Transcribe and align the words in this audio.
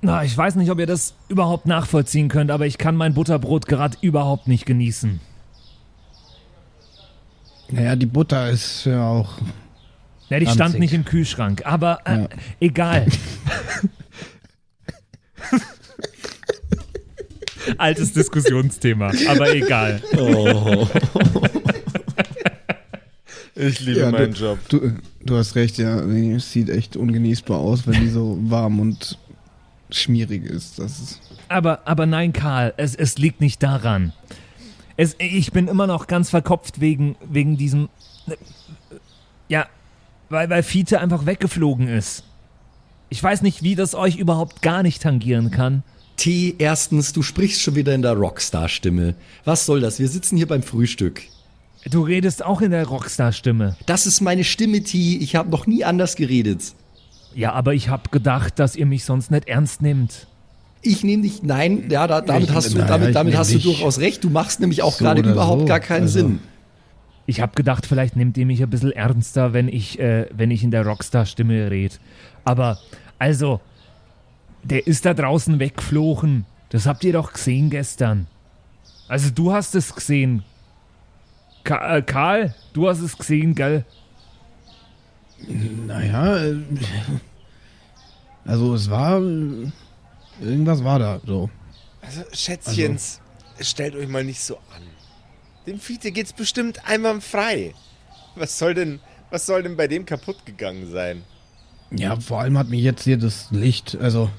Na, 0.00 0.22
ich 0.24 0.36
weiß 0.36 0.54
nicht, 0.56 0.70
ob 0.70 0.78
ihr 0.78 0.86
das 0.86 1.14
überhaupt 1.28 1.66
nachvollziehen 1.66 2.28
könnt, 2.28 2.50
aber 2.52 2.66
ich 2.66 2.78
kann 2.78 2.94
mein 2.94 3.14
Butterbrot 3.14 3.66
gerade 3.66 3.96
überhaupt 4.00 4.46
nicht 4.46 4.64
genießen. 4.64 5.20
Naja, 7.70 7.96
die 7.96 8.06
Butter 8.06 8.48
ist 8.50 8.84
ja 8.86 9.06
auch. 9.08 9.38
Ja, 10.30 10.38
die 10.38 10.46
stand 10.46 10.78
nicht 10.78 10.92
im 10.94 11.04
Kühlschrank, 11.04 11.62
aber 11.66 11.98
äh, 12.04 12.20
Ja. 12.22 12.28
egal. 12.60 13.06
Altes 17.76 18.12
Diskussionsthema, 18.12 19.12
aber 19.28 19.54
egal. 19.54 20.00
Oh. 20.16 20.86
Ich 23.54 23.80
liebe 23.80 24.00
Ja, 24.00 24.10
meinen 24.10 24.32
du, 24.32 24.40
Job. 24.40 24.58
Du, 24.68 24.92
du 25.24 25.36
hast 25.36 25.54
recht, 25.56 25.76
ja. 25.78 26.00
Es 26.00 26.52
sieht 26.52 26.70
echt 26.70 26.96
ungenießbar 26.96 27.58
aus, 27.58 27.86
wenn 27.86 28.00
die 28.00 28.08
so 28.08 28.38
warm 28.42 28.78
und 28.80 29.18
schmierig 29.90 30.44
ist. 30.44 30.78
Das 30.78 30.98
ist. 30.98 31.20
Aber, 31.48 31.86
aber 31.86 32.06
nein, 32.06 32.32
Karl, 32.32 32.74
es, 32.76 32.94
es 32.94 33.18
liegt 33.18 33.40
nicht 33.40 33.62
daran. 33.62 34.12
Es, 34.96 35.16
ich 35.18 35.52
bin 35.52 35.68
immer 35.68 35.86
noch 35.86 36.06
ganz 36.06 36.30
verkopft 36.30 36.80
wegen, 36.80 37.16
wegen 37.24 37.56
diesem. 37.56 37.88
Ja, 39.48 39.66
weil, 40.28 40.50
weil 40.50 40.62
Fiete 40.62 41.00
einfach 41.00 41.24
weggeflogen 41.24 41.88
ist. 41.88 42.24
Ich 43.08 43.22
weiß 43.22 43.42
nicht, 43.42 43.62
wie 43.62 43.74
das 43.74 43.94
euch 43.94 44.16
überhaupt 44.16 44.60
gar 44.60 44.82
nicht 44.82 45.00
tangieren 45.00 45.50
kann. 45.50 45.82
T, 46.16 46.56
erstens, 46.58 47.12
du 47.12 47.22
sprichst 47.22 47.62
schon 47.62 47.76
wieder 47.76 47.94
in 47.94 48.02
der 48.02 48.12
Rockstar-Stimme. 48.14 49.14
Was 49.44 49.64
soll 49.64 49.80
das? 49.80 49.98
Wir 49.98 50.08
sitzen 50.08 50.36
hier 50.36 50.48
beim 50.48 50.62
Frühstück. 50.62 51.22
Du 51.86 52.02
redest 52.02 52.44
auch 52.44 52.60
in 52.60 52.72
der 52.72 52.86
Rockstar-Stimme. 52.86 53.76
Das 53.86 54.04
ist 54.04 54.20
meine 54.20 54.44
Stimme, 54.44 54.82
T. 54.82 55.16
Ich 55.18 55.36
habe 55.36 55.48
noch 55.48 55.66
nie 55.66 55.84
anders 55.84 56.16
geredet. 56.16 56.74
Ja, 57.34 57.52
aber 57.52 57.74
ich 57.74 57.88
hab 57.88 58.10
gedacht, 58.10 58.58
dass 58.58 58.74
ihr 58.76 58.86
mich 58.86 59.04
sonst 59.04 59.30
nicht 59.30 59.48
ernst 59.48 59.82
nehmt. 59.82 60.26
Ich 60.80 61.02
nehme 61.04 61.22
dich, 61.24 61.42
nein, 61.42 61.88
ja, 61.90 62.06
da, 62.06 62.20
damit 62.20 62.44
Ich- 62.50 62.54
hast 62.54 62.72
du, 62.72 62.78
naja, 62.78 62.88
damit, 62.88 63.14
damit 63.14 63.36
hast 63.36 63.52
du 63.52 63.58
durchaus 63.58 63.98
recht. 63.98 64.22
Du 64.24 64.30
machst 64.30 64.60
nämlich 64.60 64.82
auch 64.82 64.92
so 64.92 65.04
gerade 65.04 65.20
überhaupt 65.28 65.62
so. 65.62 65.66
gar 65.66 65.80
keinen 65.80 66.02
Also- 66.02 66.20
Sinn. 66.20 66.40
Ich 67.26 67.40
hab 67.42 67.54
gedacht, 67.54 67.84
vielleicht 67.84 68.16
nehmt 68.16 68.38
ihr 68.38 68.46
mich 68.46 68.62
ein 68.62 68.70
bisschen 68.70 68.92
ernster, 68.92 69.52
wenn 69.52 69.68
ich, 69.68 69.98
äh, 69.98 70.26
wenn 70.34 70.50
ich 70.50 70.64
in 70.64 70.70
der 70.70 70.86
Rockstar-Stimme 70.86 71.70
red. 71.70 72.00
Aber, 72.44 72.78
also, 73.18 73.60
der 74.62 74.86
ist 74.86 75.04
da 75.04 75.12
draußen 75.12 75.58
weggeflogen. 75.58 76.46
Das 76.70 76.86
habt 76.86 77.04
ihr 77.04 77.12
doch 77.12 77.34
gesehen 77.34 77.68
gestern. 77.68 78.26
Also, 79.08 79.28
du 79.30 79.52
hast 79.52 79.74
es 79.74 79.94
gesehen. 79.94 80.42
Ka 81.64 81.96
äh, 81.98 82.02
Karl, 82.02 82.54
du 82.72 82.88
hast 82.88 83.00
es 83.00 83.18
gesehen, 83.18 83.54
gell? 83.54 83.84
Naja, 85.46 86.44
äh, 86.44 86.56
also 88.44 88.74
es 88.74 88.90
war. 88.90 89.20
Irgendwas 90.40 90.84
war 90.84 90.98
da 90.98 91.20
so. 91.26 91.50
Also, 92.00 92.22
Schätzchens, 92.32 93.20
stellt 93.60 93.94
euch 93.94 94.08
mal 94.08 94.24
nicht 94.24 94.40
so 94.40 94.56
an. 94.56 94.82
Dem 95.66 95.80
Fiete 95.80 96.12
geht's 96.12 96.32
bestimmt 96.32 96.86
einwandfrei. 96.86 97.74
Was 98.36 98.58
soll 98.58 98.74
denn, 98.74 99.00
was 99.30 99.46
soll 99.46 99.62
denn 99.62 99.76
bei 99.76 99.88
dem 99.88 100.06
kaputt 100.06 100.46
gegangen 100.46 100.90
sein? 100.90 101.24
Ja, 101.90 102.18
vor 102.20 102.40
allem 102.40 102.56
hat 102.56 102.68
mich 102.68 102.82
jetzt 102.82 103.04
hier 103.04 103.18
das 103.18 103.48
Licht, 103.50 103.96
also. 104.00 104.30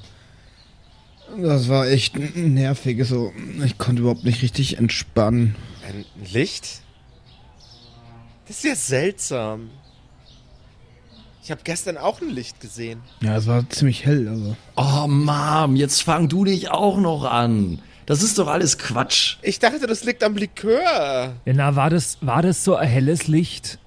Das 1.37 1.67
war 1.67 1.87
echt 1.87 2.17
nervig. 2.35 3.05
So, 3.05 3.31
ich 3.63 3.77
konnte 3.77 4.01
überhaupt 4.01 4.23
nicht 4.23 4.41
richtig 4.41 4.77
entspannen. 4.77 5.55
Ein 5.87 6.05
Licht? 6.31 6.81
Das 8.47 8.57
ist 8.57 8.63
ja 8.63 8.75
seltsam. 8.75 9.69
Ich 11.49 11.51
habe 11.51 11.63
gestern 11.63 11.97
auch 11.97 12.21
ein 12.21 12.29
Licht 12.29 12.61
gesehen. 12.61 13.01
Ja, 13.21 13.35
es 13.35 13.47
war 13.47 13.67
ziemlich 13.71 14.05
hell, 14.05 14.27
also. 14.27 14.55
Oh, 14.75 15.07
Mom, 15.07 15.75
jetzt 15.75 16.03
fang 16.03 16.29
du 16.29 16.45
dich 16.45 16.69
auch 16.69 16.97
noch 16.97 17.23
an. 17.23 17.81
Das 18.05 18.21
ist 18.21 18.37
doch 18.37 18.47
alles 18.47 18.77
Quatsch. 18.77 19.37
Ich 19.41 19.57
dachte, 19.57 19.87
das 19.87 20.03
liegt 20.03 20.23
am 20.23 20.35
Likör. 20.35 21.33
Ja, 21.45 21.45
na, 21.45 21.75
war 21.75 21.89
das, 21.89 22.19
war 22.21 22.43
das 22.43 22.63
so 22.63 22.75
ein 22.75 22.87
helles 22.87 23.25
Licht? 23.25 23.79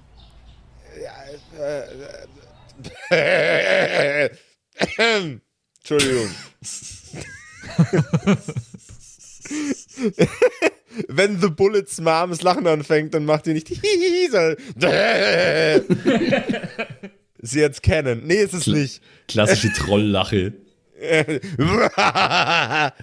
Entschuldigung. 5.79 6.27
Wenn 11.07 11.39
The 11.39 11.47
Bullets 11.47 12.01
Moms 12.01 12.41
Lachen 12.41 12.67
anfängt, 12.67 13.13
dann 13.13 13.23
macht 13.23 13.47
ihr 13.47 13.53
nicht 13.53 13.71
sondern 14.29 14.57
Sie 17.45 17.59
jetzt 17.59 17.83
kennen. 17.83 18.25
Nee, 18.25 18.35
ist 18.35 18.53
es 18.53 18.67
nicht. 18.67 19.01
Klassische 19.27 19.71
Trolllache. 19.73 20.53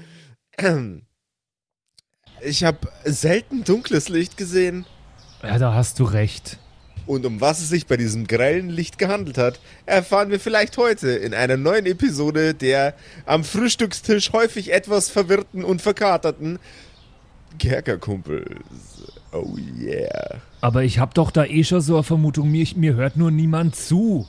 Ich 2.42 2.64
habe 2.64 2.78
selten 3.04 3.64
dunkles 3.64 4.08
Licht 4.08 4.38
gesehen. 4.38 4.86
Ja, 5.42 5.58
da 5.58 5.74
hast 5.74 5.98
du 5.98 6.04
recht. 6.04 6.58
Und 7.06 7.26
um 7.26 7.42
was 7.42 7.60
es 7.60 7.68
sich 7.68 7.86
bei 7.86 7.98
diesem 7.98 8.26
grellen 8.26 8.70
Licht 8.70 8.96
gehandelt 8.96 9.36
hat, 9.36 9.60
erfahren 9.84 10.30
wir 10.30 10.40
vielleicht 10.40 10.78
heute 10.78 11.10
in 11.10 11.34
einer 11.34 11.58
neuen 11.58 11.84
Episode 11.84 12.54
der 12.54 12.94
am 13.26 13.44
Frühstückstisch 13.44 14.32
häufig 14.32 14.72
etwas 14.72 15.10
verwirrten 15.10 15.64
und 15.64 15.82
verkaterten 15.82 16.58
Kerkerkumpels. 17.58 19.12
Oh 19.32 19.56
yeah. 19.78 20.38
Aber 20.60 20.82
ich 20.82 20.98
hab 20.98 21.14
doch 21.14 21.30
da 21.30 21.44
eh 21.44 21.64
schon 21.64 21.80
so 21.80 21.94
eine 21.94 22.02
Vermutung, 22.02 22.50
mir, 22.50 22.66
mir 22.74 22.94
hört 22.94 23.16
nur 23.16 23.30
niemand 23.30 23.76
zu. 23.76 24.26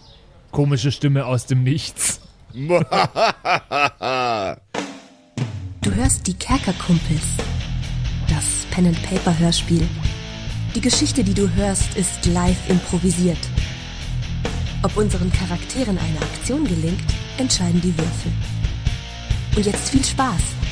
Komische 0.52 0.92
Stimme 0.92 1.26
aus 1.26 1.46
dem 1.46 1.64
Nichts. 1.64 2.22
Du 2.54 2.80
hörst 5.96 6.28
die 6.28 6.34
Kerkerkumpels. 6.34 7.24
Das 8.28 8.66
Pen-and-Paper-Hörspiel. 8.72 9.88
Die 10.76 10.82
Geschichte, 10.82 11.24
die 11.24 11.34
du 11.34 11.50
hörst, 11.56 11.98
ist 11.98 12.26
live 12.28 12.70
improvisiert. 12.70 13.40
Ob 14.84 14.96
unseren 14.98 15.32
Charakteren 15.32 15.98
eine 15.98 16.22
Aktion 16.22 16.66
gelingt, 16.66 17.02
entscheiden 17.38 17.82
die 17.82 17.98
Würfel. 17.98 18.32
Und 19.56 19.66
jetzt 19.66 19.90
viel 19.90 20.04
Spaß 20.04 20.42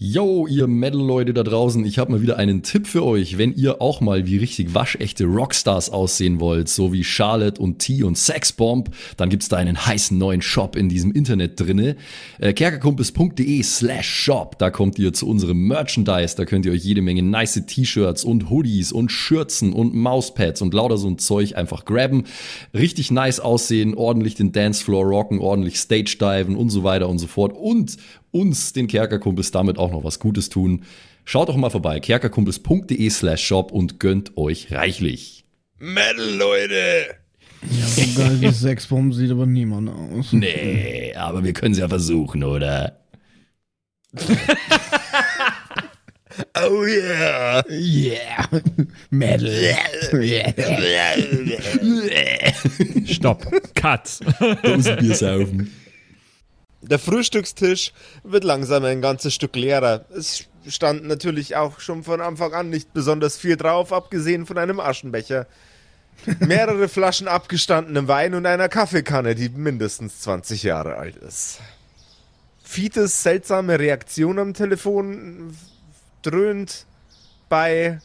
Yo, 0.00 0.46
ihr 0.46 0.68
Metal-Leute 0.68 1.34
da 1.34 1.42
draußen, 1.42 1.84
ich 1.84 1.98
habe 1.98 2.12
mal 2.12 2.22
wieder 2.22 2.36
einen 2.36 2.62
Tipp 2.62 2.86
für 2.86 3.04
euch, 3.04 3.36
wenn 3.36 3.52
ihr 3.52 3.82
auch 3.82 4.00
mal 4.00 4.28
wie 4.28 4.36
richtig 4.36 4.72
waschechte 4.72 5.24
Rockstars 5.24 5.90
aussehen 5.90 6.38
wollt, 6.38 6.68
so 6.68 6.92
wie 6.92 7.02
Charlotte 7.02 7.60
und 7.60 7.80
T 7.80 8.04
und 8.04 8.16
Sexbomb, 8.16 8.90
dann 9.16 9.28
gibt's 9.28 9.48
da 9.48 9.56
einen 9.56 9.86
heißen 9.86 10.16
neuen 10.16 10.40
Shop 10.40 10.76
in 10.76 10.88
diesem 10.88 11.10
Internet 11.10 11.58
drinne. 11.58 11.96
Äh, 12.38 12.52
kerkerkumpels.de 12.52 13.60
slash 13.64 14.08
shop, 14.08 14.56
da 14.60 14.70
kommt 14.70 15.00
ihr 15.00 15.12
zu 15.12 15.26
unserem 15.26 15.66
Merchandise, 15.66 16.36
da 16.36 16.44
könnt 16.44 16.64
ihr 16.64 16.70
euch 16.70 16.84
jede 16.84 17.02
Menge 17.02 17.24
nice 17.24 17.60
T-Shirts 17.66 18.22
und 18.22 18.50
Hoodies 18.50 18.92
und 18.92 19.10
Schürzen 19.10 19.72
und 19.72 19.96
Mauspads 19.96 20.62
und 20.62 20.74
lauter 20.74 20.96
so 20.96 21.08
ein 21.08 21.18
Zeug 21.18 21.56
einfach 21.56 21.84
grabben. 21.84 22.22
Richtig 22.72 23.10
nice 23.10 23.40
aussehen, 23.40 23.96
ordentlich 23.96 24.36
den 24.36 24.52
Dancefloor 24.52 25.04
rocken, 25.04 25.40
ordentlich 25.40 25.76
Stage 25.76 26.18
diven 26.20 26.54
und 26.54 26.70
so 26.70 26.84
weiter 26.84 27.08
und 27.08 27.18
so 27.18 27.26
fort 27.26 27.52
und 27.52 27.96
uns, 28.30 28.72
den 28.72 28.86
Kerkerkumpels, 28.86 29.50
damit 29.50 29.78
auch 29.78 29.90
noch 29.90 30.04
was 30.04 30.18
Gutes 30.18 30.48
tun. 30.48 30.84
Schaut 31.24 31.48
doch 31.48 31.56
mal 31.56 31.70
vorbei, 31.70 32.00
kerkerkumpels.de 32.00 33.10
slash 33.10 33.44
shop 33.44 33.72
und 33.72 34.00
gönnt 34.00 34.36
euch 34.36 34.72
reichlich. 34.72 35.44
Metal, 35.78 36.34
Leute! 36.36 37.16
Ja, 37.70 37.86
so 37.86 38.20
geil 38.20 38.40
wie 38.40 38.52
Sexbomb 38.52 39.12
sieht 39.12 39.30
aber 39.30 39.46
niemand 39.46 39.90
aus. 39.90 40.32
Nee, 40.32 41.12
aber 41.14 41.42
wir 41.42 41.52
können 41.52 41.72
es 41.72 41.78
ja 41.78 41.88
versuchen, 41.88 42.44
oder? 42.44 43.00
Oh 46.54 46.84
yeah! 46.84 47.62
Yeah. 47.68 48.46
Metal. 49.10 49.48
Yeah. 50.12 50.52
Stopp. 53.06 53.44
Cut. 53.74 54.20
Dosenbier 54.62 55.14
saufen. 55.14 55.72
Der 56.80 56.98
Frühstückstisch 56.98 57.92
wird 58.22 58.44
langsam 58.44 58.84
ein 58.84 59.00
ganzes 59.00 59.34
Stück 59.34 59.56
leerer. 59.56 60.04
Es 60.14 60.44
stand 60.68 61.04
natürlich 61.04 61.56
auch 61.56 61.80
schon 61.80 62.04
von 62.04 62.20
Anfang 62.20 62.54
an 62.54 62.70
nicht 62.70 62.92
besonders 62.92 63.36
viel 63.36 63.56
drauf, 63.56 63.92
abgesehen 63.92 64.46
von 64.46 64.58
einem 64.58 64.78
Aschenbecher. 64.78 65.46
Mehrere 66.40 66.88
Flaschen 66.88 67.28
abgestandenem 67.28 68.08
Wein 68.08 68.34
und 68.34 68.46
einer 68.46 68.68
Kaffeekanne, 68.68 69.34
die 69.34 69.48
mindestens 69.48 70.20
20 70.20 70.64
Jahre 70.64 70.96
alt 70.96 71.16
ist. 71.16 71.60
Fites 72.62 73.22
seltsame 73.22 73.78
Reaktion 73.78 74.38
am 74.38 74.52
Telefon 74.54 75.56
dröhnt 76.22 76.86
bei 77.48 78.00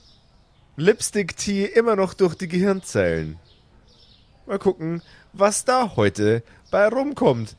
Lipstick 0.77 1.35
Tea 1.37 1.65
immer 1.65 1.95
noch 1.95 2.13
durch 2.13 2.35
die 2.35 2.47
Gehirnzellen. 2.47 3.37
Mal 4.45 4.59
gucken, 4.59 5.01
was 5.33 5.65
da 5.65 5.95
heute 5.95 6.43
bei 6.71 6.87
rumkommt. 6.87 7.55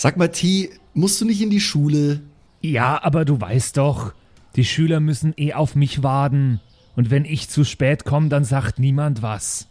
Sag 0.00 0.16
mal, 0.16 0.28
T, 0.28 0.70
musst 0.94 1.20
du 1.20 1.24
nicht 1.24 1.42
in 1.42 1.50
die 1.50 1.58
Schule? 1.58 2.20
Ja, 2.60 3.02
aber 3.02 3.24
du 3.24 3.40
weißt 3.40 3.76
doch, 3.78 4.12
Die 4.54 4.64
Schüler 4.64 5.00
müssen 5.00 5.34
eh 5.36 5.54
auf 5.54 5.74
mich 5.74 6.04
warten. 6.04 6.60
Und 6.94 7.10
wenn 7.10 7.24
ich 7.24 7.48
zu 7.48 7.64
spät 7.64 8.04
komme, 8.04 8.28
dann 8.28 8.44
sagt 8.44 8.78
niemand 8.78 9.22
was. 9.22 9.66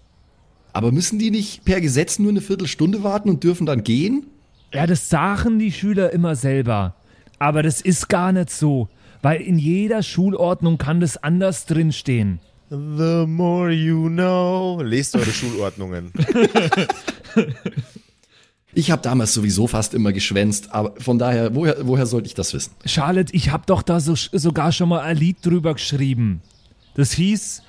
Aber 0.74 0.92
müssen 0.92 1.18
die 1.18 1.32
nicht 1.32 1.64
per 1.64 1.80
Gesetz 1.80 2.20
nur 2.20 2.32
eine 2.32 2.42
Viertelstunde 2.42 3.04
warten 3.04 3.30
und 3.30 3.42
dürfen 3.46 3.66
dann 3.66 3.86
gehen? 3.86 4.26
Ja, 4.74 4.86
das 4.86 5.08
sagen 5.08 5.60
die 5.60 5.72
Schüler 5.72 6.12
immer 6.12 6.36
selber. 6.36 6.94
Aber 7.40 7.64
das 7.64 7.80
ist 7.80 8.10
gar 8.10 8.34
nicht 8.34 8.50
so, 8.50 8.90
weil 9.22 9.40
in 9.40 9.58
jeder 9.58 10.04
Schulordnung 10.04 10.78
kann 10.78 11.00
das 11.00 11.16
anders 11.16 11.66
drinstehen. 11.68 12.40
The 12.70 13.24
more 13.26 13.72
you 13.72 14.10
know. 14.10 14.82
Lest 14.82 15.16
eure 15.16 15.32
Schulordnungen. 15.32 16.12
Ich 18.78 18.92
habe 18.92 19.02
damals 19.02 19.34
sowieso 19.34 19.66
fast 19.66 19.96
immer 19.96 20.14
geschwänzt, 20.14 20.72
aber 20.72 20.94
von 21.02 21.18
daher, 21.18 21.56
woher, 21.56 21.78
woher 21.88 22.06
sollte 22.06 22.28
ich 22.28 22.36
das 22.36 22.54
wissen? 22.54 22.74
Charlotte, 22.86 23.34
ich 23.34 23.50
hab 23.50 23.66
doch 23.66 23.82
da 23.82 24.00
so, 24.00 24.14
sogar 24.16 24.72
schon 24.72 24.90
mal 24.90 25.00
ein 25.00 25.18
Lied 25.18 25.38
drüber 25.44 25.74
geschrieben. 25.74 26.42
Das 26.94 27.12
hieß 27.14 27.64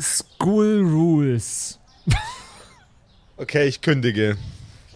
School 0.00 0.80
Rules. 0.84 1.78
Okay, 3.36 3.68
ich 3.68 3.80
kündige. 3.82 4.36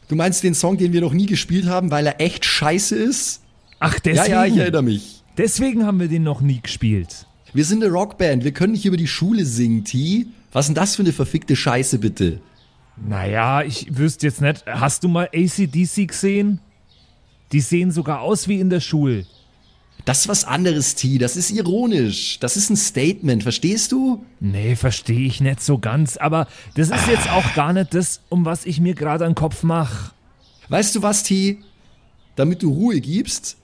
Du 0.08 0.16
meinst 0.16 0.42
den 0.42 0.54
Song, 0.54 0.76
den 0.76 0.92
wir 0.92 1.00
noch 1.00 1.12
nie 1.12 1.26
gespielt 1.26 1.66
haben, 1.66 1.92
weil 1.92 2.08
er 2.08 2.20
echt 2.20 2.44
scheiße 2.44 2.96
ist? 2.96 3.40
Ach, 3.78 4.00
deswegen, 4.00 4.32
Ja, 4.32 4.44
ja, 4.44 4.52
ich 4.52 4.56
erinnere 4.58 4.82
mich. 4.82 5.22
deswegen 5.38 5.86
haben 5.86 6.00
wir 6.00 6.08
den 6.08 6.24
noch 6.24 6.40
nie 6.40 6.60
gespielt. 6.60 7.26
Wir 7.52 7.64
sind 7.64 7.84
eine 7.84 7.92
Rockband, 7.92 8.42
wir 8.42 8.50
können 8.50 8.72
nicht 8.72 8.84
über 8.84 8.96
die 8.96 9.06
Schule 9.06 9.44
singen, 9.44 9.84
T. 9.84 10.26
Was 10.50 10.64
ist 10.64 10.68
denn 10.70 10.74
das 10.74 10.96
für 10.96 11.02
eine 11.02 11.12
verfickte 11.12 11.54
Scheiße, 11.54 12.00
bitte? 12.00 12.40
Naja, 12.96 13.62
ich 13.62 13.96
wüsste 13.96 14.26
jetzt 14.26 14.40
nicht. 14.40 14.64
Hast 14.66 15.04
du 15.04 15.08
mal 15.08 15.28
ACDC 15.34 16.08
gesehen? 16.08 16.60
Die 17.52 17.60
sehen 17.60 17.90
sogar 17.90 18.20
aus 18.20 18.48
wie 18.48 18.60
in 18.60 18.70
der 18.70 18.80
Schule. 18.80 19.26
Das 20.04 20.22
ist 20.22 20.28
was 20.28 20.44
anderes, 20.44 20.96
T. 20.96 21.18
Das 21.18 21.36
ist 21.36 21.50
ironisch. 21.50 22.38
Das 22.40 22.56
ist 22.56 22.70
ein 22.70 22.76
Statement, 22.76 23.42
verstehst 23.42 23.92
du? 23.92 24.24
Nee, 24.40 24.74
verstehe 24.74 25.26
ich 25.26 25.40
nicht 25.40 25.62
so 25.62 25.78
ganz. 25.78 26.16
Aber 26.16 26.48
das 26.74 26.90
ist 26.90 27.06
jetzt 27.06 27.30
auch 27.30 27.54
gar 27.54 27.72
nicht 27.72 27.94
das, 27.94 28.20
um 28.28 28.44
was 28.44 28.64
ich 28.66 28.80
mir 28.80 28.94
gerade 28.94 29.24
an 29.24 29.32
den 29.32 29.36
Kopf 29.36 29.62
mache. 29.62 30.12
Weißt 30.68 30.94
du 30.96 31.02
was, 31.02 31.22
T? 31.22 31.58
Damit 32.34 32.62
du 32.62 32.72
Ruhe 32.72 33.00
gibst, 33.00 33.58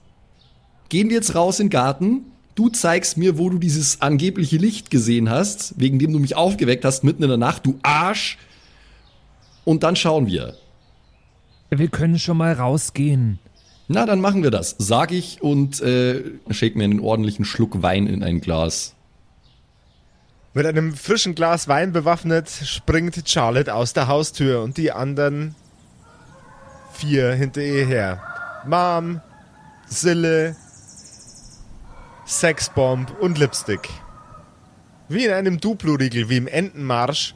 gehen 0.88 1.08
wir 1.08 1.16
jetzt 1.16 1.34
raus 1.34 1.58
in 1.58 1.66
den 1.66 1.70
Garten. 1.70 2.20
Du 2.54 2.68
zeigst 2.68 3.16
mir, 3.16 3.38
wo 3.38 3.50
du 3.50 3.58
dieses 3.58 4.00
angebliche 4.00 4.58
Licht 4.58 4.90
gesehen 4.90 5.30
hast, 5.30 5.74
wegen 5.78 5.98
dem 5.98 6.12
du 6.12 6.18
mich 6.18 6.36
aufgeweckt 6.36 6.84
hast 6.84 7.02
mitten 7.02 7.22
in 7.22 7.28
der 7.28 7.38
Nacht, 7.38 7.66
du 7.66 7.78
Arsch. 7.82 8.38
Und 9.64 9.82
dann 9.82 9.96
schauen 9.96 10.26
wir. 10.26 10.54
Wir 11.70 11.88
können 11.88 12.18
schon 12.18 12.38
mal 12.38 12.52
rausgehen. 12.52 13.38
Na, 13.88 14.04
dann 14.04 14.20
machen 14.20 14.42
wir 14.42 14.50
das, 14.50 14.76
sag 14.78 15.12
ich 15.12 15.42
und 15.42 15.80
äh, 15.80 16.22
shake 16.50 16.76
mir 16.76 16.84
einen 16.84 17.00
ordentlichen 17.00 17.44
Schluck 17.44 17.82
Wein 17.82 18.06
in 18.06 18.22
ein 18.22 18.40
Glas. 18.40 18.94
Mit 20.52 20.66
einem 20.66 20.94
frischen 20.94 21.34
Glas 21.34 21.68
Wein 21.68 21.92
bewaffnet 21.92 22.48
springt 22.48 23.28
Charlotte 23.28 23.74
aus 23.74 23.92
der 23.92 24.08
Haustür 24.08 24.62
und 24.62 24.76
die 24.76 24.92
anderen 24.92 25.54
vier 26.92 27.32
hinter 27.32 27.62
ihr 27.62 27.86
her. 27.86 28.22
Mom, 28.66 29.20
Sille, 29.86 30.56
Sexbomb 32.26 33.10
und 33.20 33.38
Lipstick. 33.38 33.88
Wie 35.08 35.24
in 35.24 35.32
einem 35.32 35.60
Duplo-Riegel, 35.60 36.28
wie 36.28 36.36
im 36.36 36.46
Entenmarsch, 36.46 37.34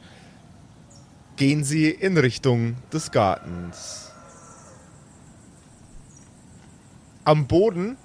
gehen 1.35 1.63
sie 1.63 1.89
in 1.89 2.17
Richtung 2.17 2.75
des 2.91 3.11
Gartens. 3.11 4.11
Am 7.25 7.47
Boden, 7.47 7.97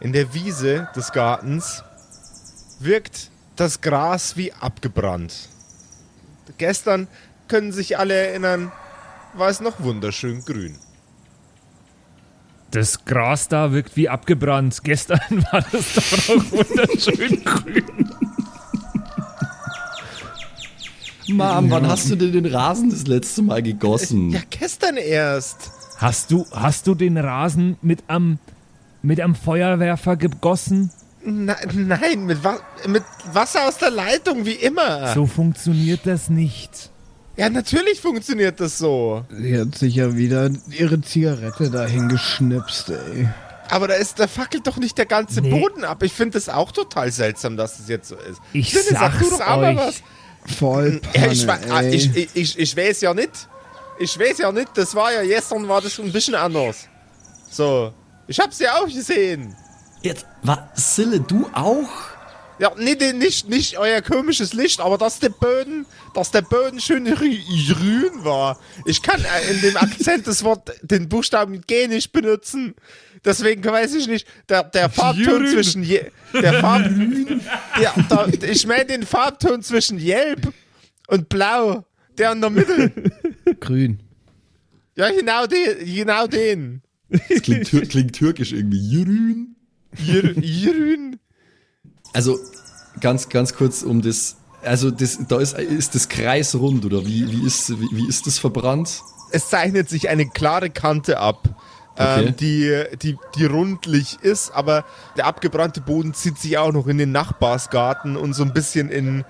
in 0.00 0.12
der 0.12 0.32
Wiese 0.34 0.88
des 0.96 1.12
Gartens, 1.12 1.84
wirkt 2.80 3.30
das 3.56 3.80
Gras 3.80 4.36
wie 4.36 4.52
abgebrannt. 4.52 5.48
Gestern 6.58 7.08
können 7.48 7.72
sich 7.72 7.98
alle 7.98 8.14
erinnern, 8.14 8.72
war 9.34 9.48
es 9.48 9.60
noch 9.60 9.80
wunderschön 9.80 10.44
grün. 10.44 10.76
Das 12.70 13.04
Gras 13.04 13.46
da 13.46 13.70
wirkt 13.70 13.96
wie 13.96 14.08
abgebrannt. 14.08 14.82
Gestern 14.82 15.20
war 15.52 15.64
das 15.70 15.94
doch 15.94 16.34
noch 16.34 16.52
wunderschön 16.52 17.44
grün. 17.44 18.10
Mom, 21.28 21.70
wann 21.70 21.88
hast 21.88 22.10
du 22.10 22.16
denn 22.16 22.32
den 22.32 22.46
Rasen 22.46 22.90
das 22.90 23.06
letzte 23.06 23.42
Mal 23.42 23.62
gegossen? 23.62 24.30
Ja, 24.30 24.40
gestern 24.50 24.96
erst. 24.96 25.70
Hast 25.96 26.30
du, 26.30 26.44
hast 26.52 26.86
du 26.86 26.94
den 26.94 27.16
Rasen 27.16 27.76
mit 27.82 28.02
am, 28.08 28.38
mit 29.02 29.20
am 29.20 29.34
Feuerwerfer 29.34 30.16
gegossen? 30.16 30.90
Na, 31.24 31.56
nein, 31.72 32.26
mit, 32.26 32.44
Wa 32.44 32.58
mit 32.86 33.02
Wasser 33.32 33.66
aus 33.66 33.78
der 33.78 33.90
Leitung, 33.90 34.44
wie 34.44 34.52
immer. 34.52 35.14
So 35.14 35.26
funktioniert 35.26 36.00
das 36.04 36.28
nicht. 36.28 36.90
Ja, 37.36 37.48
natürlich 37.48 38.00
funktioniert 38.00 38.60
das 38.60 38.78
so. 38.78 39.24
Sie 39.30 39.58
hat 39.58 39.74
sich 39.74 39.94
ja 39.96 40.16
wieder 40.16 40.50
ihre 40.70 41.00
Zigarette 41.00 41.70
dahin 41.70 42.08
geschnipst, 42.08 42.90
ey. 42.90 43.28
Aber 43.70 43.88
da 43.88 43.94
ist, 43.94 44.20
da 44.20 44.26
fackelt 44.28 44.66
doch 44.66 44.76
nicht 44.76 44.98
der 44.98 45.06
ganze 45.06 45.40
Nee. 45.40 45.50
Boden 45.50 45.84
ab. 45.84 46.02
Ich 46.02 46.12
finde 46.12 46.32
das 46.32 46.48
auch 46.50 46.70
total 46.70 47.10
seltsam, 47.10 47.56
dass 47.56 47.78
das 47.78 47.88
jetzt 47.88 48.08
so 48.08 48.16
ist. 48.16 48.40
Ich 48.52 48.70
Sinne, 48.72 48.84
sag 48.90 49.14
sag's 49.14 49.18
du 49.30 49.30
doch 49.38 49.56
euch. 49.56 49.76
was. 49.76 50.02
Voll 50.46 51.00
Ja, 51.14 51.20
Panne, 51.22 51.32
ich, 51.32 51.48
ah, 51.48 51.80
ey. 51.82 51.94
ich, 51.94 52.16
ich, 52.16 52.28
ich, 52.34 52.58
ich 52.58 52.76
weiß 52.76 53.00
ja 53.00 53.14
nicht. 53.14 53.48
Ich 53.98 54.18
weiß 54.18 54.38
ja 54.38 54.50
nicht, 54.52 54.68
das 54.74 54.94
war 54.94 55.12
ja 55.12 55.22
gestern 55.22 55.68
war 55.68 55.80
das 55.80 55.98
ein 55.98 56.10
bisschen 56.12 56.34
anders. 56.34 56.88
So, 57.50 57.92
ich 58.26 58.38
hab's 58.40 58.58
ja 58.58 58.74
auch 58.76 58.86
gesehen. 58.88 59.54
Jetzt, 60.02 60.26
war 60.42 60.70
Sille, 60.74 61.20
du 61.20 61.48
auch? 61.54 61.88
Ja, 62.58 62.72
nicht, 62.76 63.00
nicht, 63.00 63.48
nicht 63.48 63.78
euer 63.78 64.00
komisches 64.02 64.52
Licht, 64.52 64.80
aber 64.80 64.98
dass 64.98 65.18
der 65.18 65.30
Boden, 65.30 65.86
dass 66.14 66.30
der 66.30 66.42
Boden 66.42 66.80
schön 66.80 67.06
grü- 67.08 67.72
grün 67.72 68.24
war. 68.24 68.58
Ich 68.84 69.02
kann 69.02 69.20
äh, 69.24 69.50
in 69.52 69.60
dem 69.60 69.76
Akzent 69.76 70.26
das 70.26 70.44
Wort, 70.44 70.72
den 70.82 71.08
Buchstaben 71.08 71.60
G 71.66 71.88
nicht 71.88 72.12
benutzen. 72.12 72.74
Deswegen 73.24 73.64
weiß 73.64 73.94
ich 73.94 74.06
nicht, 74.06 74.26
der, 74.48 74.64
der 74.64 74.90
Farbton 74.90 75.46
zwischen, 75.46 75.82
je, 75.82 76.02
der 76.34 76.54
Farb, 76.60 76.82
der, 77.80 78.26
der, 78.28 78.50
ich 78.50 78.66
meine 78.66 78.84
den 78.84 79.04
Farbton 79.06 79.62
zwischen 79.62 79.98
Gelb 79.98 80.52
und 81.08 81.28
Blau, 81.28 81.84
der 82.18 82.32
in 82.32 82.40
der 82.40 82.50
Mitte. 82.50 82.92
Grün. 83.60 84.00
Ja, 84.96 85.10
genau 85.10 85.46
den, 85.46 85.94
genau 85.94 86.26
den. 86.26 86.82
Das 87.08 87.42
klingt, 87.42 87.66
tür 87.68 87.82
klingt 87.82 88.14
türkisch 88.14 88.52
irgendwie. 88.52 88.78
Jürün. 88.78 89.56
Jür- 89.96 90.34
Grün. 90.34 91.18
Also, 92.12 92.38
ganz, 93.00 93.28
ganz 93.28 93.54
kurz 93.54 93.82
um 93.82 94.02
das. 94.02 94.36
Also, 94.62 94.90
das, 94.90 95.18
da 95.28 95.40
ist, 95.40 95.58
ist 95.58 95.94
das 95.94 96.08
Kreis 96.08 96.54
rund, 96.54 96.84
oder 96.84 97.04
wie, 97.06 97.30
wie, 97.30 97.46
ist, 97.46 97.70
wie, 97.80 97.88
wie 97.96 98.08
ist 98.08 98.26
das 98.26 98.38
verbrannt? 98.38 99.00
es 99.32 99.48
zeichnet 99.48 99.88
sich 99.88 100.08
eine 100.08 100.28
klare 100.28 100.70
Kante 100.70 101.18
ab, 101.18 101.48
Okay. 101.96 102.26
ähm, 102.26 102.36
die, 102.36 102.84
die, 103.00 103.16
die 103.36 103.44
rundlich 103.44 104.18
ist, 104.20 104.50
aber 104.50 104.84
der 105.16 105.26
abgebrannte 105.26 105.80
Boden 105.80 106.12
zieht 106.12 106.38
sich 106.38 106.58
auch 106.58 106.72
noch 106.72 106.88
in 106.88 106.98
den 106.98 107.12
Nachbarsgarten 107.12 108.16
und 108.16 108.32
so 108.32 108.42
ein 108.42 108.52
bisschen 108.52 108.90
in, 108.90 109.24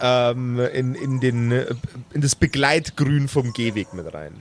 ähm, 0.00 0.58
in, 0.58 0.94
in, 0.94 1.20
den, 1.20 1.50
äh, 1.50 1.74
in 2.12 2.20
das 2.20 2.34
Begleitgrün 2.34 3.28
vom 3.28 3.52
Gehweg 3.54 3.94
mit 3.94 4.12
rein. 4.12 4.34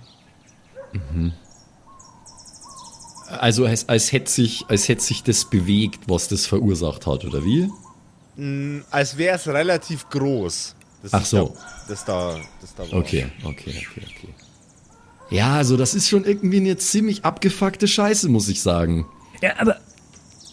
Also, 3.28 3.66
als, 3.66 3.88
als, 3.88 4.12
hätte 4.12 4.30
sich, 4.30 4.66
als 4.68 4.90
hätte 4.90 5.02
sich 5.02 5.24
das 5.24 5.46
bewegt, 5.46 6.02
was 6.08 6.28
das 6.28 6.48
verursacht 6.48 7.08
hat, 7.08 7.24
oder 7.24 7.46
wie? 7.46 7.70
Als 8.90 9.18
wäre 9.18 9.36
es 9.36 9.48
relativ 9.48 10.10
groß. 10.10 10.76
Das 11.04 11.14
Ach 11.14 11.26
so. 11.26 11.56
Da, 11.56 11.86
das 11.88 12.06
da, 12.06 12.40
das 12.60 12.76
da 12.76 12.92
war. 12.92 13.00
Okay, 13.00 13.28
okay, 13.44 13.86
okay, 13.88 14.06
okay. 14.06 14.34
Ja, 15.30 15.56
also, 15.56 15.78
das 15.78 15.94
ist 15.94 16.10
schon 16.10 16.26
irgendwie 16.26 16.58
eine 16.58 16.78
ziemlich 16.78 17.24
abgefuckte 17.24 17.88
Scheiße, 17.88 18.30
muss 18.30 18.50
ich 18.50 18.62
sagen. 18.62 19.06
Ja, 19.42 19.52
aber 19.60 19.78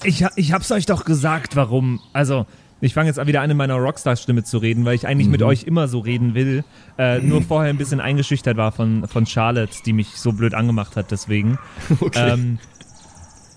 ich, 0.04 0.24
ich 0.36 0.52
hab's 0.52 0.70
euch 0.70 0.86
doch 0.86 1.04
gesagt, 1.04 1.56
warum. 1.56 2.00
Also, 2.12 2.46
ich 2.80 2.92
fange 2.92 3.08
jetzt 3.08 3.26
wieder 3.26 3.40
an, 3.40 3.50
in 3.50 3.56
meiner 3.56 3.76
Rockstar-Stimme 3.76 4.44
zu 4.44 4.58
reden, 4.58 4.84
weil 4.84 4.94
ich 4.94 5.06
eigentlich 5.06 5.28
mit 5.28 5.42
euch 5.42 5.62
immer 5.64 5.88
so 5.88 5.98
reden 6.00 6.34
will. 6.34 6.62
Äh, 6.98 7.20
nur 7.20 7.40
vorher 7.42 7.70
ein 7.70 7.78
bisschen 7.78 8.00
eingeschüchtert 8.00 8.58
war 8.58 8.70
von, 8.70 9.08
von 9.08 9.24
Charlotte, 9.24 9.78
die 9.86 9.94
mich 9.94 10.08
so 10.16 10.32
blöd 10.32 10.54
angemacht 10.54 10.96
hat, 10.96 11.10
deswegen. 11.10 11.58
Okay. 12.00 12.32
Ähm, 12.32 12.58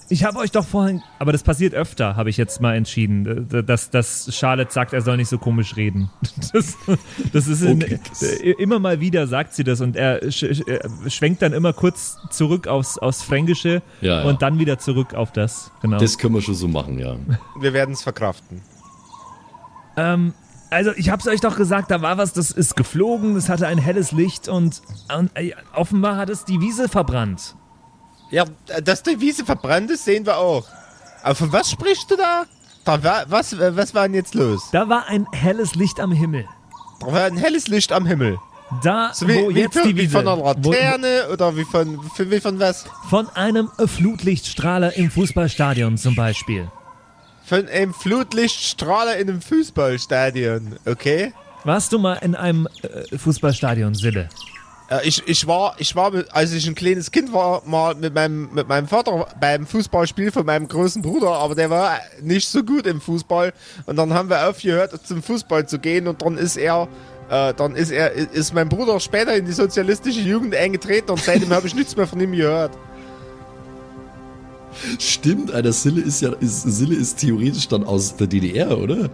ich 0.10 0.24
habe 0.24 0.40
euch 0.40 0.52
doch 0.52 0.66
vorhin, 0.66 1.02
aber 1.20 1.32
das 1.32 1.44
passiert 1.44 1.74
öfter, 1.74 2.16
habe 2.16 2.30
ich 2.30 2.38
jetzt 2.38 2.62
mal 2.62 2.76
entschieden, 2.76 3.48
äh, 3.54 3.64
dass, 3.64 3.90
dass 3.90 4.36
Charlotte 4.36 4.72
sagt, 4.74 4.94
er 4.94 5.02
soll 5.02 5.18
nicht 5.18 5.30
so 5.30 5.38
komisch 5.38 5.76
reden. 5.76 6.10
Das, 6.54 6.76
das 7.34 7.48
ist 7.48 7.62
in, 7.62 7.84
Okay. 7.84 8.00
äh, 8.22 8.52
immer 8.62 8.80
mal 8.80 9.00
wieder 9.00 9.28
sagt 9.28 9.54
sie 9.54 9.64
das 9.64 9.82
und 9.82 9.96
er 9.96 10.32
sch, 10.32 10.46
sch, 10.56 10.68
äh, 10.68 11.10
schwenkt 11.10 11.42
dann 11.42 11.54
immer 11.54 11.74
kurz 11.74 12.18
zurück 12.32 12.68
aufs, 12.68 12.98
aufs 12.98 13.22
Fränkische 13.22 13.82
Ja, 14.02 14.22
ja. 14.22 14.24
und 14.24 14.42
dann 14.42 14.58
wieder 14.58 14.80
zurück 14.80 15.14
auf 15.14 15.32
das. 15.32 15.72
Genau. 15.82 15.98
das 16.00 16.18
können 16.18 16.34
wir 16.34 16.42
schon 16.42 16.56
so 16.56 16.68
machen, 16.68 16.98
ja. 16.98 17.16
Wir 17.60 17.74
werden 17.74 17.94
es 17.94 18.02
verkraften. 18.02 18.62
Ähm, 19.98 20.34
also 20.72 20.92
ich 20.96 21.10
hab's 21.10 21.28
euch 21.28 21.42
doch 21.42 21.56
gesagt, 21.56 21.92
da 21.92 22.02
war 22.02 22.18
was, 22.18 22.34
das 22.34 22.52
ist 22.52 22.76
geflogen, 22.76 23.36
es 23.36 23.50
hatte 23.50 23.68
ein 23.68 23.78
helles 23.78 24.12
Licht 24.12 24.48
und, 24.48 24.82
und 25.16 25.32
äh, 25.36 25.52
offenbar 25.74 26.18
hat 26.18 26.30
es 26.30 26.46
die 26.46 26.62
Wiese 26.62 26.88
verbrannt. 26.90 27.56
Ja, 28.32 28.46
dass 28.84 29.04
die 29.04 29.20
Wiese 29.20 29.46
verbrannt 29.46 29.90
ist, 29.92 30.06
sehen 30.06 30.26
wir 30.26 30.38
auch. 30.38 30.66
Aber 31.24 31.36
von 31.36 31.52
was 31.52 31.72
sprichst 31.72 32.10
du 32.12 32.16
da? 32.16 32.46
da 32.86 33.04
war, 33.04 33.26
was, 33.30 33.58
was 33.58 33.94
war 33.94 34.04
denn 34.04 34.16
jetzt 34.16 34.34
los? 34.36 34.70
Da 34.72 34.88
war 34.88 35.08
ein 35.08 35.26
helles 35.32 35.76
Licht 35.76 36.00
am 36.00 36.12
Himmel. 36.12 36.46
Da 37.00 37.08
war 37.08 37.24
ein 37.24 37.38
helles 37.38 37.68
Licht 37.68 37.92
am 37.92 38.06
Himmel. 38.06 38.38
Da, 38.84 39.12
So 39.14 39.28
wie, 39.28 39.36
wo 39.36 39.50
wie, 39.50 39.62
jetzt 39.62 39.78
von, 39.78 39.88
die 39.88 39.96
wie 39.96 40.02
Wiese, 40.04 40.12
von 40.12 40.28
einer 40.28 40.38
wo, 40.64 40.72
Laterne 40.72 41.30
oder 41.34 41.56
wie 41.58 41.64
von, 41.64 42.00
für, 42.16 42.30
wie 42.30 42.40
von 42.40 42.60
was? 42.60 42.86
von 43.10 43.28
einem 43.30 43.70
Flutlichtstrahler 43.84 44.96
im 44.96 45.10
Fußballstadion 45.10 45.98
zum 45.98 46.16
Beispiel. 46.16 46.70
Von 47.46 47.68
einem 47.68 47.96
Flutlichtstrahler 47.96 49.18
in 49.18 49.30
einem 49.30 49.42
Fußballstadion, 49.42 50.76
okay? 50.86 51.34
Warst 51.64 51.92
du 51.94 52.00
mal 52.00 52.16
in 52.16 52.36
einem 52.36 52.68
äh, 52.84 53.18
Fußballstadion, 53.18 53.96
Sille? 53.96 54.30
Äh, 54.90 55.08
ich, 55.08 55.24
ich 55.28 55.48
war, 55.48 55.76
ich 55.78 55.96
war, 55.96 56.12
mit, 56.12 56.32
als 56.34 56.52
ich 56.52 56.68
ein 56.68 56.76
kleines 56.76 57.12
Kind 57.12 57.32
war, 57.32 57.62
mal 57.66 57.96
mit 57.96 58.14
meinem, 58.14 58.50
mit 58.54 58.68
meinem 58.68 58.88
Vater 58.88 59.28
beim 59.40 59.66
Fußballspiel 59.66 60.32
von 60.32 60.46
meinem 60.46 60.68
großen 60.68 61.02
Bruder, 61.02 61.32
aber 61.32 61.56
der 61.56 61.70
war 61.70 62.00
nicht 62.22 62.48
so 62.48 62.64
gut 62.64 62.88
im 62.88 63.00
Fußball. 63.00 63.54
Und 63.86 63.96
dann 63.96 64.14
haben 64.14 64.30
wir 64.30 64.50
aufgehört, 64.50 65.00
zum 65.06 65.22
Fußball 65.22 65.68
zu 65.68 65.80
gehen 65.80 66.08
und 66.08 66.22
dann 66.22 66.38
ist 66.38 66.58
er, 66.58 66.88
äh, 67.30 67.54
dann 67.54 67.76
ist 67.76 67.92
er, 67.92 68.12
ist 68.14 68.54
mein 68.54 68.70
Bruder 68.70 69.00
später 69.00 69.36
in 69.36 69.46
die 69.46 69.52
sozialistische 69.52 70.22
Jugend 70.22 70.56
eingetreten 70.56 71.12
und 71.12 71.20
seitdem 71.20 71.52
habe 71.52 71.68
ich 71.68 71.76
nichts 71.76 71.96
mehr 71.96 72.08
von 72.08 72.20
ihm 72.20 72.32
gehört. 72.32 72.72
Stimmt, 74.98 75.52
Alter, 75.52 75.74
Sille 75.74 76.02
ist 76.02 76.22
ja, 76.22 76.32
ist, 76.40 76.62
Sille 76.62 76.96
ist 76.96 77.20
theoretisch 77.20 77.68
dann 77.68 77.84
aus 77.84 78.16
der 78.16 78.28
DDR, 78.28 78.78
oder? 78.78 79.10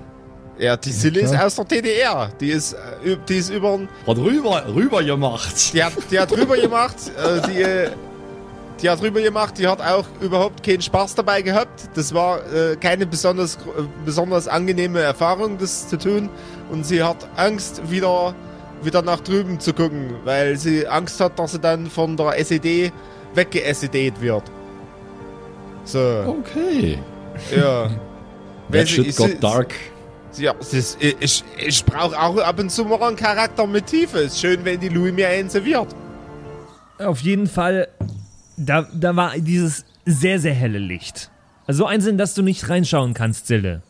Ja, 0.57 0.77
die 0.77 0.91
Sille 0.91 1.19
ist 1.19 1.31
klar. 1.31 1.45
aus 1.47 1.55
der 1.55 1.65
DDR. 1.65 2.29
Die 2.39 2.49
ist, 2.49 2.73
äh, 2.73 3.17
die 3.27 3.37
ist 3.37 3.49
über, 3.49 3.79
Hat 4.07 4.17
rüber, 4.17 4.63
rüber 4.73 5.03
gemacht. 5.03 5.73
die 5.73 5.83
hat, 5.83 5.93
die 6.09 6.17
hat 6.19 6.31
rüber 6.31 6.55
gemacht, 6.57 6.95
äh, 7.17 7.41
die, 7.47 7.91
die 8.81 8.89
hat 8.89 9.01
rüber 9.01 9.21
gemacht, 9.21 9.57
die 9.57 9.67
hat 9.67 9.81
auch 9.81 10.05
überhaupt 10.21 10.63
keinen 10.63 10.81
Spaß 10.81 11.15
dabei 11.15 11.41
gehabt. 11.41 11.89
Das 11.95 12.13
war 12.13 12.39
äh, 12.53 12.77
keine 12.77 13.05
besonders, 13.05 13.57
besonders 14.05 14.47
angenehme 14.47 15.01
Erfahrung, 15.01 15.57
das 15.57 15.89
zu 15.89 15.97
tun. 15.97 16.29
Und 16.71 16.85
sie 16.85 17.03
hat 17.03 17.27
Angst, 17.35 17.81
wieder, 17.91 18.33
wieder 18.81 19.01
nach 19.01 19.19
drüben 19.19 19.59
zu 19.59 19.73
gucken, 19.73 20.15
weil 20.23 20.55
sie 20.57 20.87
Angst 20.87 21.19
hat, 21.19 21.37
dass 21.37 21.51
sie 21.51 21.59
dann 21.59 21.87
von 21.87 22.15
der 22.15 22.39
SED 22.39 22.93
wegge-SEDt 23.33 24.21
wird. 24.21 24.43
So, 25.83 25.99
Okay. 26.39 26.97
ja. 27.55 27.89
That 28.71 28.87
shit 28.87 29.15
got 29.15 29.27
sie- 29.29 29.39
dark. 29.39 29.73
Ja, 30.37 30.53
es 30.59 30.73
ist, 30.73 30.97
ich, 31.01 31.43
ich, 31.57 31.85
brauche 31.85 32.19
auch 32.19 32.37
ab 32.37 32.59
und 32.59 32.69
zu 32.69 32.83
mal 32.85 33.01
einen 33.01 33.15
Charakter 33.15 33.65
mit 33.65 33.87
Tiefe. 33.87 34.19
Ist 34.19 34.39
schön, 34.39 34.63
wenn 34.65 34.79
die 34.79 34.89
Louis 34.89 35.13
mir 35.13 35.29
einen 35.29 35.49
serviert. 35.49 35.87
Auf 36.99 37.21
jeden 37.21 37.47
Fall, 37.47 37.87
da, 38.57 38.87
da 38.93 39.15
war 39.15 39.37
dieses 39.37 39.85
sehr, 40.05 40.39
sehr 40.39 40.53
helle 40.53 40.79
Licht. 40.79 41.29
Also 41.67 41.79
so 41.79 41.85
einsehen, 41.85 42.17
dass 42.17 42.33
du 42.33 42.41
nicht 42.41 42.69
reinschauen 42.69 43.13
kannst, 43.13 43.47
Sille. 43.47 43.81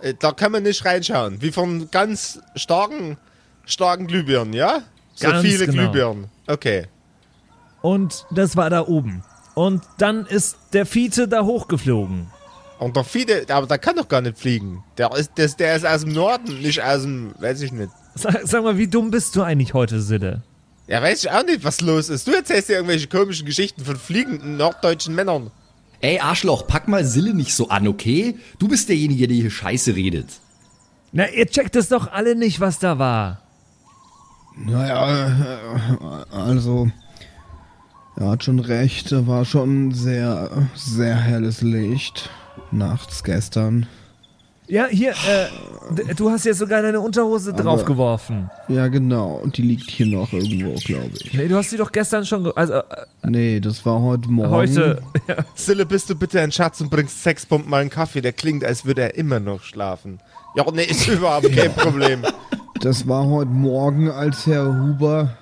Äh, 0.00 0.14
Da 0.18 0.32
kann 0.32 0.52
man 0.52 0.62
nicht 0.62 0.84
reinschauen. 0.84 1.40
Wie 1.40 1.52
von 1.52 1.90
ganz 1.90 2.40
starken, 2.56 3.16
starken 3.64 4.06
Glühbirnen, 4.06 4.52
ja? 4.52 4.82
So 5.14 5.28
Ganz 5.28 5.42
viele 5.46 5.66
genau. 5.66 5.84
Glühbirnen. 5.84 6.28
Okay. 6.46 6.86
Und 7.80 8.26
das 8.30 8.56
war 8.56 8.70
da 8.70 8.86
oben. 8.86 9.24
Und 9.54 9.82
dann 9.98 10.26
ist 10.26 10.56
der 10.72 10.86
Fiete 10.86 11.28
da 11.28 11.44
hochgeflogen. 11.44 12.28
Und 12.82 12.96
der 12.96 13.04
Fide, 13.04 13.46
aber 13.48 13.66
der 13.66 13.78
kann 13.78 13.94
doch 13.94 14.08
gar 14.08 14.20
nicht 14.20 14.38
fliegen. 14.38 14.82
Der 14.98 15.14
ist, 15.14 15.32
der, 15.36 15.48
der 15.48 15.76
ist 15.76 15.86
aus 15.86 16.00
dem 16.00 16.12
Norden, 16.12 16.60
nicht 16.60 16.82
aus 16.82 17.02
dem, 17.02 17.32
weiß 17.38 17.62
ich 17.62 17.70
nicht. 17.70 17.90
Sag, 18.16 18.40
sag 18.44 18.64
mal, 18.64 18.76
wie 18.76 18.88
dumm 18.88 19.10
bist 19.10 19.36
du 19.36 19.42
eigentlich 19.42 19.72
heute, 19.72 20.00
Sille? 20.02 20.42
Ja, 20.88 21.00
weiß 21.00 21.24
ich 21.24 21.30
auch 21.30 21.44
nicht, 21.44 21.62
was 21.62 21.80
los 21.80 22.08
ist. 22.08 22.26
Du 22.26 22.32
erzählst 22.32 22.68
dir 22.68 22.74
irgendwelche 22.74 23.06
komischen 23.06 23.46
Geschichten 23.46 23.84
von 23.84 23.96
fliegenden 23.96 24.56
norddeutschen 24.56 25.14
Männern. 25.14 25.52
Ey, 26.00 26.18
Arschloch, 26.18 26.66
pack 26.66 26.88
mal 26.88 27.04
Sille 27.04 27.34
nicht 27.34 27.54
so 27.54 27.68
an, 27.68 27.86
okay? 27.86 28.34
Du 28.58 28.66
bist 28.66 28.88
derjenige, 28.88 29.28
der 29.28 29.36
hier 29.36 29.50
Scheiße 29.50 29.94
redet. 29.94 30.26
Na, 31.12 31.28
ihr 31.28 31.46
checkt 31.46 31.76
es 31.76 31.88
doch 31.88 32.10
alle 32.10 32.34
nicht, 32.34 32.58
was 32.58 32.80
da 32.80 32.98
war. 32.98 33.42
Naja, 34.56 35.58
also, 36.32 36.90
er 38.16 38.30
hat 38.30 38.42
schon 38.42 38.58
recht, 38.58 39.12
da 39.12 39.26
war 39.28 39.44
schon 39.44 39.92
sehr, 39.92 40.68
sehr 40.74 41.14
helles 41.14 41.62
Licht. 41.62 42.28
Nachts 42.70 43.22
gestern. 43.24 43.86
Ja, 44.68 44.86
hier, 44.86 45.10
äh, 45.10 46.14
du 46.14 46.30
hast 46.30 46.44
jetzt 46.44 46.58
sogar 46.58 46.80
deine 46.82 47.00
Unterhose 47.00 47.52
draufgeworfen. 47.52 48.48
Ja, 48.68 48.86
genau. 48.88 49.34
Und 49.42 49.58
die 49.58 49.62
liegt 49.62 49.90
hier 49.90 50.06
noch 50.06 50.32
irgendwo, 50.32 50.74
glaube 50.84 51.10
ich. 51.20 51.34
Nee, 51.34 51.48
du 51.48 51.56
hast 51.56 51.70
sie 51.70 51.76
doch 51.76 51.90
gestern 51.92 52.24
schon, 52.24 52.44
ge 52.44 52.52
also 52.54 52.74
äh, 52.74 52.84
Nee, 53.24 53.60
das 53.60 53.84
war 53.84 54.00
heute 54.00 54.30
Morgen. 54.30 54.50
heute. 54.50 55.02
Sille, 55.54 55.84
bist 55.84 56.08
du 56.08 56.14
bitte 56.14 56.40
ein 56.40 56.52
Schatz 56.52 56.80
und 56.80 56.90
bringst 56.90 57.22
Sexbomb 57.22 57.68
mal 57.68 57.80
einen 57.80 57.90
Kaffee? 57.90 58.20
Der 58.22 58.32
klingt, 58.32 58.64
als 58.64 58.84
würde 58.86 59.02
er 59.02 59.14
immer 59.16 59.40
noch 59.40 59.62
schlafen. 59.62 60.20
Ja, 60.54 60.64
nee, 60.72 60.84
ist 60.84 61.06
überhaupt 61.08 61.54
kein 61.54 61.74
Problem. 61.74 62.22
Das 62.80 63.06
war 63.06 63.26
heute 63.26 63.50
Morgen, 63.50 64.10
als 64.10 64.46
Herr 64.46 64.66
Huber, 64.66 65.36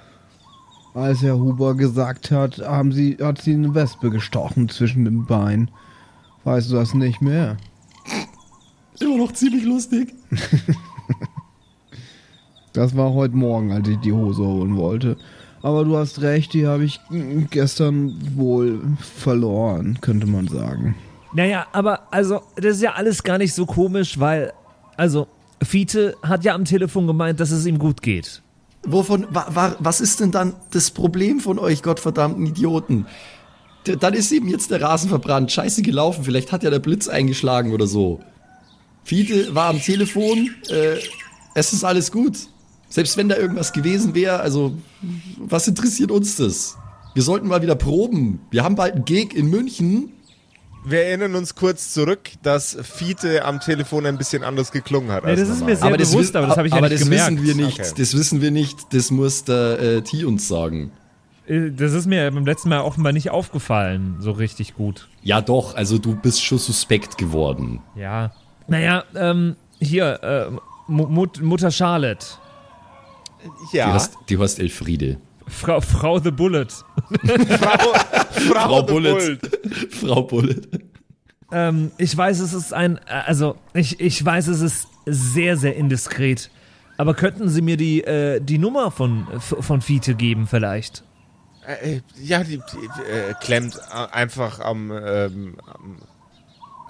als 0.95 1.23
Herr 1.23 1.38
Huber 1.38 1.75
gesagt 1.76 2.31
hat, 2.31 2.59
haben 2.59 2.90
sie, 2.90 3.19
hat 3.23 3.40
sie 3.40 3.52
eine 3.52 3.75
Wespe 3.75 4.11
gestochen 4.11 4.69
zwischen 4.71 5.05
dem 5.05 5.26
Bein. 5.26 5.71
Weißt 6.50 6.69
du 6.69 6.75
das 6.75 6.95
nicht 6.95 7.21
mehr? 7.21 7.59
Immer 8.99 9.19
noch 9.19 9.30
ziemlich 9.33 9.64
lustig. 9.64 10.12
Das 12.73 12.97
war 12.97 13.12
heute 13.12 13.35
Morgen, 13.35 13.73
als 13.73 13.88
ich 13.88 13.99
die 13.99 14.12
Hose 14.12 14.45
holen 14.45 14.76
wollte. 14.76 15.16
Aber 15.61 15.85
du 15.85 15.97
hast 15.97 16.23
recht, 16.23 16.54
die 16.54 16.69
habe 16.69 16.85
ich 16.85 17.00
gestern 17.50 18.16
wohl 18.37 18.80
verloren, 19.00 19.99
könnte 20.00 20.28
man 20.28 20.47
sagen. 20.47 20.95
Naja, 21.33 21.66
aber 21.73 22.12
also, 22.12 22.42
das 22.54 22.76
ist 22.76 22.83
ja 22.83 22.92
alles 22.92 23.25
gar 23.25 23.38
nicht 23.38 23.54
so 23.54 23.66
komisch, 23.66 24.21
weil, 24.21 24.52
also, 24.97 25.26
Fiete 25.64 26.16
hat 26.23 26.45
ja 26.45 26.54
am 26.54 26.64
Telefon 26.64 27.09
gemeint, 27.09 27.40
dass 27.40 27.50
es 27.50 27.66
ihm 27.66 27.80
gut 27.80 28.02
geht. 28.02 28.40
Wovon, 28.85 29.26
wa, 29.30 29.47
wa, 29.52 29.75
was 29.80 30.00
ist 30.00 30.21
denn 30.21 30.30
dann 30.30 30.54
das 30.71 30.92
Problem 30.92 31.40
von 31.40 31.59
euch, 31.59 31.83
gottverdammten 31.83 32.47
Idioten? 32.47 33.07
Dann 33.85 34.15
ist 34.15 34.31
eben 34.33 34.49
jetzt 34.49 34.71
der 34.71 34.83
Rasen 34.83 35.09
verbrannt, 35.09 35.51
scheiße 35.53 35.83
gelaufen, 35.83 36.25
vielleicht 36.25 36.53
hat 36.53 36.63
ja 36.63 36.71
der 36.71 36.79
Blitz 36.81 37.09
eingeschlagen 37.09 37.73
oder 37.73 37.87
so. 37.87 38.21
Fiete 39.05 39.55
war 39.55 39.71
am 39.71 39.81
Telefon, 39.81 40.51
äh, 40.69 40.97
es 41.55 41.73
ist 41.73 41.85
alles 41.85 42.13
gut. 42.13 42.37
Selbst 42.89 43.17
wenn 43.17 43.29
da 43.29 43.37
irgendwas 43.37 43.73
gewesen 43.73 44.15
wäre, 44.15 44.41
also, 44.41 44.75
was 45.39 45.67
interessiert 45.69 46.11
uns 46.11 46.37
das? 46.37 46.77
Wir 47.15 47.23
sollten 47.23 47.49
mal 47.49 47.63
wieder 47.63 47.75
proben. 47.77 48.41
Wir 48.51 48.63
haben 48.65 48.75
bald 48.75 48.95
einen 48.95 49.05
Gig 49.05 49.35
in 49.35 49.49
München. 49.49 50.13
Wir 50.85 51.05
erinnern 51.05 51.35
uns 51.35 51.55
kurz 51.55 51.93
zurück, 51.93 52.31
dass 52.43 52.77
Fiete 52.83 53.45
am 53.45 53.61
Telefon 53.61 54.07
ein 54.07 54.17
bisschen 54.19 54.43
anders 54.45 54.73
geklungen 54.73 55.11
hat. 55.13 55.25
Nee, 55.25 55.31
als 55.31 55.41
das 55.41 55.49
ist 55.51 55.61
normal. 55.61 55.71
mir 55.75 55.77
sehr 55.77 55.97
bewusst, 55.97 56.35
wi- 56.35 56.39
aber 56.39 56.47
das 56.49 56.57
habe 56.57 56.69
ich 56.69 56.73
ja 56.75 56.79
aber 56.79 56.89
nicht 56.89 57.01
das 57.01 57.09
gemerkt. 57.09 57.31
wissen 57.43 57.47
wir 57.59 57.67
nicht. 57.67 57.81
Okay. 57.81 57.93
Das 57.97 58.17
wissen 58.17 58.41
wir 58.41 58.51
nicht. 58.51 58.79
Das 58.95 59.11
muss 59.11 59.45
der 59.45 59.79
äh, 59.81 60.03
T 60.03 60.25
uns 60.25 60.49
sagen. 60.49 60.91
Äh, 61.50 61.71
Das 61.73 61.92
ist 61.92 62.07
mir 62.07 62.30
beim 62.30 62.47
letzten 62.47 62.69
Mal 62.69 62.80
offenbar 62.80 63.12
nicht 63.12 63.30
aufgefallen, 63.30 64.16
so 64.21 64.30
richtig 64.33 64.75
gut. 64.75 65.09
Ja, 65.23 65.40
doch. 65.40 65.75
Also 65.75 65.99
du 65.99 66.14
bist 66.16 66.42
schon 66.45 66.59
suspekt 66.59 67.19
geworden. 67.19 67.80
Ja. 67.97 68.33
Naja, 68.69 69.04
ähm, 69.14 69.57
hier, 69.80 70.23
äh, 70.23 70.50
Mu- 70.87 71.07
Mut, 71.09 71.40
Mutter 71.42 71.71
Charlotte. 71.71 72.26
ja. 73.73 73.87
Die, 73.88 73.92
heißt, 73.95 74.16
die 74.28 74.38
heißt 74.38 74.61
Elfriede. 74.61 75.19
Frau, 75.47 75.80
Frau 75.80 76.19
The 76.21 76.30
Bullet. 76.30 76.66
Frau, 77.59 77.78
Frau, 78.30 78.54
Frau 78.54 78.83
de 78.83 78.95
Bullet. 78.95 79.12
Bult. 79.12 79.61
Frau 79.92 80.23
Bullet. 80.23 80.61
Ähm, 81.52 81.90
ich 81.99 82.16
weiß, 82.16 82.38
es 82.38 82.52
ist 82.52 82.73
ein, 82.73 82.99
äh, 82.99 83.00
also, 83.26 83.57
ich, 83.75 83.99
ich 83.99 84.25
weiß, 84.25 84.47
es 84.47 84.61
ist 84.61 84.87
sehr, 85.07 85.57
sehr 85.57 85.75
indiskret. 85.75 86.50
Aber 86.97 87.14
könnten 87.14 87.49
Sie 87.49 87.62
mir 87.62 87.76
die, 87.76 88.04
äh, 88.04 88.40
die 88.40 88.59
Nummer 88.59 88.90
von, 88.92 89.26
von 89.40 89.80
Fiete 89.80 90.14
geben, 90.14 90.47
vielleicht? 90.47 91.02
Äh, 91.67 92.00
ja, 92.17 92.43
die, 92.43 92.57
die 92.59 93.02
äh, 93.02 93.35
klemmt 93.40 93.79
einfach 93.93 94.61
am, 94.61 94.90
ähm, 94.90 95.57
am, 95.67 95.99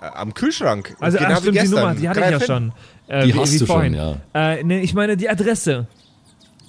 äh, 0.01 0.05
am 0.07 0.33
Kühlschrank. 0.35 0.97
Also, 1.01 1.19
Genau 1.19 1.31
ach, 1.31 1.37
wie 1.39 1.41
stimmt, 1.51 1.63
die. 1.63 1.69
Nummer, 1.69 1.95
die 1.95 2.09
hatte 2.09 2.21
ich 2.21 2.27
ja 2.31 2.39
hin. 2.39 2.47
schon. 2.47 2.73
Äh, 3.09 3.27
Die 3.27 3.35
wie- 3.35 3.39
hast 3.39 3.53
wie 3.53 3.59
du 3.59 3.67
schon, 3.67 3.75
vorhin. 3.75 3.95
ja. 3.95 4.17
Äh, 4.33 4.63
nee, 4.63 4.81
ich 4.81 4.95
meine 4.95 5.17
die 5.17 5.29
Adresse. 5.29 5.87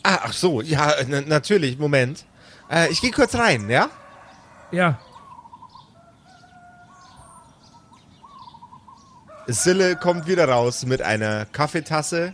Ah, 0.03 0.20
ach 0.24 0.34
so, 0.34 0.62
ja, 0.62 0.93
na, 1.08 1.22
natürlich, 1.22 1.77
Moment. 1.77 2.25
Äh, 2.72 2.89
ich 2.91 3.01
gehe 3.01 3.12
kurz 3.12 3.36
rein, 3.36 3.70
ja? 3.70 3.89
Ja. 4.72 4.98
Sille 9.48 9.96
kommt 9.96 10.27
wieder 10.27 10.48
raus 10.48 10.86
mit 10.86 11.01
einer 11.01 11.46
Kaffeetasse 11.46 12.34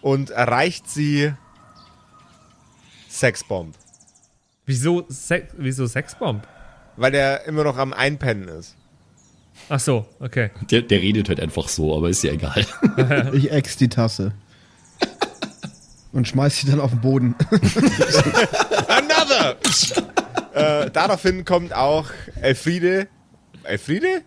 und 0.00 0.30
erreicht 0.30 0.88
sie 0.88 1.32
Sexbomb, 3.10 3.74
Wieso, 4.68 5.06
Sex, 5.08 5.54
wieso 5.56 5.86
Sexbomb? 5.86 6.46
weil 6.98 7.14
er 7.14 7.46
immer 7.46 7.64
noch 7.64 7.78
am 7.78 7.92
Einpennen 7.92 8.48
ist. 8.48 8.76
Ach 9.68 9.80
so, 9.80 10.06
okay. 10.20 10.50
Der, 10.70 10.82
der 10.82 11.00
redet 11.00 11.28
halt 11.28 11.40
einfach 11.40 11.68
so, 11.68 11.96
aber 11.96 12.10
ist 12.10 12.22
ja 12.22 12.32
egal. 12.32 12.66
Ich 13.32 13.50
ex 13.50 13.76
die 13.76 13.88
Tasse. 13.88 14.32
Und 16.12 16.26
schmeiß 16.26 16.58
sie 16.58 16.66
dann 16.70 16.80
auf 16.80 16.90
den 16.90 17.00
Boden. 17.00 17.34
Another! 18.88 19.56
äh, 20.54 20.90
daraufhin 20.90 21.44
kommt 21.44 21.72
auch 21.72 22.06
Elfriede. 22.40 23.08
Elfriede? 23.62 24.22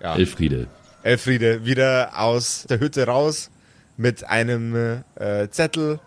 ja, 0.00 0.16
Elfriede. 0.16 0.66
Elfriede 1.02 1.64
wieder 1.64 2.12
aus 2.14 2.66
der 2.68 2.80
Hütte 2.80 3.06
raus 3.06 3.50
mit 3.96 4.24
einem 4.24 5.02
äh, 5.16 5.48
Zettel 5.50 6.00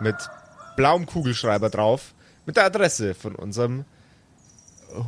mit 0.00 0.16
blauem 0.76 1.06
Kugelschreiber 1.06 1.70
drauf 1.70 2.14
mit 2.46 2.56
der 2.56 2.64
Adresse 2.64 3.14
von 3.14 3.34
unserem 3.34 3.84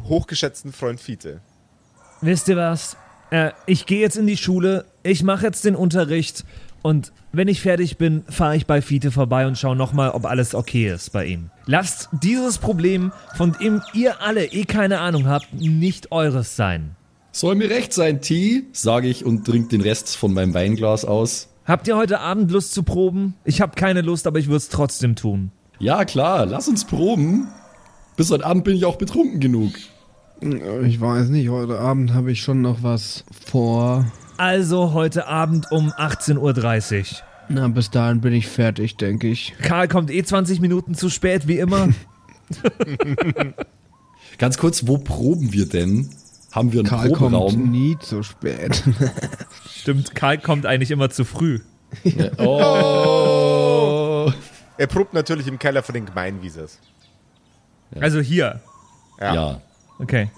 hochgeschätzten 0.08 0.72
Freund 0.72 1.00
Fiete. 1.00 1.40
Wisst 2.20 2.48
ihr 2.48 2.56
was? 2.56 2.96
Äh, 3.30 3.52
ich 3.66 3.86
gehe 3.86 4.00
jetzt 4.00 4.16
in 4.16 4.26
die 4.26 4.36
Schule, 4.36 4.84
ich 5.02 5.22
mache 5.22 5.46
jetzt 5.46 5.64
den 5.64 5.76
Unterricht 5.76 6.44
und 6.82 7.12
wenn 7.32 7.48
ich 7.48 7.60
fertig 7.60 7.98
bin, 7.98 8.24
fahre 8.28 8.56
ich 8.56 8.66
bei 8.66 8.80
Fiete 8.80 9.10
vorbei 9.10 9.46
und 9.46 9.58
schaue 9.58 9.76
nochmal, 9.76 10.10
ob 10.10 10.24
alles 10.24 10.54
okay 10.54 10.90
ist 10.90 11.10
bei 11.10 11.26
ihm. 11.26 11.50
Lasst 11.66 12.08
dieses 12.12 12.58
Problem, 12.58 13.12
von 13.36 13.52
dem 13.60 13.82
ihr 13.92 14.22
alle 14.22 14.46
eh 14.46 14.64
keine 14.64 15.00
Ahnung 15.00 15.26
habt, 15.26 15.52
nicht 15.52 16.10
eures 16.12 16.56
sein. 16.56 16.96
Soll 17.32 17.54
mir 17.54 17.70
recht 17.70 17.92
sein, 17.92 18.20
T, 18.20 18.64
sage 18.72 19.08
ich 19.08 19.24
und 19.24 19.44
trink 19.44 19.68
den 19.68 19.80
Rest 19.80 20.16
von 20.16 20.32
meinem 20.32 20.54
Weinglas 20.54 21.04
aus. 21.04 21.48
Habt 21.66 21.86
ihr 21.86 21.96
heute 21.96 22.20
Abend 22.20 22.50
Lust 22.50 22.72
zu 22.72 22.82
proben? 22.82 23.34
Ich 23.44 23.60
habe 23.60 23.74
keine 23.76 24.00
Lust, 24.00 24.26
aber 24.26 24.38
ich 24.38 24.46
würde 24.46 24.56
es 24.56 24.70
trotzdem 24.70 25.14
tun. 25.14 25.52
Ja, 25.78 26.04
klar, 26.04 26.46
lass 26.46 26.68
uns 26.68 26.84
proben. 26.84 27.48
Bis 28.16 28.30
heute 28.30 28.44
Abend 28.44 28.64
bin 28.64 28.76
ich 28.76 28.84
auch 28.84 28.96
betrunken 28.96 29.38
genug. 29.38 29.72
Ich 30.84 31.00
weiß 31.00 31.28
nicht, 31.28 31.48
heute 31.48 31.78
Abend 31.78 32.14
habe 32.14 32.32
ich 32.32 32.42
schon 32.42 32.60
noch 32.60 32.82
was 32.82 33.24
vor. 33.46 34.06
Also 34.36 34.92
heute 34.92 35.26
Abend 35.26 35.70
um 35.70 35.90
18.30 35.90 36.98
Uhr. 36.98 37.04
Na, 37.48 37.68
bis 37.68 37.90
dahin 37.90 38.20
bin 38.20 38.32
ich 38.32 38.46
fertig, 38.46 38.96
denke 38.96 39.28
ich. 39.28 39.54
Karl 39.62 39.88
kommt 39.88 40.10
eh 40.10 40.22
20 40.22 40.60
Minuten 40.60 40.94
zu 40.94 41.08
spät, 41.10 41.48
wie 41.48 41.58
immer. 41.58 41.88
Ganz 44.38 44.58
kurz, 44.58 44.86
wo 44.86 44.98
proben 44.98 45.52
wir 45.52 45.66
denn? 45.66 46.10
Haben 46.52 46.72
wir 46.72 46.80
einen 46.80 46.88
Karl 46.88 47.10
kommt 47.12 47.32
Proberaum? 47.34 47.70
nie 47.70 47.96
zu 48.00 48.22
spät. 48.22 48.82
Stimmt, 49.68 50.14
Karl 50.14 50.38
kommt 50.38 50.66
eigentlich 50.66 50.90
immer 50.90 51.10
zu 51.10 51.24
früh. 51.24 51.60
Oh. 52.38 53.57
Er 54.78 54.86
probt 54.86 55.12
natürlich 55.12 55.46
im 55.46 55.58
Keller 55.58 55.82
von 55.82 55.94
den 55.94 56.06
Gemeinwiesers. 56.06 56.78
Also 58.00 58.20
hier. 58.20 58.60
Ja. 59.20 59.34
ja. 59.34 59.60
Okay. 59.98 60.30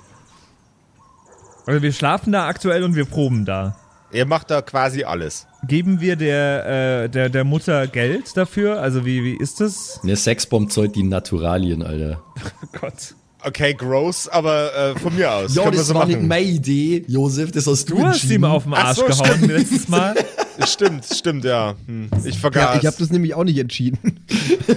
Also 1.66 1.82
wir 1.82 1.92
schlafen 1.92 2.32
da 2.32 2.46
aktuell 2.48 2.82
und 2.84 2.94
wir 2.96 3.04
proben 3.04 3.44
da. 3.44 3.76
Er 4.12 4.26
macht 4.26 4.50
da 4.50 4.60
quasi 4.62 5.04
alles. 5.04 5.46
Geben 5.68 6.00
wir 6.00 6.16
der, 6.16 7.04
äh, 7.04 7.08
der, 7.08 7.28
der 7.28 7.44
Mutter 7.44 7.86
Geld 7.86 8.36
dafür? 8.36 8.80
Also 8.80 9.04
wie, 9.04 9.22
wie 9.22 9.34
ist 9.36 9.60
das? 9.60 10.00
Eine 10.02 10.16
Sexbomb 10.16 10.72
zeugt 10.72 10.96
die 10.96 11.02
Naturalien, 11.04 11.82
Alter. 11.82 12.20
Oh 12.62 12.78
Gott. 12.80 13.14
Okay, 13.42 13.72
gross, 13.74 14.28
aber 14.28 14.74
äh, 14.74 14.98
von 14.98 15.14
mir 15.14 15.32
aus. 15.32 15.54
Ja, 15.54 15.62
Können 15.62 15.74
wir 15.74 15.78
das 15.78 15.86
so 15.88 15.94
war 15.94 16.02
machen. 16.06 16.18
nicht 16.18 16.28
meine 16.28 16.44
Idee, 16.46 17.04
Josef, 17.08 17.52
das 17.52 17.66
hast 17.66 17.88
du, 17.88 17.94
Du 17.96 18.02
hast 18.06 18.16
entschieden. 18.16 18.34
ihm 18.34 18.44
auf 18.44 18.64
den 18.64 18.74
Arsch 18.74 18.98
so, 18.98 19.04
gehauen 19.06 19.48
letztes 19.48 19.88
Mal. 19.88 20.14
Stimmt, 20.66 21.04
stimmt, 21.04 21.44
ja. 21.44 21.74
Hm, 21.86 22.10
ich 22.24 22.34
ja, 22.34 22.40
vergaß. 22.40 22.78
ich 22.78 22.86
habe 22.86 22.96
das 22.98 23.10
nämlich 23.10 23.34
auch 23.34 23.44
nicht 23.44 23.58
entschieden. 23.58 24.20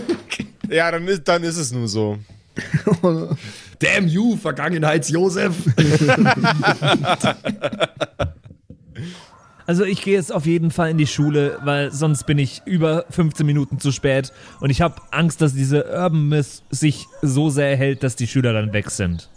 ja, 0.70 0.92
dann 0.92 1.08
ist, 1.08 1.28
dann 1.28 1.44
ist 1.44 1.58
es 1.58 1.72
nur 1.72 1.88
so. 1.88 2.18
Damn 3.80 4.08
you, 4.08 4.38
Vergangenheits-Josef. 4.38 5.56
Also 9.66 9.86
ich 9.86 10.02
gehe 10.02 10.16
jetzt 10.16 10.34
auf 10.34 10.46
jeden 10.46 10.72
Fall 10.72 10.90
in 10.90 10.98
die 10.98 11.08
Schule, 11.08 11.58
weil 11.64 11.92
sonst 11.92 12.26
bin 12.26 12.38
ich 12.38 12.62
über 12.66 13.06
15 13.10 13.46
Minuten 13.46 13.80
zu 13.80 13.94
spät 13.94 14.34
und 14.60 14.70
ich 14.70 14.82
habe 14.82 15.02
Angst, 15.12 15.42
dass 15.42 15.54
diese 15.54 15.86
Urban 15.86 16.28
Myth 16.28 16.64
sich 16.70 17.06
so 17.22 17.50
sehr 17.50 17.78
hält, 17.78 18.04
dass 18.04 18.16
die 18.16 18.28
Schüler 18.28 18.52
dann 18.52 18.74
weg 18.74 18.92
sind. 18.92 19.30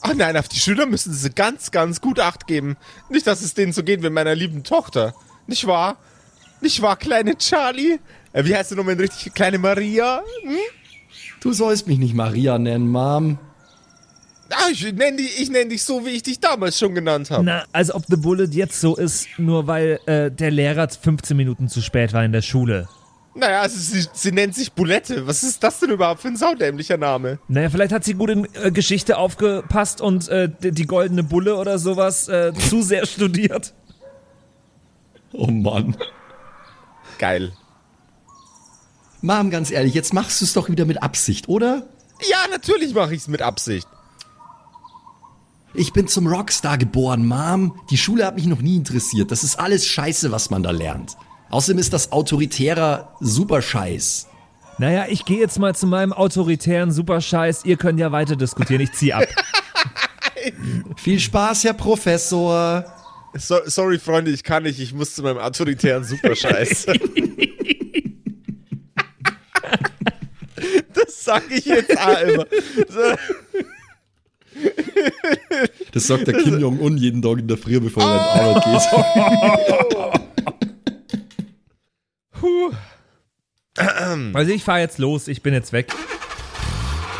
Ach 0.00 0.14
nein, 0.14 0.36
auf 0.36 0.48
die 0.48 0.60
Schüler 0.60 0.86
müssen 0.86 1.12
sie 1.12 1.30
ganz, 1.30 1.72
ganz 1.72 2.00
gut 2.00 2.20
Acht 2.20 2.46
geben. 2.46 2.76
Nicht, 3.10 3.26
dass 3.26 3.42
es 3.42 3.54
denen 3.54 3.72
so 3.72 3.82
geht 3.82 4.04
wie 4.04 4.10
meiner 4.10 4.36
lieben 4.36 4.62
Tochter. 4.62 5.14
Nicht 5.48 5.66
wahr? 5.66 5.96
Nicht 6.60 6.82
wahr, 6.82 6.96
kleine 6.96 7.36
Charlie? 7.36 7.98
Äh, 8.32 8.44
wie 8.44 8.54
heißt 8.54 8.70
du 8.70 8.76
nochmal 8.76 8.94
richtig? 8.94 9.32
Kleine 9.32 9.58
Maria? 9.58 10.20
Hm? 10.42 10.56
Du 11.40 11.52
sollst 11.52 11.86
mich 11.86 11.98
nicht 11.98 12.14
Maria 12.14 12.58
nennen, 12.58 12.86
Mom. 12.86 13.38
Ah, 14.50 14.68
ich 14.70 14.82
nenne 14.92 15.16
dich, 15.16 15.40
ich 15.40 15.50
nenn 15.50 15.70
dich 15.70 15.82
so, 15.82 16.04
wie 16.04 16.10
ich 16.10 16.22
dich 16.22 16.38
damals 16.38 16.78
schon 16.78 16.94
genannt 16.94 17.30
habe. 17.30 17.44
Na, 17.44 17.64
als 17.72 17.94
ob 17.94 18.04
The 18.08 18.16
Bullet 18.16 18.48
jetzt 18.50 18.80
so 18.80 18.96
ist, 18.96 19.26
nur 19.38 19.66
weil 19.66 20.00
äh, 20.06 20.30
der 20.30 20.50
Lehrer 20.50 20.88
15 20.88 21.36
Minuten 21.36 21.68
zu 21.68 21.80
spät 21.80 22.12
war 22.12 22.24
in 22.24 22.32
der 22.32 22.42
Schule. 22.42 22.88
Naja, 23.34 23.62
also 23.62 23.78
sie, 23.78 24.06
sie 24.12 24.32
nennt 24.32 24.54
sich 24.54 24.72
Bulette. 24.72 25.26
Was 25.26 25.42
ist 25.42 25.62
das 25.62 25.80
denn 25.80 25.90
überhaupt 25.90 26.20
für 26.20 26.28
ein 26.28 26.36
saudämlicher 26.36 26.96
Name? 26.98 27.38
Naja, 27.48 27.70
vielleicht 27.70 27.92
hat 27.92 28.04
sie 28.04 28.14
gut 28.14 28.30
in 28.30 28.48
äh, 28.54 28.70
Geschichte 28.70 29.16
aufgepasst 29.16 30.00
und 30.02 30.28
äh, 30.28 30.50
die, 30.62 30.72
die 30.72 30.86
goldene 30.86 31.22
Bulle 31.22 31.56
oder 31.56 31.78
sowas 31.78 32.28
äh, 32.28 32.52
zu 32.68 32.82
sehr 32.82 33.06
studiert. 33.06 33.72
Oh 35.32 35.46
Mann. 35.46 35.96
Geil. 37.18 37.52
Mom, 39.20 39.50
ganz 39.50 39.70
ehrlich, 39.70 39.94
jetzt 39.94 40.14
machst 40.14 40.40
du 40.40 40.44
es 40.44 40.52
doch 40.52 40.68
wieder 40.68 40.84
mit 40.84 41.02
Absicht, 41.02 41.48
oder? 41.48 41.88
Ja, 42.28 42.38
natürlich 42.50 42.94
mache 42.94 43.14
ich 43.14 43.22
es 43.22 43.28
mit 43.28 43.42
Absicht. 43.42 43.86
Ich 45.74 45.92
bin 45.92 46.08
zum 46.08 46.26
Rockstar 46.26 46.78
geboren, 46.78 47.26
Mom. 47.26 47.80
Die 47.90 47.98
Schule 47.98 48.24
hat 48.24 48.36
mich 48.36 48.46
noch 48.46 48.60
nie 48.60 48.76
interessiert. 48.76 49.30
Das 49.30 49.44
ist 49.44 49.58
alles 49.58 49.86
Scheiße, 49.86 50.32
was 50.32 50.50
man 50.50 50.62
da 50.62 50.70
lernt. 50.70 51.16
Außerdem 51.50 51.78
ist 51.78 51.92
das 51.92 52.12
autoritärer 52.12 53.14
Superscheiß. 53.20 54.28
Naja, 54.78 55.06
ich 55.08 55.24
gehe 55.24 55.40
jetzt 55.40 55.58
mal 55.58 55.74
zu 55.74 55.86
meinem 55.86 56.12
autoritären 56.12 56.92
Superscheiß. 56.92 57.64
Ihr 57.64 57.76
könnt 57.76 57.98
ja 57.98 58.12
weiter 58.12 58.36
diskutieren. 58.36 58.80
Ich 58.80 58.92
zieh 58.92 59.12
ab. 59.12 59.24
Viel 60.96 61.18
Spaß, 61.20 61.64
Herr 61.64 61.74
Professor. 61.74 62.84
So, 63.34 63.58
sorry, 63.66 63.98
Freunde, 63.98 64.30
ich 64.30 64.42
kann 64.42 64.62
nicht. 64.62 64.80
Ich 64.80 64.94
muss 64.94 65.14
zu 65.14 65.22
meinem 65.22 65.38
autoritären 65.38 66.04
Superscheiß. 66.04 66.86
das 70.94 71.24
sag 71.24 71.42
ich 71.50 71.66
jetzt 71.66 71.98
auch 71.98 72.20
immer. 72.20 72.46
Das 75.92 76.06
sagt 76.06 76.26
der 76.26 76.34
Kim 76.34 76.58
Jong-un 76.58 76.96
jeden 76.96 77.22
Tag 77.22 77.38
in 77.38 77.48
der 77.48 77.58
Früh, 77.58 77.78
bevor 77.80 78.02
er 78.02 78.12
in 78.12 78.18
die 78.18 78.30
Arbeit 78.40 78.64
geht. 78.64 78.82
Also 84.34 84.52
ich 84.52 84.64
fahre 84.64 84.80
jetzt 84.80 84.98
los. 84.98 85.28
Ich 85.28 85.42
bin 85.42 85.54
jetzt 85.54 85.72
weg. 85.72 85.92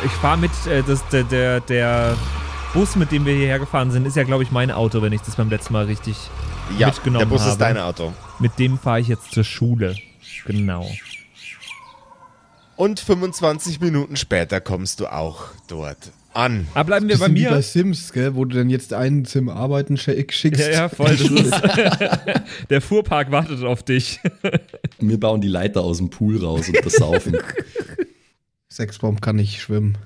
Ich 0.05 0.11
fahre 0.11 0.37
mit 0.37 0.51
äh, 0.67 0.81
das, 0.83 1.07
der, 1.09 1.23
der, 1.23 1.59
der 1.61 2.17
Bus, 2.73 2.95
mit 2.95 3.11
dem 3.11 3.25
wir 3.25 3.33
hierher 3.33 3.59
gefahren 3.59 3.89
sind, 3.91 4.05
ist 4.05 4.15
ja, 4.15 4.23
glaube 4.23 4.43
ich, 4.43 4.51
mein 4.51 4.69
Auto, 4.71 5.01
wenn 5.01 5.11
ich 5.11 5.21
das 5.21 5.35
beim 5.35 5.49
letzten 5.49 5.73
Mal 5.73 5.85
richtig 5.85 6.15
ja, 6.77 6.87
mitgenommen 6.87 7.19
der 7.19 7.25
Bus 7.25 7.41
habe. 7.41 7.51
ist 7.51 7.57
dein 7.61 7.77
Auto. 7.77 8.13
Mit 8.39 8.59
dem 8.59 8.77
fahre 8.77 8.99
ich 8.99 9.07
jetzt 9.07 9.31
zur 9.31 9.43
Schule. 9.43 9.95
Genau. 10.45 10.87
Und 12.75 12.99
25 12.99 13.81
Minuten 13.81 14.15
später 14.15 14.61
kommst 14.61 14.99
du 14.99 15.07
auch 15.07 15.45
dort 15.67 16.11
an. 16.33 16.67
Aber 16.75 16.85
bleiben 16.85 17.07
wir 17.09 17.17
bei 17.17 17.27
Bisschen 17.27 17.35
wie 17.35 17.45
bei 17.49 17.55
mir. 17.55 17.61
Sims, 17.63 18.13
gell, 18.13 18.35
wo 18.35 18.45
du 18.45 18.55
dann 18.55 18.69
jetzt 18.69 18.93
einen 18.93 19.25
zum 19.25 19.49
Arbeiten 19.49 19.97
schick- 19.97 20.31
schickst. 20.31 20.61
Ja, 20.61 20.69
ja, 20.71 20.89
voll. 20.89 21.17
Das 21.17 21.21
ist, 21.21 21.53
der 22.69 22.81
Fuhrpark 22.81 23.31
wartet 23.31 23.63
auf 23.63 23.81
dich. 23.83 24.19
Wir 24.99 25.19
bauen 25.19 25.41
die 25.41 25.47
Leiter 25.47 25.81
aus 25.81 25.97
dem 25.97 26.09
Pool 26.09 26.37
raus 26.43 26.67
und 26.69 26.77
das 26.85 26.93
saufen. 26.93 27.37
Sexbomb 28.71 29.21
kann 29.21 29.37
nicht 29.37 29.59
schwimmen. 29.59 29.97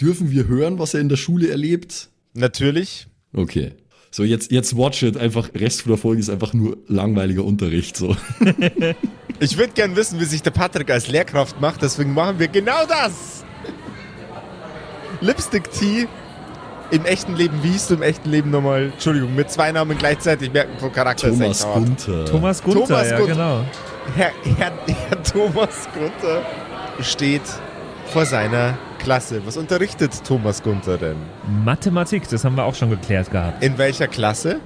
Dürfen 0.00 0.30
wir 0.30 0.48
hören, 0.48 0.78
was 0.78 0.94
er 0.94 1.00
in 1.00 1.08
der 1.08 1.16
Schule 1.16 1.50
erlebt? 1.50 2.08
Natürlich. 2.34 3.06
Okay. 3.34 3.72
So, 4.10 4.24
jetzt, 4.24 4.50
jetzt 4.50 4.76
watch 4.76 5.02
it. 5.02 5.16
Einfach, 5.16 5.50
Rest 5.54 5.82
von 5.82 5.90
der 5.92 5.98
Folge 5.98 6.20
ist 6.20 6.30
einfach 6.30 6.52
nur 6.52 6.78
langweiliger 6.88 7.44
Unterricht. 7.44 7.96
So. 7.96 8.16
Ich 9.42 9.56
würde 9.56 9.72
gern 9.72 9.96
wissen, 9.96 10.20
wie 10.20 10.26
sich 10.26 10.42
der 10.42 10.50
Patrick 10.50 10.90
als 10.90 11.08
Lehrkraft 11.08 11.62
macht, 11.62 11.80
deswegen 11.80 12.12
machen 12.12 12.38
wir 12.38 12.48
genau 12.48 12.84
das. 12.86 13.42
Lipstick 15.22 15.70
Tea. 15.72 16.06
Im 16.90 17.06
echten 17.06 17.36
Leben, 17.36 17.62
wie 17.62 17.68
hieß 17.68 17.86
du 17.88 17.94
im 17.94 18.02
echten 18.02 18.28
Leben 18.28 18.50
nochmal? 18.50 18.90
Entschuldigung, 18.92 19.34
mit 19.34 19.50
zwei 19.50 19.72
Namen 19.72 19.96
gleichzeitig 19.96 20.52
merken 20.52 20.76
pro 20.78 20.90
Charakter. 20.90 21.28
ist 21.28 21.38
Thomas. 21.38 21.66
Gunther. 21.72 22.24
Thomas 22.26 22.62
Gunther, 22.62 22.86
Thomas 22.86 23.10
ja, 23.10 23.16
Gunther. 23.16 23.32
genau. 23.34 23.64
Herr, 24.16 24.32
Herr, 24.58 24.72
Herr 24.86 25.22
Thomas 25.22 25.88
Gunther 25.94 26.44
steht 27.00 27.42
vor 28.12 28.26
seiner 28.26 28.76
Klasse. 29.02 29.40
Was 29.46 29.56
unterrichtet 29.56 30.12
Thomas 30.24 30.62
Gunther 30.62 30.98
denn? 30.98 31.16
Mathematik, 31.64 32.28
das 32.28 32.44
haben 32.44 32.56
wir 32.56 32.64
auch 32.64 32.74
schon 32.74 32.90
geklärt 32.90 33.30
gehabt. 33.30 33.62
In 33.64 33.78
welcher 33.78 34.06
Klasse? 34.08 34.60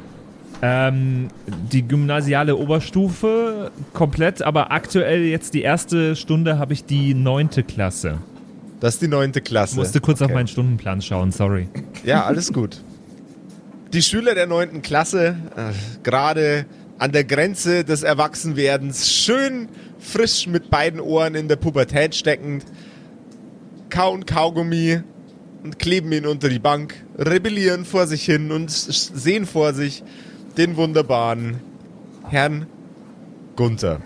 Ähm, 0.63 1.29
die 1.73 1.87
gymnasiale 1.87 2.57
Oberstufe 2.57 3.71
komplett, 3.93 4.43
aber 4.43 4.73
aktuell 4.73 5.23
jetzt 5.25 5.55
die 5.55 5.63
erste 5.63 6.17
Stunde 6.17 6.59
habe 6.59 6.73
ich 6.73 6.85
die 6.85 7.15
neunte 7.15 7.63
Klasse. 7.63 8.19
Das 8.81 8.95
ist 8.95 9.03
die 9.03 9.09
neunte 9.09 9.41
Klasse. 9.41 9.77
Musste 9.77 10.01
kurz 10.01 10.21
auf 10.21 10.27
Okay. 10.27 10.35
meinen 10.35 10.49
Stundenplan 10.49 11.01
schauen, 11.01 11.33
sorry. 11.33 11.69
Ja, 12.05 12.25
alles 12.25 12.53
gut. 12.53 12.83
Die 13.93 14.03
Schüler 14.03 14.35
der 14.35 14.47
neunten 14.47 14.83
Klasse, 14.83 15.37
äh, 15.57 15.73
gerade 16.03 16.67
an 16.99 17.13
der 17.13 17.25
Grenze 17.25 17.85
des 17.85 18.03
Erwachsenwerdens, 18.03 19.11
schön 19.13 19.69
frisch 19.99 20.47
mit 20.47 20.71
beiden 20.71 21.01
Ohren 21.01 21.35
in 21.35 21.49
der 21.49 21.57
Pubertät 21.57 22.15
steckend, 22.15 22.65
kauen 23.95 24.27
Kaugummi 24.27 25.03
und 25.63 25.79
kleben 25.79 26.11
ihn 26.11 26.27
unter 26.27 26.49
die 26.49 26.59
Bank, 26.59 26.97
rebellieren 27.17 27.85
vor 27.85 28.09
sich 28.09 28.25
hin 28.25 28.51
und 28.51 28.69
sehen 28.69 29.47
vor 29.47 29.73
sich 29.73 30.03
den 30.57 30.77
wunderbaren 30.77 31.61
Herrn 32.29 32.67
Gunther. 33.55 34.01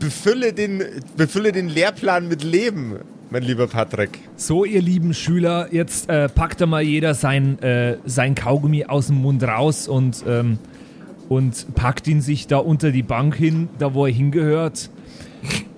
Befülle 0.00 0.52
den, 0.52 0.82
befülle 1.16 1.52
den 1.52 1.68
Lehrplan 1.68 2.26
mit 2.26 2.42
Leben, 2.42 2.96
mein 3.30 3.44
lieber 3.44 3.68
Patrick. 3.68 4.18
So, 4.34 4.64
ihr 4.64 4.82
lieben 4.82 5.14
Schüler, 5.14 5.68
jetzt 5.70 6.10
äh, 6.10 6.28
packt 6.28 6.66
mal 6.66 6.82
jeder 6.82 7.14
sein, 7.14 7.62
äh, 7.62 7.98
sein 8.06 8.34
Kaugummi 8.34 8.86
aus 8.86 9.06
dem 9.06 9.22
Mund 9.22 9.44
raus 9.44 9.86
und, 9.86 10.24
ähm, 10.26 10.58
und 11.28 11.76
packt 11.76 12.08
ihn 12.08 12.22
sich 12.22 12.48
da 12.48 12.56
unter 12.58 12.90
die 12.90 13.04
Bank 13.04 13.36
hin, 13.36 13.68
da 13.78 13.94
wo 13.94 14.04
er 14.04 14.12
hingehört. 14.12 14.90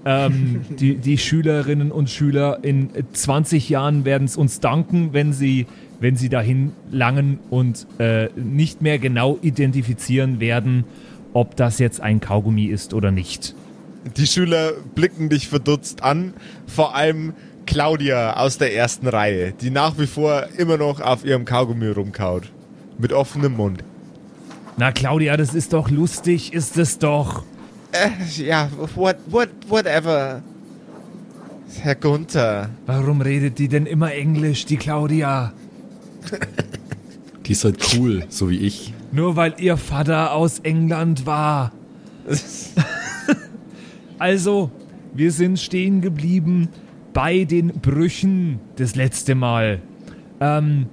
Ähm, 0.05 0.63
die, 0.71 0.97
die 0.97 1.19
Schülerinnen 1.19 1.93
und 1.93 2.11
Schüler 2.11 2.59
in 2.63 2.91
20 3.13 3.69
Jahren 3.69 4.05
werden 4.05 4.25
es 4.25 4.37
uns 4.37 4.61
danken, 4.61 5.13
wenn 5.13 5.33
sie, 5.33 5.67
wenn 6.01 6.17
sie 6.17 6.29
dahin 6.29 6.73
langen 6.91 7.39
und 7.51 7.87
äh, 7.99 8.29
nicht 8.37 8.83
mehr 8.83 8.99
genau 8.99 9.39
identifizieren 9.43 10.41
werden, 10.41 10.85
ob 11.33 11.57
das 11.57 11.79
jetzt 11.79 12.01
ein 12.01 12.21
Kaugummi 12.21 12.65
ist 12.65 12.95
oder 12.95 13.11
nicht. 13.11 13.55
Die 14.17 14.27
Schüler 14.27 14.73
blicken 14.95 15.29
dich 15.29 15.49
verdutzt 15.49 16.03
an, 16.03 16.33
vor 16.67 16.95
allem 16.95 17.35
Claudia 17.67 18.37
aus 18.37 18.57
der 18.57 18.75
ersten 18.75 19.07
Reihe, 19.07 19.53
die 19.53 19.71
nach 19.71 19.99
wie 19.99 20.07
vor 20.07 20.47
immer 20.57 20.79
noch 20.79 21.01
auf 21.01 21.25
ihrem 21.25 21.45
Kaugummi 21.45 21.89
rumkaut. 21.89 22.51
Mit 22.99 23.13
offenem 23.13 23.57
Mund. 23.57 23.85
Na 24.77 24.93
Claudia, 24.93 25.37
das 25.37 25.55
ist 25.55 25.75
doch 25.75 25.91
lustig, 25.91 26.55
ist 26.55 26.79
es 26.79 26.99
doch. 26.99 27.45
Äh, 27.93 28.11
ja, 28.37 28.69
what, 28.95 29.17
what, 29.27 29.49
whatever. 29.69 30.43
Herr 31.81 31.95
Gunther. 31.95 32.71
Warum 32.87 33.21
redet 33.21 33.59
die 33.59 33.69
denn 33.69 33.87
immer 33.87 34.13
Englisch, 34.13 34.65
die 34.65 34.77
Claudia? 34.77 35.53
Die 37.47 37.53
ist 37.53 37.65
halt 37.65 37.79
cool, 37.95 38.25
so 38.29 38.49
wie 38.49 38.59
ich. 38.59 38.95
Nur 39.11 39.35
weil 39.35 39.55
ihr 39.59 39.77
Vater 39.77 40.35
aus 40.35 40.61
England 40.61 41.27
war. 41.27 41.73
also, 44.21 44.71
wir 45.15 45.33
sind 45.33 45.59
stehen 45.59 46.01
geblieben 46.01 46.69
bei 47.13 47.43
den 47.43 47.69
Brüchen 47.81 48.61
das 48.77 48.95
letzte 48.95 49.35
Mal. 49.35 49.81
Ähm, 50.41 50.87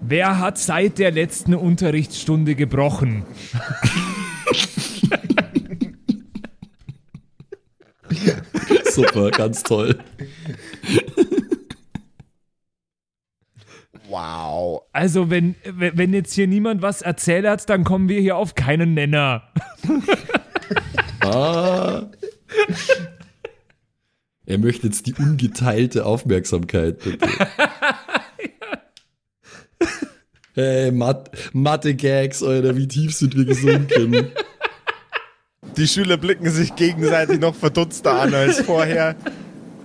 wer 0.00 0.38
hat 0.38 0.56
seit 0.56 0.98
der 0.98 1.10
letzten 1.10 1.54
Unterrichtsstunde 1.54 2.54
gebrochen? 2.54 3.24
Super, 8.94 9.30
ganz 9.30 9.62
toll. 9.62 9.98
Wow. 14.08 14.82
Also, 14.92 15.30
wenn, 15.30 15.56
wenn 15.64 16.12
jetzt 16.12 16.34
hier 16.34 16.46
niemand 16.46 16.82
was 16.82 17.02
erzählt 17.02 17.46
hat, 17.46 17.68
dann 17.68 17.84
kommen 17.84 18.08
wir 18.08 18.20
hier 18.20 18.36
auf 18.36 18.54
keinen 18.54 18.94
Nenner. 18.94 19.42
Ah. 21.20 22.02
Er 24.46 24.58
möchte 24.58 24.86
jetzt 24.86 25.06
die 25.06 25.14
ungeteilte 25.14 26.04
Aufmerksamkeit, 26.04 26.98
bitte. 27.00 27.26
Hey, 30.56 30.92
Mat 30.92 31.30
Mathe-Gags, 31.52 32.40
Alter, 32.40 32.76
wie 32.76 32.86
tief 32.86 33.12
sind 33.12 33.36
wir 33.36 33.44
gesunken? 33.44 34.30
Die 35.76 35.88
Schüler 35.88 36.16
blicken 36.16 36.50
sich 36.50 36.74
gegenseitig 36.76 37.40
noch 37.40 37.54
verdutzter 37.54 38.20
an 38.20 38.34
als 38.34 38.60
vorher. 38.60 39.16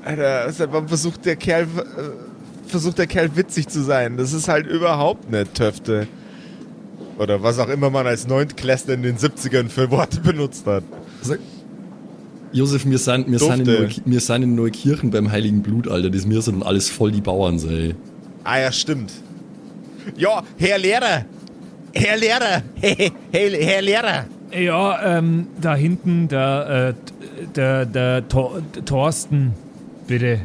Alter, 0.06 0.52
seit 0.52 0.72
wann 0.72 0.88
versucht 0.88 1.26
der 1.26 1.36
Kerl, 1.36 1.64
äh, 1.64 2.68
versucht 2.70 2.98
der 2.98 3.08
Kerl 3.08 3.36
witzig 3.36 3.68
zu 3.68 3.84
sein? 3.84 4.18
Das 4.18 4.34
ist 4.34 4.48
halt 4.48 4.68
überhaupt 4.68 5.30
nicht 5.32 5.56
Töfte. 5.56 6.08
Oder 7.18 7.44
was 7.44 7.60
auch 7.60 7.68
immer 7.68 7.90
man 7.90 8.08
als 8.08 8.28
Neuntklässler 8.28 8.94
in 8.94 9.04
den 9.04 9.18
70ern 9.18 9.68
für 9.68 9.92
Worte 9.92 10.22
benutzt 10.22 10.66
hat. 10.66 10.84
Sag, 11.22 11.40
Josef, 12.52 12.86
wir 12.86 12.98
sind, 12.98 13.30
wir, 13.30 13.40
sind. 13.40 13.66
Neu, 13.66 13.90
wir 14.06 14.20
sind 14.20 14.44
in 14.44 14.56
Neukirchen 14.56 15.12
beim 15.12 15.32
Heiligen 15.32 15.62
Blut, 15.62 15.88
Alter. 15.88 16.10
Das 16.10 16.26
mir 16.26 16.42
sind 16.42 16.64
alles 16.64 16.90
voll 16.90 17.12
die 17.12 17.22
Bauern, 17.22 17.60
sei. 17.60 17.96
Ah 18.44 18.60
ja, 18.60 18.72
stimmt. 18.72 19.12
Ja, 20.18 20.44
Herr 20.58 20.78
Lehrer. 20.78 21.26
Herr 21.94 22.18
Lehrer. 22.18 22.64
Hey, 22.76 23.12
hey, 23.32 23.66
Herr 23.66 23.82
Lehrer. 23.82 24.26
Ja, 24.52 25.18
ähm, 25.18 25.48
da 25.62 25.76
hinten 25.76 26.28
der, 26.28 26.96
äh, 26.96 27.46
der, 27.56 27.86
der 27.86 28.28
Tor 28.28 28.62
Thorsten, 28.86 29.54
bitte. 30.08 30.40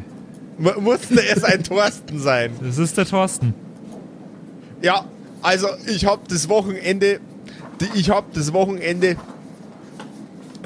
M 0.59 0.71
musste 0.79 1.21
es 1.27 1.43
ein 1.43 1.63
Thorsten 1.63 2.19
sein? 2.19 2.51
Das 2.61 2.77
ist 2.77 2.97
der 2.97 3.05
Thorsten. 3.05 3.53
Ja, 4.81 5.05
also 5.41 5.67
ich 5.87 6.05
habe 6.05 6.21
das 6.29 6.47
Wochenende, 6.49 7.19
ich 7.95 8.09
habe 8.09 8.27
das 8.33 8.53
Wochenende, 8.53 9.15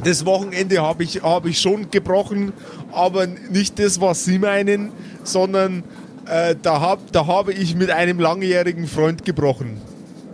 das 0.04 0.26
Wochenende 0.26 0.82
habe 0.82 1.04
ich, 1.04 1.24
hab 1.24 1.46
ich 1.46 1.60
schon 1.60 1.90
gebrochen, 1.92 2.52
aber 2.92 3.28
nicht 3.28 3.80
das, 3.80 4.02
was 4.02 4.26
Sie 4.26 4.40
meinen, 4.40 4.92
sondern 5.24 5.84
äh, 6.26 6.56
da 6.62 6.82
habe 6.82 7.02
da 7.12 7.26
habe 7.28 7.54
ich 7.54 7.76
mit 7.76 7.90
einem 7.90 8.20
langjährigen 8.20 8.88
Freund 8.88 9.24
gebrochen. 9.24 9.80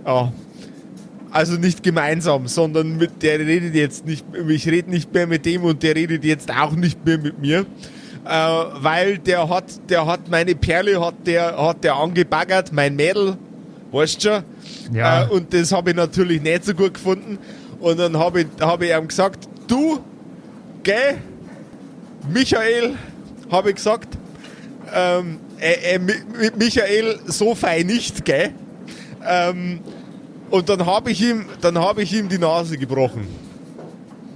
Ja. 0.06 0.32
Also 1.36 1.56
nicht 1.58 1.84
gemeinsam, 1.84 2.48
sondern 2.48 2.96
mit 2.96 3.22
der 3.22 3.40
redet 3.40 3.76
jetzt 3.76 4.06
nicht, 4.06 4.26
ich 4.48 4.68
rede 4.68 4.90
nicht 4.90 5.14
mehr 5.14 5.28
mit 5.28 5.46
dem 5.46 5.66
und 5.66 5.84
der 5.84 5.94
redet 5.94 6.24
jetzt 6.24 6.50
auch 6.50 6.72
nicht 6.72 7.06
mehr 7.06 7.18
mit 7.18 7.40
mir. 7.40 7.66
Äh, 8.26 8.30
weil 8.30 9.18
der 9.18 9.50
hat, 9.50 9.66
der 9.90 10.06
hat 10.08 10.30
meine 10.30 10.56
Perle, 10.56 11.06
hat 11.06 11.16
der, 11.26 11.58
hat 11.62 11.84
der 11.84 11.96
angebaggert, 11.98 12.72
mein 12.72 12.96
Mädel, 12.96 13.36
weißt 13.92 14.22
schon? 14.24 14.44
Ja. 14.94 15.24
Äh, 15.24 15.28
und 15.30 15.54
das 15.54 15.74
habe 15.74 15.90
ich 15.90 15.98
natürlich 15.98 16.42
nicht 16.42 16.64
so 16.64 16.74
gut 16.74 16.94
gefunden. 16.94 17.38
Und 17.82 18.00
dann 18.00 18.18
habe 18.18 18.44
ich, 18.44 18.48
hab 18.62 18.82
ich 18.82 18.92
ihm 18.92 19.06
gesagt, 19.10 19.50
du, 19.68 20.00
gell, 20.84 21.18
Michael, 22.34 22.94
habe 23.52 23.72
ich 23.72 23.76
gesagt, 23.76 24.18
ähm, 24.96 25.40
äh, 25.60 25.96
äh, 25.96 26.00
Mi- 26.00 26.14
Mi- 26.40 26.58
Michael, 26.58 27.20
so 27.26 27.54
fein 27.56 27.88
nicht, 27.88 28.24
gell? 28.24 28.52
Ähm, 29.28 29.82
und 30.56 30.70
dann 30.70 30.86
habe 30.86 31.12
ich 31.12 31.22
ihm, 31.22 31.46
dann 31.60 31.78
habe 31.78 32.02
ich 32.02 32.14
ihm 32.14 32.30
die 32.30 32.38
Nase 32.38 32.78
gebrochen. 32.78 33.28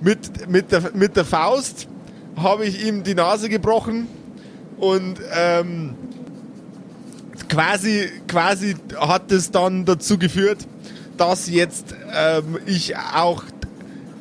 Mit, 0.02 0.50
mit, 0.50 0.70
der, 0.74 0.92
mit 0.94 1.16
der 1.16 1.24
Faust 1.24 1.88
habe 2.36 2.66
ich 2.66 2.86
ihm 2.86 3.04
die 3.04 3.16
Nase 3.16 3.48
gebrochen 3.48 4.08
und 4.78 5.16
ähm, 5.34 5.96
quasi, 7.48 8.10
quasi 8.28 8.76
hat 9.00 9.32
es 9.32 9.50
dann 9.52 9.86
dazu 9.86 10.18
geführt, 10.18 10.58
dass 11.16 11.50
jetzt 11.50 11.96
ähm, 12.14 12.58
ich 12.66 12.98
auch 12.98 13.44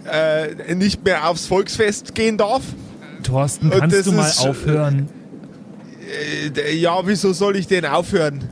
äh, 0.09 0.75
nicht 0.77 1.05
mehr 1.05 1.29
aufs 1.29 1.47
Volksfest 1.47 2.15
gehen 2.15 2.39
darf. 2.39 2.63
Thorsten, 3.25 3.71
kannst 3.71 4.07
du 4.07 4.13
mal 4.13 4.29
ist- 4.29 4.47
aufhören? 4.47 5.09
Äh, 6.57 6.77
ja, 6.77 7.05
wieso 7.05 7.33
soll 7.33 7.57
ich 7.57 7.67
denn 7.67 7.85
aufhören? 7.85 8.45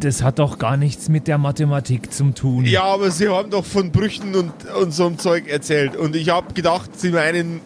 Das 0.00 0.22
hat 0.22 0.38
doch 0.38 0.58
gar 0.58 0.76
nichts 0.76 1.08
mit 1.08 1.26
der 1.28 1.38
Mathematik 1.38 2.12
zu 2.12 2.30
tun. 2.32 2.64
Ja, 2.64 2.82
aber 2.84 3.10
Sie 3.10 3.28
haben 3.28 3.50
doch 3.50 3.64
von 3.64 3.90
Brüchen 3.90 4.34
und, 4.34 4.52
und 4.80 4.92
so 4.92 5.06
einem 5.06 5.18
Zeug 5.18 5.48
erzählt. 5.48 5.96
Und 5.96 6.16
ich 6.16 6.28
habe 6.30 6.52
gedacht, 6.54 6.90
Sie 6.98 7.10
meinen 7.10 7.60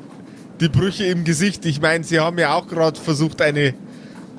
die 0.60 0.68
Brüche 0.68 1.04
im 1.04 1.24
Gesicht. 1.24 1.64
Ich 1.66 1.80
meine, 1.80 2.04
Sie 2.04 2.18
haben 2.20 2.38
ja 2.38 2.54
auch 2.54 2.66
gerade 2.68 2.98
versucht, 3.00 3.40
eine, 3.42 3.74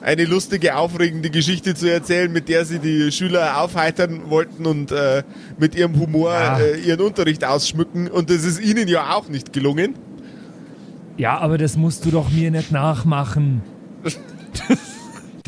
eine 0.02 0.26
lustige, 0.26 0.76
aufregende 0.76 1.30
Geschichte 1.30 1.76
zu 1.76 1.92
erzählen, 1.92 2.32
mit 2.32 2.50
der 2.50 2.66
Sie 2.66 2.80
die 2.80 3.12
Schüler 3.12 3.62
aufheitern 3.62 4.22
wollten 4.30 4.66
und 4.66 4.92
äh, 4.92 5.24
mit 5.58 5.76
Ihrem 5.76 6.00
Humor 6.00 6.32
Ja. 6.34 6.60
äh, 6.60 6.80
Ihren 6.80 7.02
Unterricht 7.02 7.44
ausschmücken. 7.46 8.08
Und 8.10 8.30
das 8.30 8.44
ist 8.44 8.62
Ihnen 8.62 8.88
ja 8.88 9.14
auch 9.16 9.28
nicht 9.30 9.54
gelungen. 9.54 9.96
Ja, 11.18 11.38
aber 11.40 11.58
das 11.58 11.76
musst 11.78 12.06
du 12.06 12.12
doch 12.12 12.30
mir 12.30 12.50
nicht 12.52 12.72
nachmachen. 12.72 13.62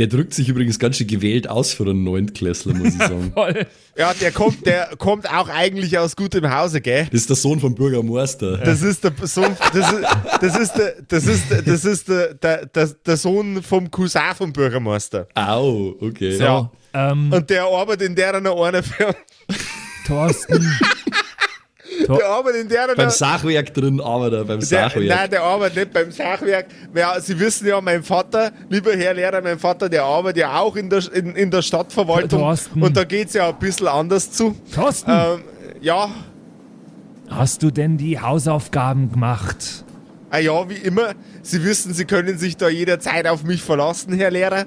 Der 0.02 0.08
drückt 0.08 0.34
sich 0.34 0.50
übrigens 0.50 0.80
ganz 0.80 0.98
schön 0.98 1.06
gewählt 1.06 1.48
aus 1.48 1.74
für 1.74 1.84
einen 1.84 2.04
Neuntklässler, 2.04 2.74
muss 2.74 2.88
ich 2.96 2.98
sagen. 2.98 3.32
Voll. 3.36 3.68
Ja, 3.96 4.16
der 4.20 4.32
kommt, 4.32 4.66
der 4.66 4.90
kommt 4.98 5.30
auch 5.32 5.48
eigentlich 5.48 5.96
aus 6.00 6.16
gutem 6.16 6.50
Hause, 6.52 6.82
gell? 6.82 7.06
Das 7.12 7.22
ist 7.22 7.30
der 7.30 7.36
Sohn 7.36 7.60
vom 7.60 7.76
Bürgermeister. 7.76 8.58
Das 8.58 8.82
ist 8.82 9.04
der 9.04 9.14
Sohn, 9.26 9.56
das 9.72 9.92
ist, 9.92 10.02
das 10.42 10.58
ist 10.60 10.74
der, 10.74 10.96
das 11.08 11.26
ist, 11.28 11.52
der- 11.52 11.62
das 11.62 11.86
ist 11.86 12.08
der, 12.08 12.34
der, 12.34 12.66
der, 12.66 12.88
der 12.88 13.18
Sohn 13.18 13.62
vom 13.62 13.92
Cousin 13.92 14.22
vom 14.36 14.52
Bürgermeister. 14.52 15.28
Au, 15.36 15.94
okay. 16.02 16.32
So, 16.36 16.44
Ja. 16.46 16.72
ähm, 16.96 17.32
Und 17.32 17.48
der 17.52 17.66
arbeitet 17.66 18.08
in 18.10 18.16
der 18.16 18.34
einer 18.34 18.82
Firma. 18.82 19.14
Thorsten. 20.08 20.68
Der 22.08 22.26
arbeitet 22.28 22.62
in 22.62 22.70
der 22.70 22.88
Beim. 22.96 23.10
Sachwerk 23.10 23.74
drin 23.74 24.00
arbeitet 24.02 24.40
er, 24.40 24.46
beim 24.46 24.60
Der, 24.60 24.68
Sachwerk. 24.68 25.08
nein, 25.08 25.30
der 25.30 25.44
arbeitet 25.44 25.76
nicht 25.78 25.94
beim 25.94 26.12
Sachwerk. 26.12 26.66
Ja, 26.96 27.20
Sie 27.20 27.40
wissen 27.40 27.68
ja, 27.68 27.80
mein 27.82 28.04
Vater, 28.04 28.52
lieber 28.70 28.94
Herr 28.96 29.14
Lehrer, 29.14 29.42
mein 29.42 29.60
Vater, 29.60 29.90
der 29.90 30.04
arbeitet 30.04 30.38
ja 30.42 30.60
auch 30.60 30.76
in 30.76 30.90
der, 30.90 31.02
in, 31.14 31.36
in 31.36 31.52
der 31.52 31.62
Stadtverwaltung. 31.62 32.40
Thorsten. 32.40 32.82
Und 32.82 32.96
da 32.98 33.04
geht's 33.04 33.34
ja 33.34 33.50
ein 33.50 33.60
bisschen 33.60 33.88
anders 33.88 34.32
zu. 34.32 34.56
Thorsten, 34.74 35.12
Ähm, 35.12 35.42
ja, 35.82 36.10
hast 37.30 37.64
du 37.64 37.72
denn 37.72 37.98
die 37.98 38.20
Hausaufgaben 38.20 39.12
gemacht? 39.12 39.84
ah 40.30 40.38
ja, 40.40 40.70
wie 40.70 40.76
immer. 40.76 41.14
Sie 41.42 41.64
wissen, 41.64 41.94
Sie 41.94 42.06
können 42.06 42.38
sich 42.38 42.56
da 42.58 42.70
jederzeit 42.70 43.28
auf 43.28 43.44
mich 43.44 43.62
verlassen, 43.62 44.14
Herr 44.14 44.32
Lehrer. 44.32 44.66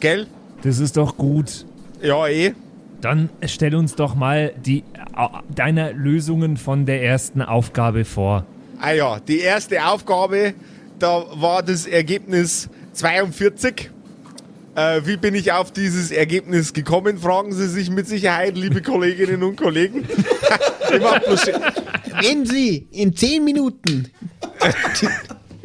Gell? 0.00 0.26
Das 0.62 0.78
ist 0.78 0.96
doch 0.96 1.16
gut. 1.16 1.64
Ja, 2.02 2.26
eh. 2.28 2.54
Dann 3.00 3.28
stell 3.46 3.74
uns 3.74 3.94
doch 3.94 4.14
mal 4.14 4.52
die 4.64 4.78
äh, 5.16 5.28
deine 5.54 5.92
Lösungen 5.92 6.56
von 6.56 6.86
der 6.86 7.02
ersten 7.02 7.42
Aufgabe 7.42 8.04
vor. 8.04 8.44
Ah 8.80 8.92
ja, 8.92 9.20
die 9.20 9.40
erste 9.40 9.84
Aufgabe, 9.86 10.54
da 10.98 11.24
war 11.34 11.62
das 11.62 11.86
Ergebnis 11.86 12.68
42. 12.94 13.90
Äh, 14.74 15.00
wie 15.04 15.16
bin 15.16 15.34
ich 15.34 15.52
auf 15.52 15.72
dieses 15.72 16.10
Ergebnis 16.10 16.72
gekommen, 16.74 17.18
fragen 17.18 17.52
Sie 17.52 17.68
sich 17.68 17.90
mit 17.90 18.06
Sicherheit, 18.06 18.56
liebe 18.56 18.82
Kolleginnen 18.82 19.42
und 19.42 19.56
Kollegen. 19.56 20.04
Rennen 22.22 22.46
Sie 22.46 22.86
in 22.92 23.14
10 23.14 23.44
Minuten. 23.44 24.08
Die, 25.00 25.08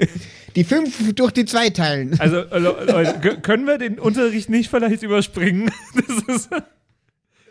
die 0.56 0.64
fünf 0.64 1.14
durch 1.16 1.32
die 1.32 1.46
zwei 1.46 1.70
teilen. 1.70 2.16
Also 2.20 2.38
Le- 2.38 2.86
Leute, 2.88 3.40
können 3.42 3.66
wir 3.68 3.78
den 3.78 4.00
Unterricht 4.00 4.50
nicht 4.50 4.70
vielleicht 4.70 5.04
überspringen? 5.04 5.72
Das 6.28 6.36
ist 6.38 6.50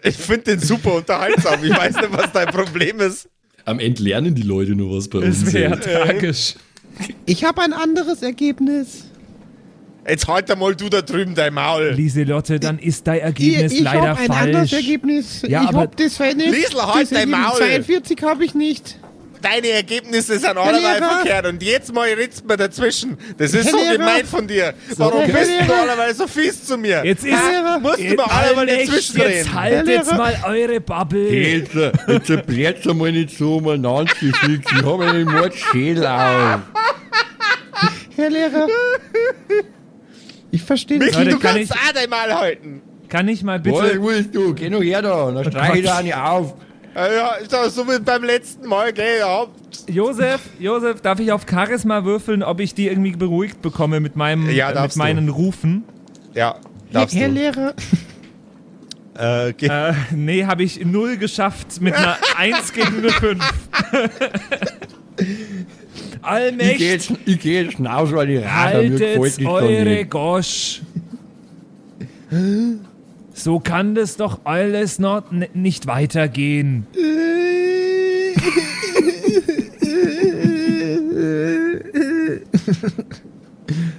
ich 0.03 0.17
finde 0.17 0.43
den 0.57 0.61
super 0.61 0.95
unterhaltsam. 0.95 1.63
Ich 1.65 1.71
weiß 1.77 1.97
nicht, 1.97 2.13
was 2.13 2.33
dein 2.33 2.49
Problem 2.49 3.01
ist. 3.01 3.29
Am 3.65 3.79
Ende 3.79 4.03
lernen 4.03 4.35
die 4.35 4.43
Leute 4.43 4.73
nur 4.73 4.97
was 4.97 5.09
bei 5.09 5.19
uns. 5.19 5.43
es 5.43 5.53
wäre 5.53 5.79
tragisch. 5.81 6.55
Ich 7.27 7.45
habe 7.45 7.63
ein 7.63 7.73
anderes 7.73 8.23
Ergebnis. 8.23 9.05
Jetzt 10.09 10.27
halt 10.27 10.51
einmal 10.51 10.75
du 10.75 10.89
da 10.89 11.03
drüben 11.03 11.35
dein 11.35 11.55
Maul. 11.55 11.91
Lieselotte, 11.95 12.59
dann 12.59 12.79
ist 12.79 13.07
dein 13.07 13.19
Ich, 13.19 13.23
Ergebnis 13.23 13.73
ich 13.73 13.81
leider 13.81 14.09
habe 14.09 14.21
ein 14.21 14.31
anderes 14.31 14.71
falsch. 14.71 14.73
Ergebnis. 14.73 15.43
Ja, 15.47 15.63
ich 15.63 15.69
aber- 15.69 15.81
hab 15.83 15.97
das 15.97 16.19
nicht. 16.19 16.37
Liesl, 16.51 16.83
halt 16.83 17.03
das 17.03 17.11
dein 17.11 17.31
Ergebnis 17.33 17.39
Maul. 17.47 17.57
42 17.59 18.23
habe 18.23 18.45
ich 18.45 18.55
nicht. 18.55 18.99
Deine 19.43 19.69
Ergebnisse 19.69 20.39
sind 20.39 20.57
allerlei 20.57 20.99
Lehrer. 20.99 21.11
verkehrt 21.21 21.47
und 21.47 21.63
jetzt 21.63 21.93
mal 21.95 22.09
ritzt 22.11 22.47
mir 22.47 22.57
dazwischen. 22.57 23.17
Das 23.39 23.55
ist 23.55 23.65
Herr 23.65 23.71
so 23.73 23.77
Lehrer. 23.79 23.93
gemein 23.97 24.27
von 24.27 24.47
dir. 24.47 24.75
Warum 24.97 25.21
Herr 25.23 25.39
bist 25.39 25.51
du 25.51 25.65
Lehrer. 25.65 25.81
allerweil 25.83 26.15
so 26.15 26.27
fies 26.27 26.65
zu 26.67 26.77
mir? 26.77 27.03
Jetzt 27.05 27.25
ist 27.25 27.31
Lehrer. 27.51 27.79
Musst 27.79 27.99
du 27.99 28.03
jetzt, 28.03 28.17
mal 28.17 28.25
allerweil 28.25 28.67
dazwischen 28.67 29.17
jetzt 29.17 29.29
reden. 29.29 29.55
haltet 29.55 29.89
jetzt 29.89 30.17
mal 30.17 30.37
eure 30.47 30.81
Bubble. 30.81 31.31
Jetzt, 31.31 31.75
jetzt 32.29 32.47
blärt 32.47 32.85
mal 32.95 33.13
nicht 33.13 33.37
so 33.39 33.57
umeinander 33.57 34.05
geschickt. 34.13 34.69
Ich 34.77 34.83
habe 34.85 35.05
einen 35.07 35.25
Mordschädel 35.33 36.07
auf. 36.07 36.61
Herr 38.17 38.31
Lehrer. 38.31 38.67
Ich 40.51 40.63
verstehe 40.63 40.99
nicht. 40.99 41.17
Michi, 41.17 41.31
du 41.31 41.39
kann 41.39 41.55
kannst 41.55 41.73
ich- 41.75 41.81
auch 41.81 41.93
dein 41.95 42.11
Mal 42.11 42.35
halten. 42.35 42.83
Kann 43.09 43.27
ich 43.29 43.43
mal 43.43 43.59
bitte... 43.59 43.99
willst 44.03 44.35
du? 44.35 44.55
Geh 44.55 44.71
noch 44.71 44.83
her 44.83 45.03
da. 45.03 45.31
Dann 45.33 45.45
streich 45.51 45.77
ich 45.81 45.85
da 45.85 46.03
nicht 46.03 46.15
auf. 46.15 46.55
Ja, 46.95 47.35
ist 47.35 47.53
doch 47.53 47.69
so 47.71 47.87
wie 47.87 48.01
beim 48.01 48.25
letzten 48.25 48.67
Mal, 48.69 48.93
gell? 48.93 49.19
Ja. 49.21 49.47
Josef, 49.89 50.41
Josef, 50.59 51.01
darf 51.01 51.21
ich 51.21 51.31
auf 51.33 51.47
Charisma 51.49 52.05
würfeln, 52.05 52.43
ob 52.43 52.61
ich 52.61 52.75
die 52.75 52.89
irgendwie 52.89 53.13
beruhigt 53.13 53.63
bekomme 53.63 54.01
mit, 54.01 54.17
meinem, 54.17 54.51
Ja, 54.51 54.67
äh, 54.67 54.69
mit 54.71 54.77
darfst 54.77 54.97
du. 54.97 54.99
meinen 55.01 55.29
Rufen? 55.29 55.85
Ja, 56.35 56.55
Herr, 56.55 56.61
darfst 56.93 57.15
Herr 57.17 57.29
du. 57.29 57.35
Lehrer. 57.35 57.75
Äh. 59.19 59.51
Äh, 59.51 59.93
nee, 60.15 60.45
habe 60.47 60.63
ich 60.63 60.85
null 60.85 61.17
geschafft 61.17 61.81
mit 61.81 61.95
einer 61.95 62.17
1 62.37 62.73
gegen 62.73 62.99
eine 62.99 63.11
5. 63.11 63.45
Ich 65.19 65.27
gehe 65.27 65.67
Allmächtig, 66.23 67.13
ich 67.27 67.39
geh 67.41 67.63
jetzt 67.63 67.81
raus, 67.81 68.11
weil 68.13 68.27
die 68.27 68.37
Radar 68.39 68.83
mir 68.83 68.91
gefällt 68.91 69.21
haltet 69.23 69.47
eure. 69.47 70.05
Gosch. 70.07 70.83
So 73.43 73.59
kann 73.59 73.95
das 73.95 74.19
doch 74.19 74.41
alles 74.45 74.99
noch 74.99 75.31
nicht 75.55 75.87
weitergehen. 75.87 76.87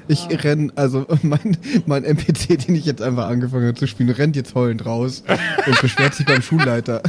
Ich 0.08 0.44
renn, 0.44 0.72
also 0.76 1.08
mein, 1.24 1.58
mein 1.88 2.04
NPC, 2.04 2.60
den 2.60 2.76
ich 2.76 2.86
jetzt 2.86 3.02
einfach 3.02 3.30
angefangen 3.30 3.66
habe 3.66 3.78
zu 3.78 3.88
spielen, 3.88 4.12
rennt 4.12 4.36
jetzt 4.36 4.54
heulend 4.54 4.86
raus 4.86 5.24
und 5.66 5.82
beschwert 5.82 6.14
sich 6.14 6.28
beim 6.28 6.44
Schulleiter. 6.44 7.02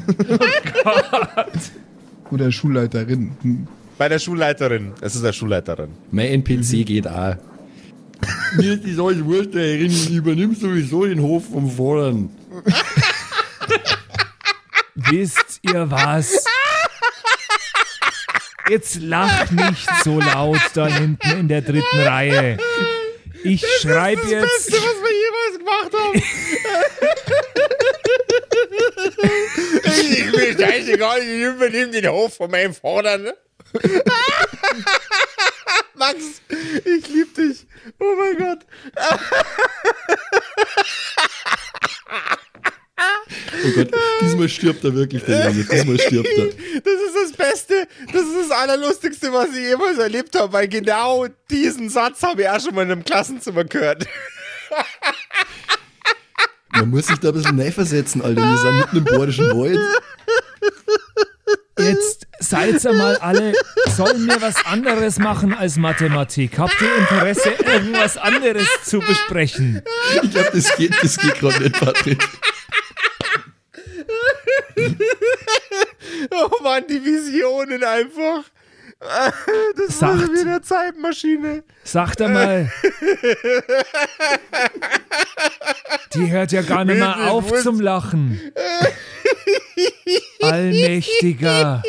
Oder 2.31 2.51
Schulleiterin. 2.51 3.33
Hm. 3.43 3.67
Bei 3.99 4.09
der 4.09 4.19
Schulleiterin. 4.19 4.93
Es 5.03 5.15
ist 5.15 5.23
der 5.23 5.35
Schulleiterin. 5.35 5.91
Mein 6.11 6.29
NPC 6.29 6.87
geht 6.87 7.07
auch. 7.07 7.37
Mir 8.57 8.75
ist 8.75 8.85
das 8.87 8.99
alles 9.05 9.25
wurscht, 9.25 9.55
der 9.55 9.63
Herrin. 9.63 9.91
Ich 9.91 10.11
übernimm 10.11 10.55
sowieso 10.55 11.07
den 11.07 11.21
Hof 11.21 11.45
vom 11.51 11.71
Vordern. 11.71 12.31
Wisst 14.95 15.61
ihr 15.63 15.91
was? 15.91 16.45
Jetzt 18.69 19.01
lach 19.01 19.51
nicht 19.51 19.89
so 20.05 20.21
laut 20.21 20.61
da 20.75 20.87
hinten 20.87 21.31
in 21.31 21.49
der 21.49 21.63
dritten 21.63 22.01
Reihe. 22.01 22.59
Ich 23.45 23.67
schreibe 23.81 24.23
jetzt. 24.29 24.71
Beste, 24.71 24.77
was 24.77 24.97
wir 25.03 25.11
jemals 25.25 25.59
gemacht 25.59 25.91
haben. 25.99 26.23
ich 30.13 30.33
will 30.33 30.57
scheißegal, 30.59 31.23
ich 31.23 31.43
übernehme 31.43 31.91
den 31.91 32.09
Hof 32.09 32.37
von 32.37 32.51
meinem 32.51 32.73
Vater. 32.75 33.19
Ne? 33.19 33.35
Max, 35.95 36.43
ich 36.85 37.09
lieb 37.09 37.35
dich. 37.35 37.67
Oh 37.99 38.15
mein 38.19 38.37
Gott. 38.39 38.67
Oh 43.65 43.71
Gott, 43.77 43.91
diesmal 44.21 44.49
stirbt 44.49 44.85
er 44.85 44.95
wirklich, 44.95 45.23
der 45.25 45.51
Junge. 45.51 45.65
Diesmal 45.65 45.99
stirbt 45.99 46.29
er. 46.37 46.47
Das 46.83 46.95
ist 46.95 47.15
das 47.23 47.33
Beste, 47.33 47.87
das 48.13 48.23
ist 48.23 48.51
das 48.51 48.53
Allerlustigste, 48.59 49.33
was 49.33 49.49
ich 49.51 49.69
jemals 49.69 49.99
erlebt 49.99 50.35
habe, 50.39 50.53
weil 50.53 50.69
genau 50.69 51.27
diesen 51.51 51.89
Satz 51.89 52.23
habe 52.23 52.43
ich 52.43 52.49
auch 52.49 52.61
schon 52.61 52.75
mal 52.75 52.83
in 52.83 52.93
einem 52.93 53.05
Klassenzimmer 53.05 53.65
gehört. 53.65 54.07
Man 56.73 56.91
muss 56.91 57.07
sich 57.07 57.19
da 57.19 57.29
ein 57.29 57.35
bisschen 57.35 57.57
neu 57.57 57.71
versetzen, 57.71 58.21
Alter. 58.23 58.43
Wir 58.43 58.57
sind 58.59 58.77
mitten 58.79 58.97
im 58.97 59.05
Bordischen 59.05 59.49
Wald. 59.51 59.79
Jetzt 61.79 62.27
seid 62.39 62.85
ihr 62.85 62.93
mal 62.93 63.17
alle. 63.17 63.55
Sollen 63.97 64.27
wir 64.27 64.41
was 64.43 64.65
anderes 64.67 65.19
machen 65.19 65.55
als 65.55 65.77
Mathematik? 65.77 66.59
Habt 66.59 66.81
ihr 66.81 66.97
Interesse, 66.97 67.51
irgendwas 67.65 68.17
anderes 68.17 68.67
zu 68.85 69.01
besprechen? 69.01 69.83
Ich 70.23 70.31
glaube, 70.31 70.51
das 70.53 70.77
geht, 70.77 70.95
das 71.03 71.17
geht 71.17 71.35
gerade 71.39 71.63
nicht, 71.63 71.79
Patrick. 71.81 72.23
Oh 76.31 76.63
Mann, 76.63 76.85
die 76.89 77.05
Visionen 77.05 77.83
einfach. 77.83 78.45
Das 79.77 80.01
war 80.01 80.17
Sagt- 80.17 80.27
so 80.29 80.33
wie 80.35 80.41
eine 80.49 80.61
Zeitmaschine. 80.63 81.65
Sagt 81.85 82.21
er 82.21 82.29
mal. 82.29 82.73
Die 86.15 86.31
hört 86.31 86.53
ja 86.53 86.63
gar 86.63 86.85
nicht 86.85 86.99
mehr 86.99 87.31
auf 87.31 87.51
Wurst. 87.51 87.65
zum 87.65 87.81
Lachen. 87.81 88.41
Allmächtiger. 90.43 91.83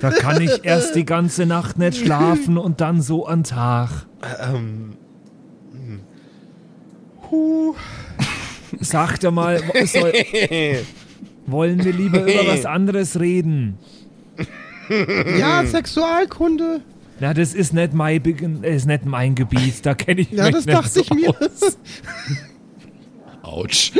Da 0.00 0.10
kann 0.10 0.40
ich 0.42 0.64
erst 0.64 0.94
die 0.94 1.04
ganze 1.04 1.46
Nacht 1.46 1.78
nicht 1.78 1.98
schlafen 1.98 2.58
und 2.58 2.80
dann 2.80 3.00
so 3.00 3.26
an 3.26 3.44
Tag. 3.44 3.90
Ähm, 4.40 4.96
Sagt 8.80 9.24
er 9.24 9.30
mal, 9.30 9.62
soll, 9.86 10.12
wollen 11.46 11.84
wir 11.84 11.92
lieber 11.92 12.22
über 12.22 12.46
was 12.52 12.64
anderes 12.66 13.18
reden? 13.20 13.78
Ja, 15.38 15.64
Sexualkunde. 15.64 16.80
Na, 17.20 17.32
das 17.32 17.54
ist 17.54 17.72
nicht 17.72 17.94
mein, 17.94 18.20
Be- 18.20 18.32
ist 18.66 18.86
nicht 18.86 19.06
mein 19.06 19.34
Gebiet, 19.36 19.86
da 19.86 19.94
kenne 19.94 20.22
ich 20.22 20.30
Ja, 20.32 20.44
mich 20.46 20.54
das 20.54 20.66
nicht 20.66 20.76
dachte 20.76 20.90
so 20.90 21.00
ich 21.00 21.10
mir. 21.14 21.30
aus. 21.30 21.78
Autsch. 23.42 23.92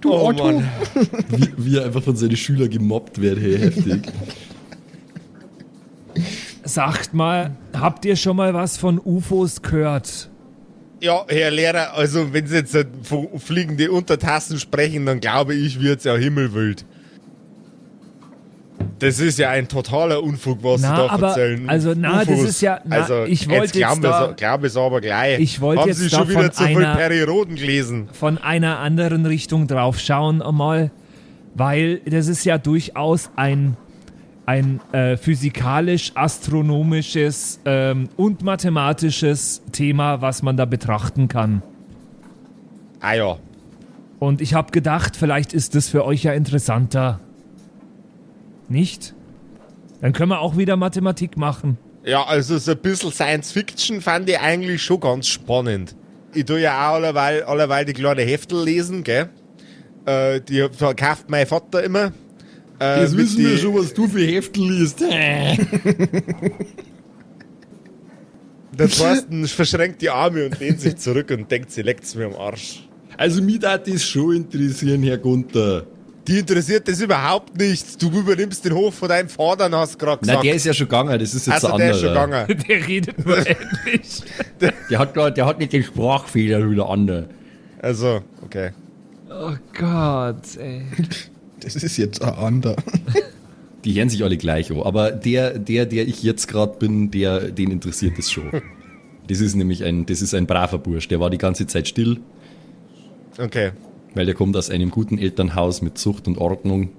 Du 0.00 0.10
Oh 0.12 0.28
Otto. 0.28 0.44
Mann. 0.52 0.68
Wie, 1.28 1.52
wie 1.58 1.76
er 1.76 1.84
einfach 1.84 2.02
von 2.02 2.16
seinen 2.16 2.36
Schülern 2.36 2.70
gemobbt 2.70 3.20
wird, 3.20 3.38
hey, 3.38 3.58
heftig. 3.58 4.02
Sagt 6.64 7.12
mal, 7.14 7.54
habt 7.74 8.04
ihr 8.04 8.16
schon 8.16 8.36
mal 8.36 8.54
was 8.54 8.76
von 8.78 8.98
UFOs 9.02 9.62
gehört? 9.62 10.30
Ja, 11.04 11.22
Herr 11.28 11.50
Lehrer, 11.50 11.92
also 11.94 12.32
wenn 12.32 12.46
Sie 12.46 12.56
jetzt 12.56 12.74
von 13.02 13.28
fliegende 13.38 13.90
Untertassen 13.92 14.58
sprechen, 14.58 15.04
dann 15.04 15.20
glaube 15.20 15.54
ich, 15.54 15.78
wird's 15.78 16.04
ja 16.04 16.16
himmelwild. 16.16 16.86
Das 19.00 19.20
ist 19.20 19.38
ja 19.38 19.50
ein 19.50 19.68
totaler 19.68 20.22
Unfug, 20.22 20.60
was 20.62 20.80
Na, 20.80 20.88
Sie 20.88 20.94
da 21.02 21.08
aber- 21.12 21.26
erzählen. 21.28 21.68
also, 21.68 21.92
na, 21.94 22.24
das 22.24 22.40
ist 22.40 22.62
ja- 22.62 22.80
na, 22.86 22.96
also, 22.96 23.24
ich 23.24 23.46
wollte 23.50 23.62
jetzt 23.64 23.72
glauben 23.74 24.02
jetzt 24.02 24.40
da- 24.42 24.62
wir's 24.62 24.76
aber 24.78 25.02
gleich. 25.02 25.40
Ich 25.40 25.60
wollte 25.60 25.82
Haben 25.82 25.88
jetzt 25.90 25.98
Sie 25.98 26.08
schon 26.08 26.26
wieder 26.30 26.50
zu 26.50 26.64
viel 26.64 26.78
einer- 26.78 26.96
Perioden 26.96 27.56
gelesen? 27.56 28.08
Von 28.12 28.38
einer 28.38 28.78
anderen 28.78 29.26
Richtung 29.26 29.66
drauf 29.66 29.98
schauen 30.00 30.40
einmal, 30.40 30.90
weil 31.54 31.98
das 32.06 32.28
ist 32.28 32.46
ja 32.46 32.56
durchaus 32.56 33.30
ein, 33.36 33.76
ein 34.46 34.80
äh, 34.92 35.16
physikalisch-astronomisches 35.16 37.60
ähm, 37.64 38.08
und 38.16 38.42
mathematisches 38.42 39.62
Thema, 39.72 40.20
was 40.20 40.42
man 40.42 40.56
da 40.56 40.64
betrachten 40.64 41.28
kann. 41.28 41.62
Ah 43.00 43.14
ja. 43.14 43.38
Und 44.18 44.40
ich 44.40 44.54
habe 44.54 44.72
gedacht, 44.72 45.16
vielleicht 45.16 45.52
ist 45.52 45.74
das 45.74 45.88
für 45.88 46.04
euch 46.04 46.22
ja 46.22 46.32
interessanter. 46.32 47.20
Nicht? 48.68 49.14
Dann 50.00 50.12
können 50.12 50.30
wir 50.30 50.40
auch 50.40 50.56
wieder 50.56 50.76
Mathematik 50.76 51.36
machen. 51.36 51.78
Ja, 52.04 52.24
also 52.24 52.58
so 52.58 52.72
ein 52.72 52.78
bisschen 52.78 53.12
Science 53.12 53.52
Fiction 53.52 54.00
fand 54.00 54.28
ich 54.28 54.38
eigentlich 54.38 54.82
schon 54.82 55.00
ganz 55.00 55.26
spannend. 55.26 55.96
Ich 56.34 56.44
tue 56.44 56.60
ja 56.60 56.88
auch 56.88 56.94
allerweil, 56.94 57.42
allerweil 57.44 57.84
die 57.84 57.94
kleine 57.94 58.22
Heftel 58.22 58.64
lesen, 58.64 59.04
gell? 59.04 59.30
Äh, 60.04 60.40
die 60.40 60.68
verkauft 60.70 61.30
mein 61.30 61.46
Vater 61.46 61.82
immer. 61.82 62.12
Äh, 62.80 63.02
Jetzt 63.02 63.12
mit 63.12 63.20
wissen 63.24 63.44
wir 63.44 63.56
schon, 63.58 63.74
was 63.74 63.94
du 63.94 64.08
für 64.08 64.24
Heftel 64.26 64.70
liest. 64.72 65.00
Der 68.78 68.88
Thorsten 68.88 69.46
verschränkt 69.46 70.02
die 70.02 70.10
Arme 70.10 70.46
und 70.46 70.58
lehnt 70.58 70.80
sich 70.80 70.96
zurück 70.96 71.30
und 71.30 71.48
denkt, 71.50 71.70
sie 71.70 71.82
leckt's 71.82 72.14
mir 72.16 72.26
am 72.26 72.34
Arsch. 72.34 72.88
Also 73.16 73.40
mich 73.40 73.60
darf 73.60 73.84
das 73.84 74.02
schon 74.04 74.34
interessieren, 74.36 75.02
Herr 75.04 75.18
Gunther. 75.18 75.84
Die 76.26 76.38
interessiert 76.40 76.88
das 76.88 77.00
überhaupt 77.00 77.56
nicht. 77.56 78.02
Du 78.02 78.10
übernimmst 78.10 78.64
den 78.64 78.72
Hof 78.74 78.94
von 78.96 79.08
deinem 79.10 79.28
Vater, 79.28 79.70
hast 79.78 79.94
du 79.94 79.98
gerade 79.98 80.20
Na, 80.22 80.32
gesagt. 80.32 80.44
der 80.46 80.54
ist 80.54 80.66
ja 80.66 80.72
schon 80.74 80.88
gegangen, 80.88 81.18
das 81.20 81.34
ist 81.34 81.46
jetzt 81.46 81.54
also 81.64 81.66
der 81.68 81.74
anderer. 81.74 81.90
ist 81.92 82.00
schon 82.00 82.08
gegangen. 82.08 82.64
Der 82.68 82.88
redet 82.88 83.24
nur 83.26 83.36
endlich. 83.46 84.22
Der 84.90 84.98
hat, 84.98 85.14
grad- 85.14 85.36
der 85.36 85.46
hat 85.46 85.58
nicht 85.60 85.72
den 85.72 85.84
Sprachfehler 85.84 86.68
wie 86.68 86.74
der 86.74 86.86
andere. 86.88 87.28
Also, 87.80 88.22
okay. 88.42 88.70
Oh 89.30 89.52
Gott, 89.78 90.56
ey. 90.58 90.82
Das 91.64 91.76
ist 91.76 91.96
jetzt 91.96 92.22
ein 92.22 92.34
anderer. 92.34 92.76
Die 93.84 93.92
hören 93.98 94.08
sich 94.08 94.22
alle 94.24 94.36
gleich 94.36 94.70
an. 94.70 94.80
Aber 94.80 95.10
der, 95.10 95.58
der, 95.58 95.84
der 95.86 96.06
ich 96.08 96.22
jetzt 96.22 96.46
gerade 96.46 96.78
bin, 96.78 97.10
der, 97.10 97.50
den 97.50 97.70
interessiert 97.70 98.16
das 98.18 98.30
schon. 98.30 98.44
Das 99.26 99.40
ist 99.40 99.54
nämlich 99.56 99.84
ein, 99.84 100.06
das 100.06 100.22
ist 100.22 100.34
ein 100.34 100.46
braver 100.46 100.78
Bursch. 100.78 101.08
Der 101.08 101.20
war 101.20 101.28
die 101.30 101.38
ganze 101.38 101.66
Zeit 101.66 101.88
still, 101.88 102.18
Okay. 103.38 103.72
weil 104.14 104.26
der 104.26 104.34
kommt 104.34 104.56
aus 104.56 104.70
einem 104.70 104.90
guten 104.90 105.18
Elternhaus 105.18 105.82
mit 105.82 105.98
Zucht 105.98 106.26
und 106.28 106.38
Ordnung. 106.38 106.90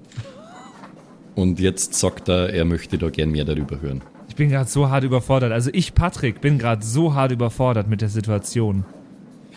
Und 1.36 1.60
jetzt 1.60 1.96
sagt 1.96 2.30
er, 2.30 2.50
er 2.54 2.66
möchte 2.66 2.98
da 2.98 3.10
gern 3.10 3.32
mehr 3.32 3.46
darüber 3.46 3.82
hören. 3.82 4.02
Ich 4.30 4.36
bin 4.36 4.50
gerade 4.50 4.70
so 4.70 4.90
hart 4.90 5.04
überfordert. 5.04 5.52
Also 5.52 5.70
ich, 5.74 5.94
Patrick, 5.96 6.42
bin 6.42 6.58
gerade 6.58 6.84
so 6.86 7.14
hart 7.14 7.32
überfordert 7.32 7.88
mit 7.90 8.02
der 8.02 8.10
Situation. 8.10 8.86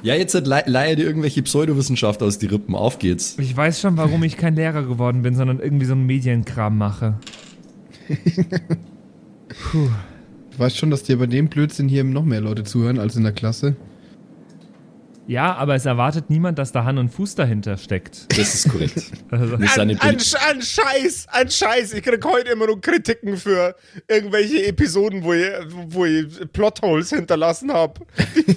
Ja, 0.02 0.14
jetzt 0.14 0.34
hat 0.34 0.46
Le 0.46 0.62
leier 0.66 0.96
dir 0.96 1.06
irgendwelche 1.06 1.42
Pseudowissenschaft 1.42 2.22
aus 2.22 2.38
die 2.38 2.46
Rippen. 2.46 2.74
Auf 2.74 2.98
geht's. 2.98 3.36
Ich 3.38 3.56
weiß 3.56 3.80
schon, 3.80 3.96
warum 3.96 4.22
ich 4.22 4.36
kein 4.36 4.54
Lehrer 4.54 4.84
geworden 4.84 5.22
bin, 5.22 5.34
sondern 5.34 5.58
irgendwie 5.60 5.86
so 5.86 5.92
einen 5.92 6.06
Medienkram 6.06 6.78
mache. 6.78 7.18
Du 9.72 10.64
weißt 10.64 10.76
schon, 10.76 10.90
dass 10.90 11.04
dir 11.04 11.18
bei 11.18 11.26
dem 11.26 11.48
Blödsinn 11.48 11.88
hier 11.88 12.02
noch 12.02 12.24
mehr 12.24 12.40
Leute 12.40 12.64
zuhören 12.64 12.98
als 12.98 13.14
in 13.14 13.22
der 13.22 13.32
Klasse. 13.32 13.76
Ja, 15.28 15.54
aber 15.56 15.74
es 15.74 15.84
erwartet 15.84 16.30
niemand, 16.30 16.58
dass 16.58 16.72
da 16.72 16.84
Hand 16.84 16.98
und 16.98 17.10
Fuß 17.10 17.34
dahinter 17.34 17.76
steckt. 17.76 18.26
Das 18.36 18.54
ist 18.54 18.70
korrekt. 18.70 19.12
Also, 19.30 19.58
Das 19.58 19.70
ist 19.70 19.78
An, 19.78 19.90
eine 19.90 20.00
an, 20.00 20.08
an 20.14 20.60
Scheiß, 20.62 21.26
an 21.28 21.50
Scheiß. 21.50 21.92
Ich 21.92 22.02
krieg 22.02 22.24
heute 22.24 22.50
immer 22.52 22.66
noch 22.66 22.80
Kritiken 22.80 23.36
für 23.36 23.76
irgendwelche 24.08 24.64
Episoden, 24.66 25.22
wo 25.22 25.34
ich, 25.34 25.50
wo 25.88 26.06
ich 26.06 26.26
Plotholes 26.50 27.10
hinterlassen 27.10 27.70
habe. 27.70 28.00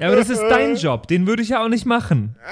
ja, 0.00 0.08
aber 0.08 0.16
das 0.16 0.28
ist 0.28 0.42
dein 0.42 0.74
Job. 0.74 1.06
Den 1.06 1.24
würde 1.28 1.40
ich 1.42 1.50
ja 1.50 1.64
auch 1.64 1.68
nicht 1.68 1.86
machen. 1.86 2.34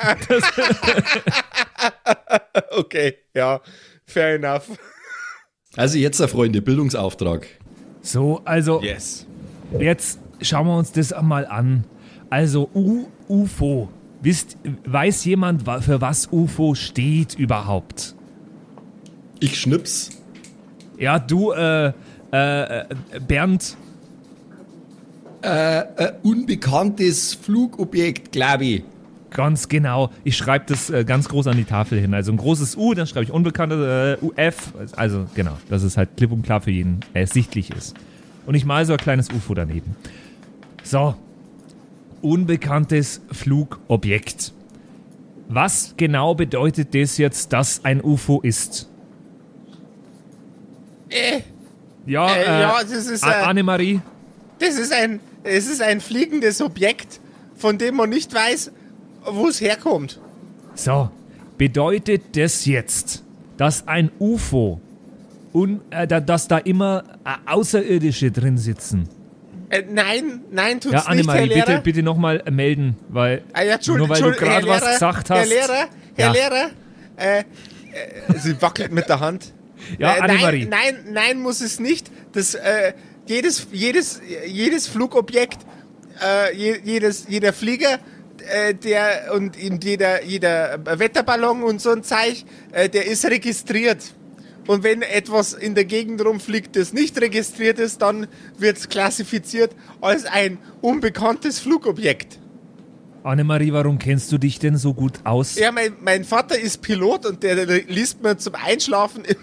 Okay, 2.71 3.15
ja, 3.35 3.61
fair 4.07 4.35
enough. 4.37 4.69
Also 5.77 5.99
jetzt, 5.99 6.21
äh, 6.21 6.29
Freunde, 6.29 6.63
Bildungsauftrag. 6.63 7.47
So, 8.03 8.43
also 8.45 8.81
Yes. 8.83 9.27
jetzt 9.79 10.19
schauen 10.41 10.67
wir 10.67 10.77
uns 10.77 10.93
das 10.93 11.15
mal 11.23 11.47
an. 11.47 11.85
Also 12.31 12.71
U 12.75 13.09
UFO. 13.29 13.89
Wisst, 14.23 14.57
weiß 14.85 15.25
jemand, 15.25 15.63
für 15.83 16.01
was 16.01 16.29
UFO 16.33 16.75
steht 16.75 17.35
überhaupt? 17.35 18.15
Ich 19.41 19.61
schnips. 19.61 20.11
Ja, 20.99 21.19
du, 21.19 21.53
äh, 21.53 21.93
äh, 22.33 22.81
äh, 22.81 22.85
Bernd, 23.27 23.77
Äh, 25.43 26.13
unbekanntes 26.23 27.35
Flugobjekt, 27.35 28.33
glaube 28.33 28.65
ich. 28.65 28.83
Ganz 29.31 29.69
genau. 29.69 30.11
Ich 30.25 30.37
schreibe 30.37 30.65
das 30.67 30.89
äh, 30.91 31.05
ganz 31.05 31.29
groß 31.29 31.47
an 31.47 31.57
die 31.57 31.65
Tafel 31.65 32.01
hin. 32.01 32.15
Also 32.15 32.33
ein 32.33 32.39
großes 32.39 32.77
U, 32.77 32.95
dann 32.95 33.07
schreibe 33.07 33.25
ich 33.25 33.31
unbekannte 33.31 34.19
äh, 34.21 34.25
UF. 34.25 34.73
Also 34.97 35.27
genau, 35.35 35.57
dass 35.69 35.83
es 35.83 35.97
halt 35.97 36.17
klipp 36.17 36.33
und 36.33 36.43
klar 36.43 36.63
für 36.63 36.71
jeden 36.71 37.01
ersichtlich 37.13 37.71
ist. 37.71 37.95
Und 38.47 38.55
ich 38.55 38.65
mal 38.65 38.85
so 38.87 38.95
ein 38.95 38.99
kleines 38.99 39.29
UFO 39.31 39.55
daneben. 39.55 39.95
So. 40.83 41.15
Unbekanntes 42.23 43.21
Flugobjekt. 43.31 44.53
Was 45.49 45.95
genau 45.97 46.35
bedeutet 46.35 46.95
das 46.95 47.19
jetzt, 47.19 47.53
dass 47.53 47.85
ein 47.85 48.03
UFO 48.03 48.41
ist? 48.43 48.89
Äh, 51.09 51.41
Ja, 52.07 52.29
Äh, 52.35 52.43
äh, 52.43 52.61
ja, 52.63 52.75
das 52.83 53.07
ist, 53.09 53.25
äh, 53.25 53.31
Annemarie. 53.31 54.01
das 54.61 54.77
ist 54.79 54.93
ein, 54.93 55.21
es 55.45 55.67
ist 55.69 55.83
ein 55.83 56.01
fliegendes 56.01 56.61
Objekt, 56.61 57.21
von 57.57 57.79
dem 57.79 57.97
man 57.97 58.11
nicht 58.11 58.33
weiß, 58.33 58.71
wo 59.29 59.49
es 59.49 59.61
herkommt. 59.61 60.21
So, 60.75 61.11
bedeutet 61.59 62.23
das 62.37 62.65
jetzt, 62.67 63.23
dass 63.57 63.87
ein 63.89 64.11
UFO 64.21 64.81
und 65.53 65.81
äh, 65.91 66.07
da- 66.07 66.21
dass 66.21 66.47
da 66.49 66.59
immer 66.59 67.03
äh, 67.25 67.31
Außerirdische 67.51 68.31
drin 68.31 68.59
sitzen? 68.59 69.09
Äh, 69.69 69.83
nein, 69.91 70.43
nein, 70.53 70.81
tut's 70.81 70.93
Ja, 70.93 70.99
nicht, 70.99 71.07
Herr 71.07 71.35
Annemarie, 71.35 71.45
Lehrer. 71.49 71.67
bitte, 71.67 71.81
bitte 71.83 72.03
nochmal 72.03 72.43
melden, 72.51 72.97
weil 73.09 73.43
Ah, 73.53 73.63
ja, 73.63 73.75
Entschuldigung, 73.75 74.09
nur 74.09 74.17
weil 74.17 74.23
du 74.23 74.29
Entschuldigung, 74.29 74.63
gerade 74.63 74.67
Herr 74.67 74.75
was 74.75 74.81
Lehrer, 74.83 74.93
gesagt 74.95 75.29
Herr 75.31 75.41
hast. 75.41 75.49
Lehrer, 75.49 75.89
Herr 76.17 76.27
Ja. 76.27 76.33
Lehrer, 76.33 76.71
äh, 77.17 77.39
äh, 77.41 77.45
sie 78.39 78.63
wackelt 78.63 78.93
mit 78.93 79.09
der 79.09 79.21
Hand. 79.21 79.53
Ja, 79.99 80.17
äh, 80.17 80.21
Annemarie. 80.21 80.67
nein, 80.67 80.95
nein, 81.05 81.13
nein, 81.13 81.41
muss 81.41 81.61
es 81.61 81.81
nicht. 81.81 82.11
Das, 82.33 82.55
äh, 82.55 82.93
jedes, 83.27 83.67
jedes, 83.73 84.21
jedes 84.47 84.87
Flugobjekt, 84.87 85.59
äh, 86.25 86.55
je, 86.57 86.77
jedes, 86.85 87.27
jeder 87.29 87.53
Flieger, 87.53 87.99
äh, 88.49 88.73
der 88.75 89.33
und 89.35 89.57
jeder, 89.83 90.23
jeder 90.25 90.79
Wetterballon 90.99 91.63
und 91.65 91.81
so 91.81 91.91
ein 91.91 92.05
Zeich, 92.05 92.47
äh, 92.73 92.89
der 92.89 93.07
ist 93.07 93.25
registriert. 93.27 93.99
Und 94.67 94.83
wenn 94.83 95.03
etwas 95.03 95.53
in 95.53 95.75
der 95.75 95.85
Gegend 95.85 96.25
rumfliegt, 96.25 96.77
das 96.77 96.93
nicht 96.93 97.21
registriert 97.21 97.79
ist, 97.79 98.03
dann 98.03 98.27
wird 98.59 98.79
es 98.79 98.89
klassifiziert 98.89 99.73
als 100.01 100.25
ein 100.25 100.59
unbekanntes 100.81 101.61
Flugobjekt. 101.61 102.39
Annemarie, 103.23 103.73
warum 103.73 103.99
kennst 103.99 104.31
du 104.31 104.39
dich 104.39 104.59
denn 104.59 104.77
so 104.77 104.95
gut 104.95 105.15
aus? 105.25 105.57
Ja, 105.57 105.73
mein, 105.73 105.95
mein 106.01 106.25
Vater 106.25 106.59
ist 106.59 106.81
Pilot 106.83 107.27
und 107.27 107.43
der, 107.43 107.67
der 107.67 107.83
liest 107.83 108.23
mir 108.23 108.37
zum 108.39 108.55
Einschlafen. 108.55 109.25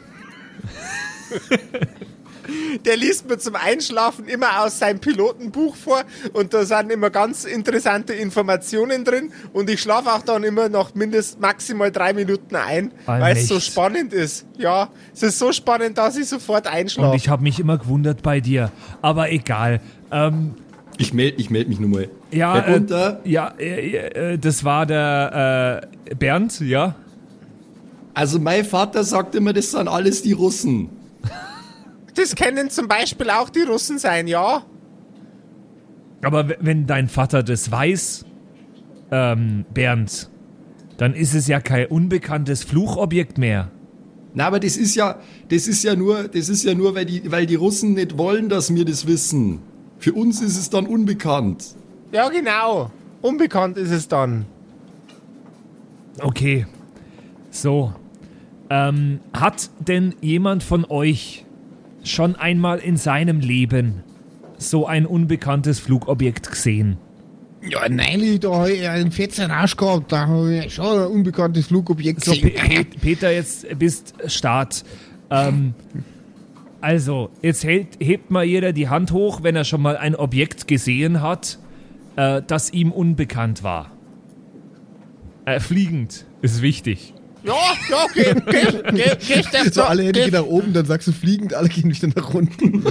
der 2.86 2.98
liest 2.98 3.28
mir 3.30 3.38
zum 3.38 3.56
Einschlafen 3.56 4.28
immer 4.28 4.64
aus 4.64 4.80
seinem 4.80 5.00
Pilotenbuch 5.00 5.76
vor 5.76 6.04
und 6.34 6.54
da 6.54 6.66
sind 6.66 6.92
immer 6.92 7.10
ganz 7.10 7.46
interessante 7.46 8.14
Informationen 8.14 9.04
drin 9.06 9.32
und 9.54 9.70
ich 9.70 9.82
schlafe 9.82 10.12
auch 10.12 10.22
dann 10.22 10.44
immer 10.44 10.70
noch 10.70 10.96
mindestens 10.96 11.40
maximal 11.40 11.92
drei 11.92 12.14
Minuten 12.14 12.56
ein, 12.56 12.92
weil 13.06 13.38
es 13.38 13.48
so 13.48 13.60
spannend 13.60 14.14
ist. 14.14 14.46
Ja, 14.58 14.90
es 15.14 15.24
ist 15.24 15.40
so 15.40 15.52
spannend, 15.52 15.98
dass 15.98 16.18
ich 16.18 16.28
sofort 16.28 16.66
Und 16.68 16.74
einschlafe. 16.74 17.16
ich 17.18 17.30
habe 17.30 17.44
mich 17.44 17.60
immer 17.60 17.78
gewundert 17.78 18.22
bei 18.22 18.40
dir, 18.40 18.72
aber 19.02 19.32
egal. 19.32 19.82
Ähm, 20.12 20.56
Ich 20.98 21.14
melde 21.14 21.38
ich 21.42 21.50
meld 21.50 21.70
mich 21.70 21.80
nur 21.80 21.90
mal. 21.90 22.10
ja, 22.32 22.60
äh, 22.60 23.16
ja, 23.26 23.54
äh, 23.58 24.34
äh, 24.34 24.38
das 24.38 24.64
war 24.64 24.86
der 24.86 25.90
äh, 26.10 26.16
Bernd, 26.16 26.60
ja. 26.62 26.96
also 28.14 28.40
mein 28.40 28.64
Vater 28.66 29.04
sagt 29.04 29.34
immer, 29.36 29.54
das 29.54 29.72
sind 29.72 29.88
alles 29.88 30.22
die 30.22 30.34
Russen. 30.34 30.90
Das 32.16 32.36
können 32.36 32.70
zum 32.70 32.88
Beispiel 32.88 33.30
auch 33.30 33.50
die 33.50 33.62
Russen 33.62 33.98
sein, 33.98 34.28
ja. 34.28 34.64
Aber 36.24 36.56
wenn 36.60 36.86
dein 36.86 37.10
Vater 37.10 37.44
das 37.44 37.70
weiß, 37.72 38.26
ähm, 39.12 39.66
Bernd, 39.74 40.30
dann 40.98 41.14
ist 41.14 41.34
es 41.34 41.48
ja 41.48 41.60
kein 41.60 41.88
unbekanntes 41.88 42.64
Fluchobjekt 42.64 43.38
mehr. 43.38 43.72
Na, 44.34 44.48
aber 44.48 44.60
das 44.60 44.78
ist 44.78 44.96
ja, 44.96 45.20
das 45.50 45.68
ist 45.68 45.84
ja 45.84 45.96
nur, 45.96 46.28
das 46.28 46.50
ist 46.50 46.64
ja 46.64 46.74
nur, 46.74 46.96
weil 46.96 47.06
die, 47.06 47.32
weil 47.32 47.46
die 47.46 47.56
Russen 47.56 47.94
nicht 47.94 48.18
wollen, 48.18 48.50
dass 48.50 48.74
wir 48.74 48.86
das 48.86 49.06
wissen. 49.06 49.60
Für 50.00 50.14
uns 50.14 50.42
ist 50.42 50.58
es 50.58 50.70
dann 50.70 50.88
unbekannt. 50.88 51.76
Ja, 52.12 52.30
genau. 52.30 52.92
Unbekannt 53.22 53.78
ist 53.78 53.92
es 53.92 54.08
dann. 54.08 54.46
Okay. 56.20 56.66
So. 57.52 57.94
Ähm, 58.70 59.20
hat 59.34 59.70
denn 59.80 60.16
jemand 60.22 60.64
von 60.64 60.86
euch 60.86 61.43
schon 62.04 62.36
einmal 62.36 62.80
in 62.80 62.98
seinem 62.98 63.40
Leben 63.40 64.04
so 64.58 64.86
ein 64.86 65.06
unbekanntes 65.06 65.80
Flugobjekt 65.80 66.50
gesehen? 66.50 66.98
Ja, 67.68 67.88
nein, 67.88 68.40
da 68.42 68.54
habe 68.54 68.72
ich 68.72 68.88
einen 68.88 69.12
fetzen 69.12 69.50
Arsch 69.50 69.78
gehabt. 69.78 70.12
Da 70.12 70.28
habe 70.28 70.54
ich 70.66 70.74
schon 70.74 71.00
ein 71.00 71.08
unbekanntes 71.08 71.68
Flugobjekt 71.68 72.24
So, 72.24 72.32
gesehen. 72.32 72.54
Pe 72.56 72.86
Peter, 73.00 73.32
jetzt 73.32 73.68
bist 73.80 74.14
Start. 74.28 74.84
Ähm, 75.30 75.74
also, 76.82 77.30
jetzt 77.42 77.64
hält, 77.64 77.88
hebt 78.00 78.30
mal 78.32 78.44
jeder 78.44 78.74
die 78.74 78.90
Hand 78.90 79.12
hoch, 79.12 79.44
wenn 79.44 79.56
er 79.56 79.64
schon 79.64 79.82
mal 79.82 79.96
ein 79.96 80.16
Objekt 80.16 80.68
gesehen 80.68 81.22
hat, 81.22 81.58
äh, 82.18 82.42
das 82.46 82.74
ihm 82.74 82.92
unbekannt 82.92 83.64
war. 83.64 83.92
Äh, 85.46 85.62
fliegend 85.62 86.26
ist 86.42 86.62
wichtig. 86.62 87.14
Ja, 87.44 87.56
ja, 87.90 88.06
geh, 88.14 88.34
geh, 88.34 88.82
geh, 88.92 89.16
geh, 89.28 89.44
Steff, 89.44 89.74
So 89.74 89.82
da, 89.82 89.88
alle 89.88 90.04
Hände 90.04 90.20
geh, 90.20 90.26
gehen 90.30 90.34
nach 90.40 90.46
oben, 90.48 90.72
dann 90.74 90.86
sagst 90.86 91.08
du 91.08 91.12
fliegend, 91.12 91.54
alle 91.54 91.68
gehen 91.70 91.90
wieder 91.92 92.08
nach 92.16 92.34
unten. 92.34 92.84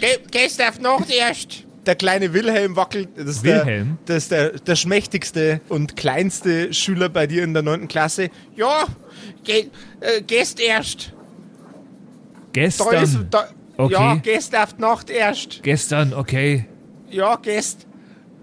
Ge 0.00 0.18
gehst 0.30 0.60
auf 0.62 0.80
Nacht 0.80 1.10
erst. 1.10 1.64
Der 1.86 1.94
kleine 1.94 2.32
Wilhelm 2.34 2.76
wackelt. 2.76 3.08
Das 3.16 3.26
ist, 3.26 3.44
Wilhelm? 3.44 3.98
Der, 4.06 4.14
das 4.16 4.24
ist 4.24 4.32
der, 4.32 4.50
der 4.50 4.76
schmächtigste 4.76 5.60
und 5.68 5.96
kleinste 5.96 6.72
Schüler 6.74 7.08
bei 7.08 7.26
dir 7.26 7.42
in 7.42 7.54
der 7.54 7.62
9. 7.62 7.88
Klasse. 7.88 8.28
Ja, 8.56 8.84
ge, 9.44 9.66
äh, 10.00 10.20
gehst 10.22 10.60
erst. 10.60 11.12
Da 12.52 12.60
ist, 12.62 12.78
Gestern. 12.82 13.26
da, 13.30 13.48
Okay. 13.76 13.92
Ja, 13.94 14.14
gehst 14.16 14.54
auf 14.54 14.74
die 14.74 14.82
Nacht 14.82 15.08
erst. 15.08 15.62
Gestern, 15.62 16.12
okay. 16.12 16.66
Ja, 17.08 17.36
gehst. 17.36 17.86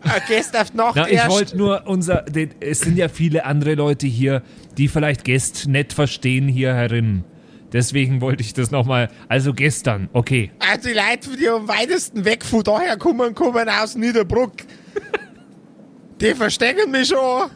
Äh, 0.03 0.19
gehst 0.27 0.57
auf 0.57 0.71
die 0.71 0.77
Nacht 0.77 0.95
Na, 0.95 1.07
ich 1.07 1.13
erst. 1.13 1.29
wollte 1.29 1.57
nur 1.57 1.83
unser. 1.85 2.23
de- 2.23 2.49
Es 2.59 2.79
sind 2.79 2.97
ja 2.97 3.07
viele 3.07 3.45
andere 3.45 3.75
Leute 3.75 4.07
hier, 4.07 4.41
die 4.77 4.87
vielleicht 4.87 5.23
Gäst 5.23 5.67
nicht 5.67 5.93
verstehen 5.93 6.47
hier 6.47 6.73
herin. 6.73 7.23
Deswegen 7.73 8.21
wollte 8.21 8.41
ich 8.43 8.53
das 8.53 8.71
nochmal. 8.71 9.09
Also 9.27 9.53
gestern, 9.53 10.09
okay. 10.13 10.51
Also 10.59 10.87
die 10.89 10.95
Leute, 10.95 11.37
die 11.37 11.49
am 11.49 11.67
weitesten 11.67 12.23
weg 12.23 12.45
von 12.45 12.63
daher 12.63 12.97
kommen, 12.97 13.35
kommen 13.35 13.67
aus 13.67 13.95
Niederbruck. 13.95 14.53
Die 16.21 16.33
verstecken 16.33 16.91
mich 16.91 17.09
schon. 17.09 17.49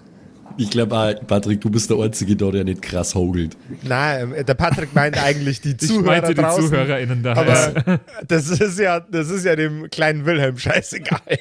Ich 0.58 0.70
glaube, 0.70 1.20
Patrick, 1.28 1.62
du 1.62 1.70
bist 1.70 1.90
der 1.90 1.98
Einzige 1.98 2.36
da, 2.36 2.52
der 2.52 2.66
nicht 2.66 2.82
krass 2.82 3.16
hogelt. 3.16 3.58
Nein, 3.84 4.34
ähm, 4.36 4.46
der 4.46 4.54
Patrick 4.54 4.94
meint 4.94 5.18
eigentlich 5.18 5.62
die 5.62 5.72
Ich 5.82 5.88
Zuhörer 5.88 6.06
meinte 6.06 6.36
die 6.36 6.42
draußen. 6.42 6.68
ZuhörerInnen 6.68 7.24
da. 7.24 7.34
Aber 7.34 8.02
das 8.28 8.50
ist 8.50 8.78
ja, 8.78 9.00
das 9.00 9.30
ist 9.30 9.46
ja 9.46 9.56
dem 9.56 9.90
kleinen 9.90 10.26
Wilhelm 10.26 10.58
scheißegal, 10.58 11.40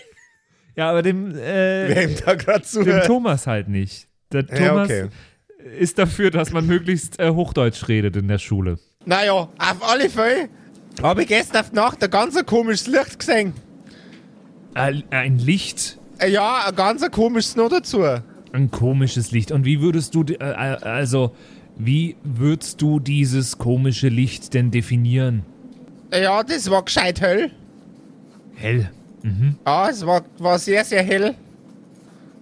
ja, 0.76 0.88
aber 0.88 1.02
dem, 1.02 1.34
wer 1.34 1.96
äh, 1.96 2.04
ihm 2.04 2.16
da 2.24 2.34
gerade 2.36 2.64
dem. 2.84 3.02
Thomas 3.02 3.46
halt 3.46 3.68
nicht. 3.68 4.08
Der 4.32 4.46
Thomas 4.46 4.88
Ja, 4.88 5.04
okay. 5.04 5.08
Ist 5.78 5.98
dafür, 5.98 6.30
dass 6.30 6.52
man 6.52 6.66
möglichst 6.66 7.18
äh, 7.20 7.30
Hochdeutsch 7.30 7.88
redet 7.88 8.16
in 8.16 8.28
der 8.28 8.38
Schule. 8.38 8.78
Naja, 9.06 9.32
auf 9.32 9.76
alle 9.82 10.08
Fälle 10.10 10.48
habe 11.02 11.22
ich 11.22 11.28
gestern 11.28 11.60
auf 11.62 11.70
die 11.70 11.76
Nacht 11.76 12.02
ein 12.04 12.10
ganz 12.10 12.44
komisches 12.46 12.86
Licht 12.86 13.18
gesehen. 13.18 13.52
Äh, 14.74 15.02
ein 15.10 15.38
Licht, 15.38 15.98
Äh, 16.18 16.30
Ja, 16.30 16.66
ein 16.68 16.74
ganz 16.76 17.08
komisches 17.10 17.56
noch 17.56 17.68
dazu. 17.70 18.02
ein 18.52 18.70
komisches 18.70 19.30
Licht. 19.32 19.52
Und 19.52 19.64
wie 19.64 19.80
würdest 19.80 20.14
du, 20.14 20.22
äh, 20.22 20.34
äh, 20.34 20.54
also, 20.82 21.34
wie 21.78 22.16
würdest 22.24 22.82
du 22.82 23.00
dieses 23.00 23.56
komische 23.58 24.08
Licht 24.08 24.52
denn 24.54 24.70
definieren? 24.70 25.44
Äh, 26.10 26.24
Ja, 26.24 26.42
das 26.42 26.68
war 26.70 26.84
gescheit 26.84 27.20
hell. 27.20 27.50
Hell. 28.54 28.90
Ja, 29.66 29.88
es 29.90 30.04
war, 30.06 30.24
war 30.38 30.58
sehr, 30.58 30.84
sehr 30.84 31.02
hell. 31.02 31.34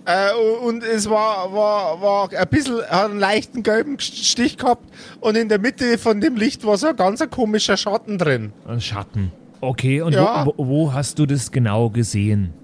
Äh, 0.08 0.32
und 0.64 0.82
es 0.82 1.10
war, 1.10 1.52
war, 1.52 2.00
war 2.00 2.32
ein 2.32 2.48
bisschen, 2.48 2.78
hat 2.88 3.10
einen 3.10 3.18
leichten 3.20 3.62
gelben 3.62 4.00
Stich 4.00 4.56
gehabt. 4.56 4.88
Und 5.20 5.36
in 5.36 5.50
der 5.50 5.58
Mitte 5.58 5.98
von 5.98 6.22
dem 6.22 6.34
Licht 6.36 6.64
war 6.64 6.78
so 6.78 6.86
ein 6.86 6.96
ganz 6.96 7.20
ein 7.20 7.28
komischer 7.28 7.76
Schatten 7.76 8.16
drin. 8.16 8.54
Ein 8.66 8.80
Schatten. 8.80 9.32
Okay, 9.60 10.00
und 10.00 10.14
Ja. 10.14 10.46
wo, 10.46 10.54
wo, 10.56 10.66
wo 10.68 10.92
hast 10.94 11.18
du 11.18 11.26
das 11.26 11.50
genau 11.52 11.90
gesehen? 11.90 12.54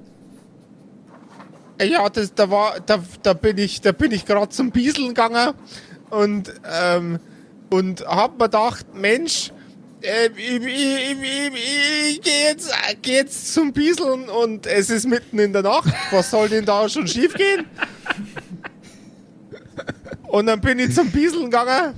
Äh, 1.77 1.89
Ja, 1.89 2.09
das, 2.09 2.33
da 2.35 2.51
war, 2.51 2.81
da, 2.87 2.99
da 3.23 3.35
bin 3.35 3.59
ich, 3.59 3.83
da 3.83 3.93
bin 3.93 4.11
ich 4.13 4.25
gerade 4.25 4.49
zum 4.49 4.71
Bieseln 4.71 5.09
gegangen 5.09 5.53
und, 6.09 6.51
ähm, 6.83 7.19
und 7.69 8.07
hab 8.07 8.39
mir 8.39 8.45
gedacht, 8.45 8.87
Mensch, 8.95 9.53
äh, 10.05 10.31
ich, 10.37 12.21
gehe 12.21 12.49
jetzt, 12.49 12.71
geh 13.03 13.15
jetzt 13.15 13.55
zum 13.55 13.73
Bieseln 13.73 14.29
und 14.29 14.67
es 14.67 14.91
ist 14.91 15.07
mitten 15.07 15.39
in 15.39 15.53
der 15.53 15.63
Nacht. 15.63 15.93
Was 16.11 16.31
soll 16.31 16.49
denn 16.49 16.65
da 16.65 16.89
schon 16.89 17.07
schief 17.07 17.35
gehen? 17.35 17.67
Und 20.29 20.47
dann 20.47 20.61
bin 20.61 20.79
ich 20.79 20.95
zum 20.95 21.11
Bieseln 21.11 21.45
gegangen 21.45 21.95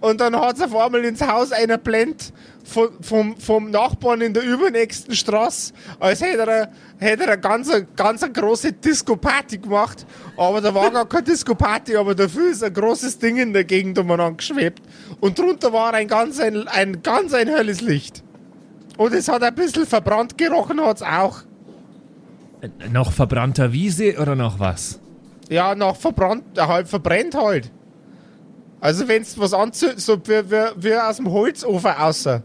und 0.00 0.20
dann 0.20 0.36
hat's 0.36 0.60
auf 0.60 0.74
einmal 0.74 1.04
ins 1.04 1.20
Haus 1.20 1.52
einer 1.52 1.78
blendet 1.78 2.32
vom, 2.66 2.88
vom, 3.00 3.36
vom 3.38 3.70
Nachbarn 3.70 4.20
in 4.20 4.34
der 4.34 4.42
übernächsten 4.42 5.14
Straße, 5.14 5.72
als 6.00 6.20
hätte 6.20 6.42
er, 6.50 6.72
hätte 6.98 7.24
er 7.24 7.32
eine 7.32 7.40
ganz, 7.40 7.70
ganz 7.94 8.22
eine 8.22 8.32
große 8.32 8.72
Disco-Party 8.72 9.58
gemacht. 9.58 10.06
Aber 10.36 10.60
da 10.60 10.74
war 10.74 10.90
gar 10.90 11.08
keine 11.08 11.22
Disco-Party, 11.22 11.96
aber 11.96 12.14
dafür 12.14 12.50
ist 12.50 12.64
ein 12.64 12.74
großes 12.74 13.18
Ding 13.18 13.36
in 13.36 13.52
der 13.52 13.64
Gegend 13.64 13.98
umeinander 13.98 14.36
geschwebt. 14.36 14.82
Und 15.20 15.38
drunter 15.38 15.72
war 15.72 15.94
ein 15.94 16.08
ganz 16.08 16.40
ein, 16.40 16.66
ein 16.68 17.02
ganz 17.02 17.32
ein 17.32 17.48
helles 17.48 17.80
Licht. 17.80 18.22
Und 18.96 19.12
es 19.14 19.28
hat 19.28 19.42
ein 19.42 19.54
bisschen 19.54 19.86
verbrannt 19.86 20.36
gerochen, 20.36 20.80
hat's 20.80 21.02
auch. 21.02 21.42
Äh, 22.60 22.68
Nach 22.90 23.12
verbrannter 23.12 23.72
Wiese 23.72 24.16
oder 24.20 24.34
noch 24.34 24.58
was? 24.58 25.00
Ja, 25.48 25.74
nach 25.74 25.94
verbrannt, 25.94 26.58
äh, 26.58 26.62
halt 26.62 26.88
verbrennt 26.88 27.34
halt. 27.34 27.70
Also 28.80 29.06
wenn's 29.08 29.38
was 29.38 29.54
anzündet, 29.54 30.00
so 30.00 30.18
wie, 30.26 30.50
wie, 30.50 30.64
wie 30.76 30.94
aus 30.94 31.16
dem 31.16 31.30
Holzofen 31.30 31.92
außer. 31.92 32.42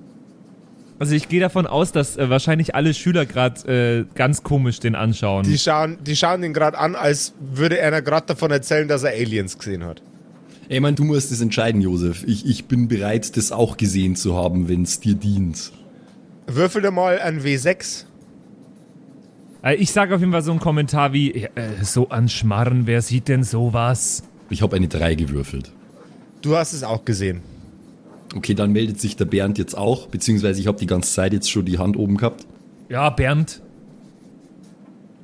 Also 1.01 1.15
ich 1.15 1.29
gehe 1.29 1.39
davon 1.39 1.65
aus, 1.65 1.91
dass 1.91 2.15
äh, 2.15 2.29
wahrscheinlich 2.29 2.75
alle 2.75 2.93
Schüler 2.93 3.25
gerade 3.25 4.05
äh, 4.05 4.05
ganz 4.13 4.43
komisch 4.43 4.79
den 4.79 4.93
anschauen. 4.93 5.41
Die 5.41 5.57
schauen, 5.57 5.97
die 6.05 6.15
schauen 6.15 6.43
ihn 6.43 6.53
gerade 6.53 6.77
an, 6.77 6.93
als 6.93 7.33
würde 7.39 7.81
einer 7.81 8.03
gerade 8.03 8.27
davon 8.27 8.51
erzählen, 8.51 8.87
dass 8.87 9.01
er 9.01 9.13
Aliens 9.13 9.57
gesehen 9.57 9.83
hat. 9.83 10.03
Ey, 10.69 10.79
man, 10.79 10.93
du 10.93 11.03
musst 11.03 11.31
es 11.31 11.41
entscheiden, 11.41 11.81
Josef. 11.81 12.23
Ich, 12.27 12.45
ich 12.45 12.65
bin 12.65 12.87
bereit, 12.87 13.35
das 13.35 13.51
auch 13.51 13.77
gesehen 13.77 14.15
zu 14.15 14.35
haben, 14.37 14.69
wenn 14.69 14.83
es 14.83 14.99
dir 14.99 15.15
dient. 15.15 15.71
Würfel 16.45 16.83
dir 16.83 16.91
mal 16.91 17.17
ein 17.17 17.41
W6. 17.41 18.03
äh, 19.63 19.73
ich 19.77 19.91
sage 19.91 20.13
auf 20.13 20.19
jeden 20.21 20.33
Fall 20.33 20.43
so 20.43 20.51
einen 20.51 20.59
Kommentar 20.59 21.13
wie, 21.13 21.31
Äh, 21.31 21.49
so 21.81 22.09
an 22.09 22.29
Schmarren, 22.29 22.85
wer 22.85 23.01
sieht 23.01 23.27
denn 23.27 23.43
sowas? 23.43 24.21
Ich 24.51 24.61
habe 24.61 24.75
eine 24.75 24.87
3 24.87 25.15
gewürfelt. 25.15 25.71
Du 26.43 26.55
hast 26.55 26.73
es 26.73 26.83
auch 26.83 27.05
gesehen. 27.05 27.41
Okay, 28.35 28.53
dann 28.53 28.71
meldet 28.71 28.99
sich 28.99 29.15
der 29.15 29.25
Bernd 29.25 29.57
jetzt 29.57 29.77
auch, 29.77 30.07
beziehungsweise 30.07 30.61
ich 30.61 30.67
habe 30.67 30.79
die 30.79 30.87
ganze 30.87 31.13
Zeit 31.13 31.33
jetzt 31.33 31.51
schon 31.51 31.65
die 31.65 31.77
Hand 31.77 31.97
oben 31.97 32.17
gehabt. 32.17 32.45
Ja, 32.89 33.09
Bernd. 33.09 33.61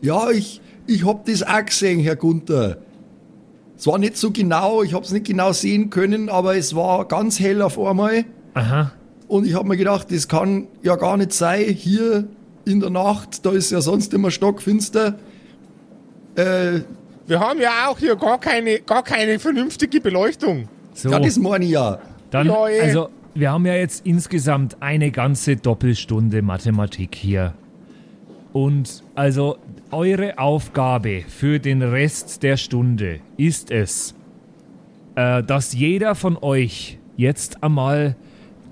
Ja, 0.02 0.30
ich, 0.30 0.62
ich 0.86 1.06
hab 1.06 1.26
das 1.26 1.44
auch 1.44 1.66
gesehen, 1.66 2.00
Herr 2.00 2.16
Gunther. 2.16 2.78
Es 3.78 3.88
war 3.88 3.98
nicht 3.98 4.18
so 4.18 4.32
genau, 4.32 4.84
ich 4.84 4.94
hab's 4.94 5.12
nicht 5.12 5.26
genau 5.26 5.54
sehen 5.54 5.90
können, 5.90 6.30
aber 6.30 6.56
es 6.58 6.76
war 6.76 7.06
ganz 7.06 7.40
hell 7.40 7.62
auf 7.62 7.80
einmal. 7.80 8.26
Aha. 8.56 8.92
Und 9.28 9.46
ich 9.46 9.54
hab 9.54 9.66
mir 9.66 9.78
gedacht, 9.78 10.12
das 10.12 10.28
kann 10.28 10.68
ja 10.84 10.96
gar 10.96 11.18
nicht 11.18 11.34
sein, 11.34 11.66
hier 11.66 12.28
in 12.66 12.80
der 12.80 12.90
Nacht, 12.90 13.46
da 13.46 13.52
ist 13.52 13.72
ja 13.72 13.82
sonst 13.82 14.14
immer 14.14 14.32
stockfinster. 14.32 15.18
Äh, 16.36 16.82
Wir 17.28 17.40
haben 17.40 17.60
ja 17.60 17.88
auch 17.88 18.00
hier 18.00 18.16
gar 18.16 18.40
keine, 18.40 18.80
gar 18.80 19.04
keine 19.04 19.40
vernünftige 19.40 20.02
Beleuchtung. 20.02 20.68
So, 20.94 21.10
ja, 21.10 21.20
das 21.20 21.38
meine 21.38 21.66
ich 21.66 21.72
ja. 21.72 22.00
Dann, 22.30 22.50
also, 22.50 23.10
wir 23.34 23.52
haben 23.52 23.66
ja 23.66 23.76
jetzt 23.76 24.06
insgesamt 24.06 24.82
eine 24.82 25.12
ganze 25.12 25.56
Doppelstunde 25.56 26.42
Mathematik 26.42 27.16
hier. 27.16 27.54
Und 28.54 29.04
also, 29.16 29.58
eure 29.92 30.38
Aufgabe 30.40 31.24
für 31.28 31.60
den 31.60 31.82
Rest 31.82 32.44
der 32.44 32.58
Stunde 32.58 33.20
ist 33.38 33.72
es, 33.72 34.16
äh, 35.16 35.44
dass 35.44 35.74
jeder 35.74 36.16
von 36.16 36.38
euch 36.38 37.00
jetzt 37.16 37.64
einmal 37.64 38.16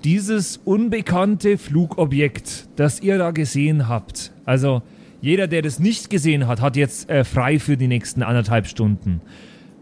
dieses 0.04 0.58
unbekannte 0.58 1.58
Flugobjekt, 1.58 2.68
das 2.76 3.00
ihr 3.00 3.18
da 3.18 3.30
gesehen 3.30 3.88
habt, 3.88 4.32
also 4.44 4.82
jeder, 5.20 5.48
der 5.48 5.62
das 5.62 5.78
nicht 5.78 6.10
gesehen 6.10 6.46
hat, 6.46 6.60
hat 6.60 6.76
jetzt 6.76 7.10
äh, 7.10 7.24
frei 7.24 7.58
für 7.58 7.76
die 7.76 7.88
nächsten 7.88 8.22
anderthalb 8.22 8.66
Stunden. 8.66 9.20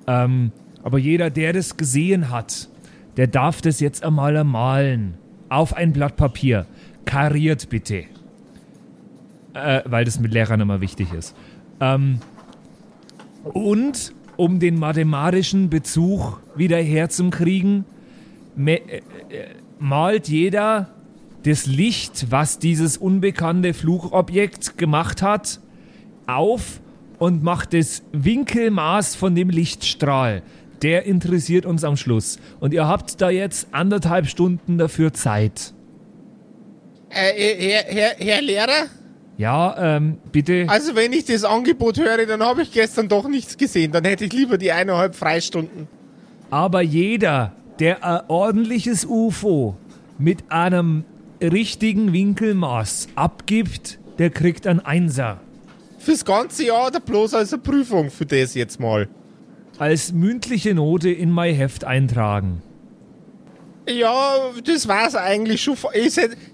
Ähm, 0.06 0.52
aber 0.82 0.98
jeder, 0.98 1.30
der 1.30 1.52
das 1.52 1.76
gesehen 1.76 2.30
hat, 2.30 2.68
der 3.16 3.26
darf 3.26 3.60
das 3.62 3.80
jetzt 3.80 4.04
einmal 4.04 4.42
malen. 4.44 5.14
Auf 5.48 5.74
ein 5.76 5.92
Blatt 5.92 6.16
Papier. 6.16 6.66
Kariert 7.04 7.68
bitte. 7.68 8.04
Äh, 9.52 9.82
weil 9.84 10.04
das 10.04 10.18
mit 10.18 10.32
Lehrern 10.32 10.60
immer 10.60 10.80
wichtig 10.80 11.12
ist. 11.12 11.36
Ähm, 11.80 12.18
und 13.44 14.12
um 14.36 14.58
den 14.58 14.78
mathematischen 14.78 15.70
Bezug 15.70 16.40
wieder 16.56 16.78
herzukriegen, 16.78 17.84
äh, 18.56 18.74
äh, 18.74 18.90
malt 19.78 20.28
jeder 20.28 20.90
das 21.44 21.66
Licht, 21.66 22.26
was 22.30 22.58
dieses 22.58 22.96
unbekannte 22.96 23.74
Flugobjekt 23.74 24.78
gemacht 24.78 25.22
hat, 25.22 25.60
auf 26.26 26.80
und 27.18 27.42
macht 27.42 27.74
das 27.74 28.02
Winkelmaß 28.12 29.14
von 29.14 29.34
dem 29.34 29.50
Lichtstrahl. 29.50 30.42
Der 30.82 31.04
interessiert 31.04 31.66
uns 31.66 31.84
am 31.84 31.96
Schluss. 31.96 32.38
Und 32.60 32.74
ihr 32.74 32.86
habt 32.86 33.20
da 33.20 33.30
jetzt 33.30 33.68
anderthalb 33.72 34.26
Stunden 34.26 34.76
dafür 34.78 35.12
Zeit. 35.12 35.72
Äh, 37.10 37.32
Herr, 37.58 37.84
Herr, 37.94 38.16
Herr 38.18 38.42
Lehrer, 38.42 38.86
Ja, 39.38 39.96
ähm, 39.96 40.18
bitte. 40.32 40.66
also 40.68 40.94
wenn 40.96 41.12
ich 41.12 41.24
das 41.24 41.44
Angebot 41.44 41.98
höre, 41.98 42.26
dann 42.26 42.42
habe 42.42 42.62
ich 42.62 42.72
gestern 42.72 43.08
doch 43.08 43.28
nichts 43.28 43.56
gesehen. 43.56 43.92
Dann 43.92 44.04
hätte 44.04 44.24
ich 44.24 44.32
lieber 44.32 44.58
die 44.58 44.72
eineinhalb 44.72 45.14
Freistunden. 45.14 45.86
Aber 46.50 46.82
jeder, 46.82 47.52
der 47.78 48.04
ein 48.04 48.20
ordentliches 48.28 49.04
UFO 49.06 49.76
mit 50.18 50.50
einem 50.50 51.04
richtigen 51.40 52.12
Winkelmaß 52.12 53.08
abgibt, 53.14 53.98
der 54.18 54.30
kriegt 54.30 54.66
einen 54.66 54.80
Einser. 54.80 55.40
Fürs 55.98 56.24
ganze 56.24 56.66
Jahr 56.66 56.88
oder 56.88 57.00
bloß 57.00 57.34
als 57.34 57.52
eine 57.52 57.62
Prüfung 57.62 58.10
für 58.10 58.26
das 58.26 58.54
jetzt 58.54 58.78
mal. 58.78 59.08
Als 59.78 60.12
mündliche 60.12 60.74
Note 60.74 61.10
in 61.10 61.30
mein 61.30 61.54
Heft 61.54 61.84
eintragen. 61.84 62.62
Ja, 63.88 64.36
das 64.64 64.88
war's 64.88 65.14
eigentlich 65.14 65.62
schon. 65.62 65.76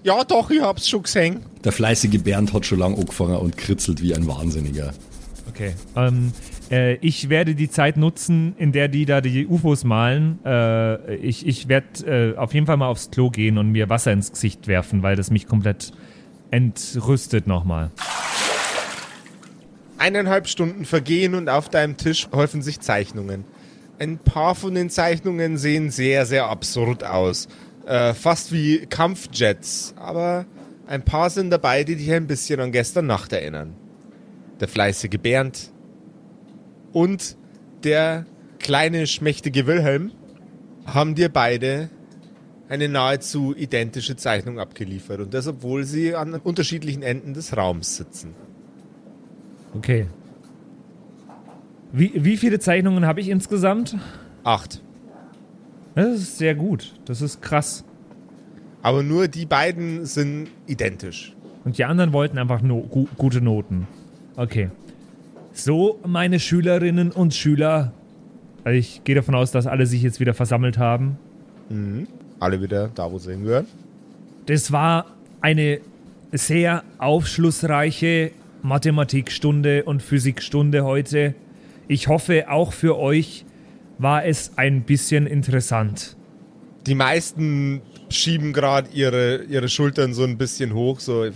Ja, 0.03 0.23
doch, 0.23 0.49
ich 0.51 0.61
hab's 0.61 0.89
schon 0.89 1.03
gesehen. 1.03 1.45
Der 1.63 1.71
fleißige 1.71 2.21
Bernd 2.21 2.53
hat 2.53 2.65
schon 2.65 2.79
lang 2.79 2.97
angefangen 2.97 3.37
und 3.37 3.57
kritzelt 3.57 4.01
wie 4.01 4.13
ein 4.13 4.27
Wahnsinniger. 4.27 4.93
Okay. 5.49 5.73
Ähm, 5.95 6.31
äh, 6.71 6.95
ich 6.95 7.29
werde 7.29 7.55
die 7.55 7.69
Zeit 7.69 7.97
nutzen, 7.97 8.55
in 8.57 8.71
der 8.71 8.87
die 8.87 9.05
da 9.05 9.21
die 9.21 9.45
UFOs 9.45 9.83
malen. 9.83 10.39
Äh, 10.45 11.15
ich 11.15 11.45
ich 11.45 11.67
werde 11.67 12.33
äh, 12.33 12.37
auf 12.37 12.53
jeden 12.53 12.65
Fall 12.65 12.77
mal 12.77 12.87
aufs 12.87 13.11
Klo 13.11 13.29
gehen 13.29 13.57
und 13.57 13.71
mir 13.71 13.89
Wasser 13.89 14.11
ins 14.11 14.31
Gesicht 14.31 14.67
werfen, 14.67 15.03
weil 15.03 15.15
das 15.15 15.29
mich 15.29 15.47
komplett 15.47 15.91
entrüstet 16.49 17.47
nochmal. 17.47 17.91
Eineinhalb 20.01 20.47
Stunden 20.47 20.85
vergehen 20.85 21.35
und 21.35 21.47
auf 21.47 21.69
deinem 21.69 21.95
Tisch 21.95 22.27
häufen 22.33 22.63
sich 22.63 22.79
Zeichnungen. 22.79 23.45
Ein 23.99 24.17
paar 24.17 24.55
von 24.55 24.73
den 24.73 24.89
Zeichnungen 24.89 25.59
sehen 25.59 25.91
sehr, 25.91 26.25
sehr 26.25 26.45
absurd 26.45 27.03
aus. 27.03 27.47
Äh, 27.85 28.15
fast 28.15 28.51
wie 28.51 28.87
Kampfjets. 28.87 29.93
Aber 29.97 30.47
ein 30.87 31.05
paar 31.05 31.29
sind 31.29 31.51
dabei, 31.51 31.83
die 31.83 31.97
dich 31.97 32.11
ein 32.11 32.25
bisschen 32.25 32.59
an 32.59 32.71
gestern 32.71 33.05
Nacht 33.05 33.31
erinnern. 33.31 33.75
Der 34.59 34.67
fleißige 34.67 35.19
Bernd 35.21 35.71
und 36.93 37.37
der 37.83 38.25
kleine, 38.57 39.05
schmächtige 39.05 39.67
Wilhelm 39.67 40.13
haben 40.87 41.13
dir 41.13 41.29
beide 41.29 41.91
eine 42.69 42.89
nahezu 42.89 43.53
identische 43.55 44.15
Zeichnung 44.15 44.57
abgeliefert. 44.57 45.19
Und 45.19 45.35
das, 45.35 45.45
obwohl 45.45 45.83
sie 45.83 46.15
an 46.15 46.33
unterschiedlichen 46.33 47.03
Enden 47.03 47.35
des 47.35 47.55
Raums 47.55 47.97
sitzen. 47.97 48.33
Okay. 49.73 50.07
Wie, 51.91 52.11
wie 52.15 52.37
viele 52.37 52.59
Zeichnungen 52.59 53.05
habe 53.05 53.19
ich 53.21 53.29
insgesamt? 53.29 53.97
Acht. 54.43 54.81
Das 55.95 56.07
ist 56.07 56.37
sehr 56.37 56.55
gut. 56.55 56.93
Das 57.05 57.21
ist 57.21 57.41
krass. 57.41 57.83
Aber 58.81 59.03
nur 59.03 59.27
die 59.27 59.45
beiden 59.45 60.05
sind 60.05 60.47
identisch. 60.67 61.35
Und 61.63 61.77
die 61.77 61.85
anderen 61.85 62.13
wollten 62.13 62.37
einfach 62.37 62.61
no 62.61 62.81
gu 62.81 63.05
gute 63.17 63.41
Noten. 63.41 63.87
Okay. 64.35 64.69
So, 65.53 65.99
meine 66.05 66.39
Schülerinnen 66.39 67.11
und 67.11 67.33
Schüler. 67.33 67.93
Also 68.63 68.77
ich 68.77 69.03
gehe 69.03 69.15
davon 69.15 69.35
aus, 69.35 69.51
dass 69.51 69.67
alle 69.67 69.85
sich 69.85 70.01
jetzt 70.01 70.19
wieder 70.19 70.33
versammelt 70.33 70.77
haben. 70.77 71.17
Alle 72.39 72.61
wieder 72.61 72.89
da, 72.95 73.11
wo 73.11 73.17
sie 73.17 73.31
hingehören. 73.31 73.65
Das 74.45 74.71
war 74.71 75.05
eine 75.41 75.81
sehr 76.31 76.83
aufschlussreiche 76.97 78.31
Mathematikstunde 78.61 79.83
und 79.83 80.01
Physikstunde 80.01 80.83
heute. 80.83 81.35
Ich 81.87 82.07
hoffe, 82.07 82.49
auch 82.49 82.73
für 82.73 82.97
euch 82.97 83.45
war 83.97 84.25
es 84.25 84.57
ein 84.57 84.83
bisschen 84.83 85.27
interessant. 85.27 86.15
Die 86.87 86.95
meisten 86.95 87.81
schieben 88.09 88.53
gerade 88.53 88.89
ihre, 88.93 89.43
ihre 89.43 89.69
Schultern 89.69 90.13
so 90.13 90.23
ein 90.23 90.37
bisschen 90.37 90.73
hoch, 90.73 90.99
so 90.99 91.29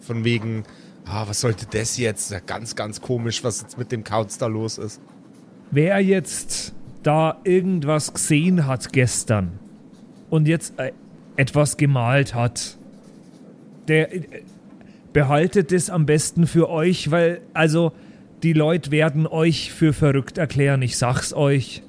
von 0.00 0.24
wegen, 0.24 0.64
ah, 1.06 1.24
was 1.26 1.40
sollte 1.40 1.66
das 1.70 1.96
jetzt? 1.96 2.30
Ja, 2.30 2.40
ganz, 2.40 2.76
ganz 2.76 3.00
komisch, 3.00 3.42
was 3.42 3.62
jetzt 3.62 3.78
mit 3.78 3.90
dem 3.92 4.04
Kauz 4.04 4.38
da 4.38 4.46
los 4.46 4.78
ist. 4.78 5.00
Wer 5.70 6.00
jetzt 6.00 6.74
da 7.02 7.40
irgendwas 7.44 8.12
gesehen 8.12 8.66
hat 8.66 8.92
gestern 8.92 9.58
und 10.30 10.46
jetzt 10.48 10.78
äh, 10.78 10.92
etwas 11.36 11.76
gemalt 11.76 12.34
hat, 12.34 12.76
der 13.88 14.14
äh, 14.14 14.42
behaltet 15.14 15.72
es 15.72 15.88
am 15.88 16.04
besten 16.04 16.46
für 16.46 16.68
euch, 16.68 17.10
weil 17.10 17.40
also 17.54 17.92
die 18.42 18.52
Leute 18.52 18.90
werden 18.90 19.26
euch 19.26 19.72
für 19.72 19.94
verrückt 19.94 20.36
erklären, 20.36 20.82
ich 20.82 20.98
sag's 20.98 21.32
euch. 21.32 21.82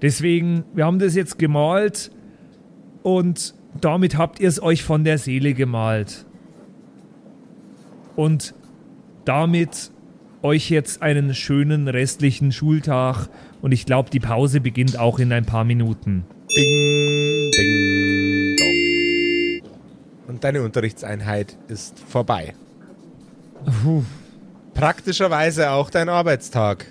Deswegen, 0.00 0.62
wir 0.74 0.84
haben 0.84 1.00
das 1.00 1.16
jetzt 1.16 1.38
gemalt 1.38 2.12
und 3.02 3.54
damit 3.80 4.16
habt 4.16 4.38
ihr 4.38 4.48
es 4.48 4.62
euch 4.62 4.84
von 4.84 5.02
der 5.02 5.18
Seele 5.18 5.54
gemalt. 5.54 6.26
Und 8.16 8.54
damit 9.24 9.90
euch 10.42 10.70
jetzt 10.70 11.02
einen 11.02 11.34
schönen 11.34 11.88
restlichen 11.88 12.52
Schultag 12.52 13.28
und 13.62 13.72
ich 13.72 13.86
glaube, 13.86 14.10
die 14.10 14.20
Pause 14.20 14.60
beginnt 14.60 14.98
auch 14.98 15.18
in 15.18 15.32
ein 15.32 15.46
paar 15.46 15.64
Minuten. 15.64 16.24
Ding, 16.56 16.89
Und 20.40 20.44
deine 20.44 20.62
Unterrichtseinheit 20.62 21.54
ist 21.68 21.98
vorbei. 21.98 22.54
Puh. 23.82 24.04
Praktischerweise 24.72 25.70
auch 25.72 25.90
dein 25.90 26.08
Arbeitstag. 26.08 26.86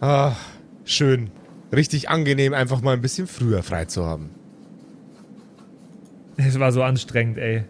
Ah, 0.00 0.32
schön. 0.86 1.30
Richtig 1.70 2.08
angenehm, 2.08 2.54
einfach 2.54 2.80
mal 2.80 2.94
ein 2.94 3.02
bisschen 3.02 3.26
früher 3.26 3.62
frei 3.62 3.84
zu 3.84 4.06
haben. 4.06 4.30
Es 6.38 6.58
war 6.58 6.72
so 6.72 6.82
anstrengend, 6.82 7.36
ey. 7.36 7.64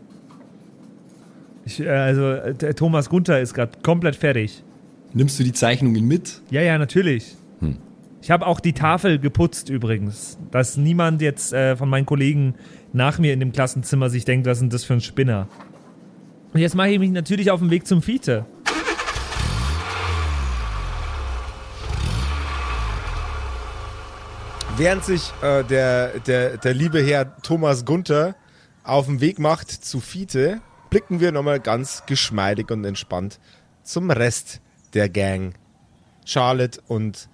Ich, 1.64 1.80
äh, 1.80 1.88
also, 1.88 2.52
der 2.52 2.76
Thomas 2.76 3.08
Gunther 3.08 3.40
ist 3.40 3.54
gerade 3.54 3.72
komplett 3.82 4.14
fertig. 4.14 4.62
Nimmst 5.14 5.36
du 5.36 5.42
die 5.42 5.52
Zeichnungen 5.52 6.06
mit? 6.06 6.42
Ja, 6.50 6.62
ja, 6.62 6.78
natürlich. 6.78 7.34
Hm. 7.58 7.78
Ich 8.22 8.30
habe 8.30 8.46
auch 8.46 8.60
die 8.60 8.72
Tafel 8.72 9.18
geputzt 9.18 9.68
übrigens, 9.68 10.38
dass 10.52 10.76
niemand 10.76 11.20
jetzt 11.22 11.52
äh, 11.52 11.74
von 11.74 11.88
meinen 11.88 12.06
Kollegen 12.06 12.54
nach 12.92 13.18
mir 13.18 13.32
in 13.32 13.40
dem 13.40 13.52
Klassenzimmer 13.52 14.10
sich 14.10 14.24
denkt, 14.24 14.46
was 14.46 14.58
denn 14.58 14.70
das 14.70 14.84
für 14.84 14.94
ein 14.94 15.00
Spinner. 15.00 15.48
Und 16.52 16.60
jetzt 16.60 16.74
mache 16.74 16.90
ich 16.90 16.98
mich 16.98 17.10
natürlich 17.10 17.50
auf 17.50 17.60
den 17.60 17.70
Weg 17.70 17.86
zum 17.86 18.02
Fiete. 18.02 18.44
Während 24.76 25.04
sich 25.04 25.32
äh, 25.42 25.64
der, 25.64 26.18
der, 26.20 26.56
der 26.56 26.74
liebe 26.74 27.02
Herr 27.02 27.36
Thomas 27.42 27.84
Gunther 27.84 28.34
auf 28.84 29.06
den 29.06 29.20
Weg 29.20 29.38
macht 29.38 29.70
zu 29.70 30.00
Fiete, 30.00 30.60
blicken 30.90 31.20
wir 31.20 31.30
nochmal 31.30 31.60
ganz 31.60 32.04
geschmeidig 32.06 32.70
und 32.70 32.84
entspannt 32.84 33.38
zum 33.82 34.10
Rest 34.10 34.60
der 34.94 35.08
Gang. 35.08 35.54
Charlotte 36.24 36.80
und 36.88 37.28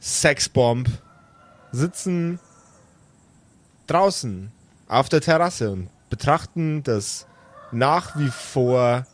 Sexbomb 0.00 0.88
sitzen 1.72 2.38
draußen 3.86 4.52
auf 4.88 5.08
der 5.08 5.20
Terrasse 5.20 5.70
und 5.72 5.88
betrachten 6.10 6.82
das 6.82 7.26
nach 7.72 8.18
wie 8.18 8.28
vor 8.28 9.06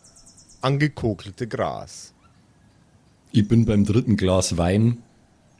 angekokelte 0.60 1.46
Gras. 1.46 2.12
Ich 3.32 3.46
bin 3.46 3.64
beim 3.64 3.84
dritten 3.84 4.16
Glas 4.16 4.56
Wein. 4.56 4.98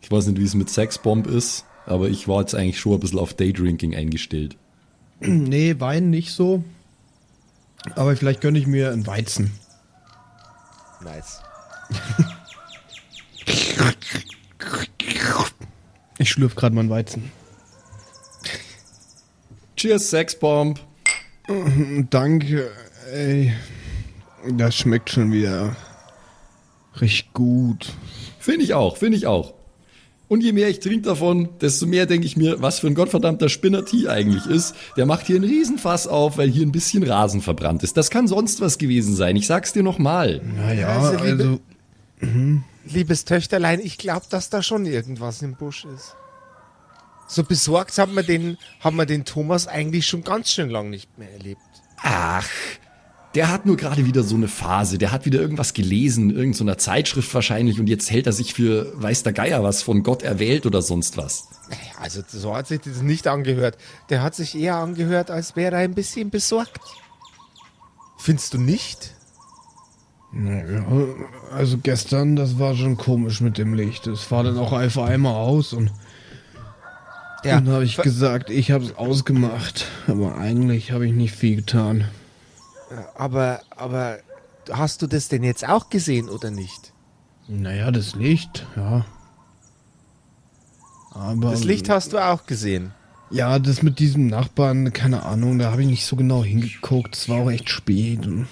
Ich 0.02 0.10
weiß 0.10 0.26
nicht, 0.26 0.38
wie 0.38 0.44
es 0.44 0.54
mit 0.54 0.70
Sexbomb 0.70 1.26
ist, 1.26 1.64
aber 1.86 2.08
ich 2.08 2.26
war 2.26 2.40
jetzt 2.40 2.54
eigentlich 2.54 2.80
schon 2.80 2.94
ein 2.94 3.00
bisschen 3.00 3.18
auf 3.18 3.34
Daydrinking 3.34 3.94
eingestellt. 3.94 4.56
Nee, 5.22 5.78
Wein 5.78 6.08
nicht 6.08 6.32
so. 6.32 6.64
Aber 7.94 8.16
vielleicht 8.16 8.40
gönne 8.40 8.58
ich 8.58 8.66
mir 8.66 8.90
einen 8.90 9.06
Weizen. 9.06 9.52
Nice. 11.02 11.42
Ich 16.20 16.28
schlürf 16.28 16.54
gerade 16.54 16.74
meinen 16.74 16.90
Weizen. 16.90 17.32
Cheers, 19.80 20.10
Sexbomb. 20.10 20.78
Danke, 22.10 22.70
ey. 23.14 23.54
Das 24.58 24.76
schmeckt 24.76 25.08
schon 25.08 25.32
wieder 25.32 25.74
richtig 27.00 27.32
gut. 27.32 27.90
Finde 28.38 28.62
ich 28.64 28.74
auch, 28.74 28.98
finde 28.98 29.16
ich 29.16 29.26
auch. 29.26 29.54
Und 30.28 30.42
je 30.42 30.52
mehr 30.52 30.68
ich 30.68 30.80
trinke 30.80 31.00
davon, 31.08 31.48
desto 31.62 31.86
mehr 31.86 32.04
denke 32.04 32.26
ich 32.26 32.36
mir, 32.36 32.60
was 32.60 32.80
für 32.80 32.88
ein 32.88 32.94
gottverdammter 32.94 33.48
Spinner 33.48 33.82
T 33.86 34.06
eigentlich 34.06 34.44
ist. 34.44 34.74
Der 34.98 35.06
macht 35.06 35.26
hier 35.26 35.36
einen 35.36 35.46
Riesenfass 35.46 36.06
auf, 36.06 36.36
weil 36.36 36.50
hier 36.50 36.66
ein 36.66 36.72
bisschen 36.72 37.02
Rasen 37.02 37.40
verbrannt 37.40 37.82
ist. 37.82 37.96
Das 37.96 38.10
kann 38.10 38.28
sonst 38.28 38.60
was 38.60 38.76
gewesen 38.76 39.16
sein. 39.16 39.34
Ich 39.36 39.46
sag's 39.46 39.72
dir 39.72 39.82
nochmal. 39.82 40.42
Naja, 40.44 40.88
Also, 40.88 41.24
liebe- 41.24 41.58
also. 42.20 42.60
Liebes 42.84 43.24
Töchterlein, 43.24 43.80
ich 43.80 43.96
glaube, 43.96 44.26
dass 44.28 44.50
da 44.50 44.62
schon 44.62 44.84
irgendwas 44.84 45.40
im 45.40 45.54
Busch 45.54 45.86
ist. 45.86 46.16
So 47.30 47.44
besorgt 47.44 47.96
haben 47.96 48.16
wir 48.16 48.24
den, 48.24 48.58
haben 48.80 48.96
wir 48.96 49.06
den 49.06 49.24
Thomas 49.24 49.68
eigentlich 49.68 50.04
schon 50.08 50.24
ganz 50.24 50.50
schön 50.50 50.68
lang 50.68 50.90
nicht 50.90 51.16
mehr 51.16 51.30
erlebt. 51.30 51.60
Ach, 52.02 52.48
der 53.36 53.52
hat 53.52 53.66
nur 53.66 53.76
gerade 53.76 54.04
wieder 54.04 54.24
so 54.24 54.34
eine 54.34 54.48
Phase. 54.48 54.98
Der 54.98 55.12
hat 55.12 55.26
wieder 55.26 55.40
irgendwas 55.40 55.72
gelesen, 55.72 56.30
irgendeiner 56.30 56.72
so 56.72 56.78
Zeitschrift 56.78 57.32
wahrscheinlich 57.32 57.78
und 57.78 57.88
jetzt 57.88 58.10
hält 58.10 58.26
er 58.26 58.32
sich 58.32 58.54
für 58.54 58.92
weiß 59.00 59.22
der 59.22 59.32
Geier 59.32 59.62
was 59.62 59.80
von 59.80 60.02
Gott 60.02 60.24
erwählt 60.24 60.66
oder 60.66 60.82
sonst 60.82 61.16
was. 61.18 61.46
Also 62.00 62.20
so 62.26 62.56
hat 62.56 62.66
sich 62.66 62.80
das 62.80 63.00
nicht 63.00 63.28
angehört. 63.28 63.78
Der 64.08 64.24
hat 64.24 64.34
sich 64.34 64.58
eher 64.58 64.74
angehört, 64.74 65.30
als 65.30 65.54
wäre 65.54 65.76
er 65.76 65.82
ein 65.82 65.94
bisschen 65.94 66.30
besorgt. 66.30 66.80
Findest 68.18 68.54
du 68.54 68.58
nicht? 68.58 69.14
Naja, 70.32 70.84
also 71.52 71.78
gestern, 71.78 72.34
das 72.34 72.58
war 72.58 72.74
schon 72.74 72.96
komisch 72.96 73.40
mit 73.40 73.56
dem 73.56 73.74
Licht. 73.74 74.08
Es 74.08 74.32
war 74.32 74.42
dann 74.42 74.58
auch 74.58 74.72
einfach 74.72 75.04
einmal 75.04 75.34
aus 75.34 75.72
und 75.72 75.92
dann 77.42 77.68
habe 77.68 77.84
ich 77.84 77.96
ver- 77.96 78.02
gesagt, 78.02 78.50
ich 78.50 78.70
habe 78.70 78.84
es 78.84 78.96
ausgemacht. 78.96 79.86
Aber 80.06 80.36
eigentlich 80.38 80.92
habe 80.92 81.06
ich 81.06 81.12
nicht 81.12 81.34
viel 81.34 81.56
getan. 81.56 82.04
aber, 83.16 83.60
aber 83.76 84.18
hast 84.70 85.02
du 85.02 85.06
das 85.06 85.28
denn 85.28 85.42
jetzt 85.44 85.66
auch 85.68 85.90
gesehen 85.90 86.28
oder 86.28 86.50
nicht? 86.50 86.92
Naja, 87.48 87.90
das 87.90 88.14
Licht, 88.14 88.66
ja. 88.76 89.04
Aber 91.12 91.50
Das 91.50 91.64
Licht 91.64 91.88
hast 91.88 92.12
du 92.12 92.18
auch 92.18 92.46
gesehen. 92.46 92.92
Ja, 93.30 93.58
das 93.58 93.82
mit 93.82 93.98
diesem 93.98 94.26
Nachbarn, 94.28 94.92
keine 94.92 95.24
Ahnung, 95.24 95.58
da 95.58 95.70
habe 95.70 95.82
ich 95.82 95.88
nicht 95.88 96.06
so 96.06 96.16
genau 96.16 96.42
hingeguckt. 96.44 97.16
Es 97.16 97.28
war 97.28 97.42
auch 97.42 97.50
echt 97.50 97.68
spät. 97.68 98.26
Und 98.26 98.48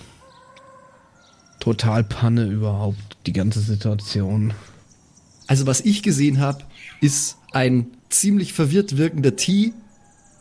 total 1.60 2.04
Panne 2.04 2.44
überhaupt, 2.44 3.16
die 3.26 3.32
ganze 3.32 3.60
Situation. 3.60 4.54
Also 5.46 5.66
was 5.66 5.80
ich 5.80 6.02
gesehen 6.02 6.40
habe, 6.40 6.62
ist 7.00 7.37
ein 7.52 7.88
ziemlich 8.10 8.52
verwirrt 8.52 8.96
wirkender 8.96 9.36
T 9.36 9.72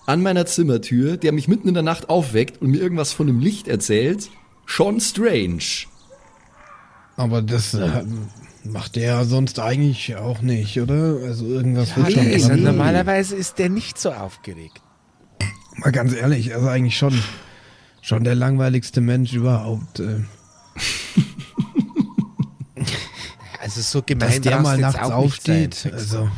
an 0.05 0.21
meiner 0.21 0.45
Zimmertür, 0.45 1.17
der 1.17 1.31
mich 1.33 1.47
mitten 1.47 1.67
in 1.67 1.73
der 1.73 1.83
Nacht 1.83 2.09
aufweckt 2.09 2.61
und 2.61 2.69
mir 2.71 2.79
irgendwas 2.79 3.11
von 3.13 3.27
dem 3.27 3.39
Licht 3.39 3.67
erzählt. 3.67 4.29
Schon 4.65 4.99
strange. 4.99 5.85
Aber 7.15 7.41
das 7.41 7.73
äh, 7.73 8.03
macht 8.63 8.95
der 8.95 9.03
ja 9.03 9.23
sonst 9.25 9.59
eigentlich 9.59 10.15
auch 10.15 10.41
nicht, 10.41 10.79
oder? 10.79 11.17
Also 11.25 11.45
irgendwas 11.45 11.95
wird 11.97 12.11
schon 12.11 12.27
ist, 12.27 12.47
dran 12.47 12.57
sein. 12.57 12.63
normalerweise 12.63 13.35
ist 13.35 13.59
der 13.59 13.69
nicht 13.69 13.97
so 13.97 14.11
aufgeregt. 14.11 14.81
Mal 15.77 15.91
ganz 15.91 16.13
ehrlich, 16.13 16.53
also 16.55 16.67
eigentlich 16.67 16.97
schon, 16.97 17.21
schon 18.01 18.23
der 18.23 18.35
langweiligste 18.35 19.01
Mensch 19.01 19.33
überhaupt. 19.33 19.99
Äh, 19.99 20.21
Also 23.59 23.81
so 23.81 24.01
gemein 24.01 24.29
dass 24.29 24.41
der 24.41 24.61
mal 24.61 24.77
nachts 24.77 25.11
aufsteht. 25.11 25.89
Also, 25.91 26.29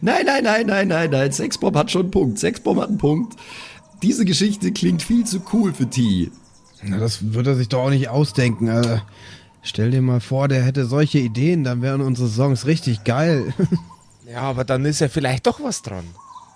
Nein, 0.00 0.26
nein, 0.26 0.44
nein, 0.44 0.66
nein, 0.66 0.88
nein, 0.88 1.10
nein. 1.10 1.32
Sexbomb 1.32 1.76
hat 1.76 1.90
schon 1.90 2.02
einen 2.02 2.10
Punkt. 2.10 2.38
Sexbomb 2.38 2.80
hat 2.80 2.88
einen 2.88 2.98
Punkt. 2.98 3.36
Diese 4.02 4.24
Geschichte 4.24 4.72
klingt 4.72 5.02
viel 5.02 5.24
zu 5.24 5.42
cool 5.52 5.72
für 5.72 5.88
T. 5.88 6.30
na, 6.82 6.98
das 6.98 7.32
wird 7.32 7.46
er 7.46 7.54
sich 7.54 7.68
doch 7.68 7.84
auch 7.84 7.90
nicht 7.90 8.08
ausdenken. 8.08 8.68
Also, 8.68 9.00
stell 9.62 9.90
dir 9.90 10.02
mal 10.02 10.20
vor, 10.20 10.48
der 10.48 10.62
hätte 10.62 10.86
solche 10.86 11.18
Ideen, 11.18 11.64
dann 11.64 11.82
wären 11.82 12.00
unsere 12.00 12.28
Songs 12.28 12.66
richtig 12.66 13.04
geil. 13.04 13.52
Ja, 14.28 14.40
aber 14.40 14.64
dann 14.64 14.84
ist 14.84 15.00
ja 15.00 15.08
vielleicht 15.08 15.46
doch 15.46 15.60
was 15.62 15.82
dran. 15.82 16.04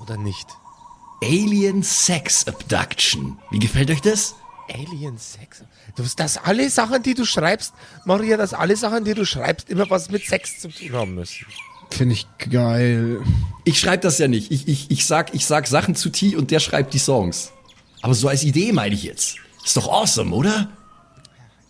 Oder 0.00 0.16
nicht? 0.16 0.48
Alien 1.22 1.84
Sex 1.84 2.48
Abduction. 2.48 3.38
Wie 3.52 3.60
gefällt 3.60 3.92
euch 3.92 4.00
das? 4.00 4.34
Alien 4.72 5.18
Sex. 5.18 5.62
Du, 5.94 6.02
dass 6.16 6.36
alle 6.36 6.68
Sachen, 6.68 7.02
die 7.02 7.14
du 7.14 7.24
schreibst, 7.24 7.72
Maria, 8.04 8.36
dass 8.36 8.54
alle 8.54 8.76
Sachen, 8.76 9.04
die 9.04 9.14
du 9.14 9.24
schreibst, 9.24 9.68
immer 9.70 9.88
was 9.88 10.10
mit 10.10 10.24
Sex 10.24 10.58
zu 10.60 10.68
tun 10.68 10.92
haben 10.92 11.14
müssen. 11.14 11.46
Finde 11.90 12.14
ich 12.14 12.26
geil. 12.50 13.20
Ich 13.64 13.78
schreibe 13.80 14.02
das 14.02 14.18
ja 14.18 14.28
nicht. 14.28 14.50
Ich, 14.50 14.68
ich, 14.68 14.90
ich, 14.90 15.04
sag, 15.06 15.34
ich 15.34 15.44
sag 15.46 15.66
Sachen 15.66 15.94
zu 15.94 16.08
T 16.10 16.36
und 16.36 16.50
der 16.50 16.60
schreibt 16.60 16.94
die 16.94 16.98
Songs. 16.98 17.52
Aber 18.02 18.14
so 18.14 18.28
als 18.28 18.42
Idee 18.44 18.72
meine 18.72 18.94
ich 18.94 19.02
jetzt. 19.02 19.36
Ist 19.64 19.76
doch 19.76 19.88
awesome, 19.88 20.34
oder? 20.34 20.68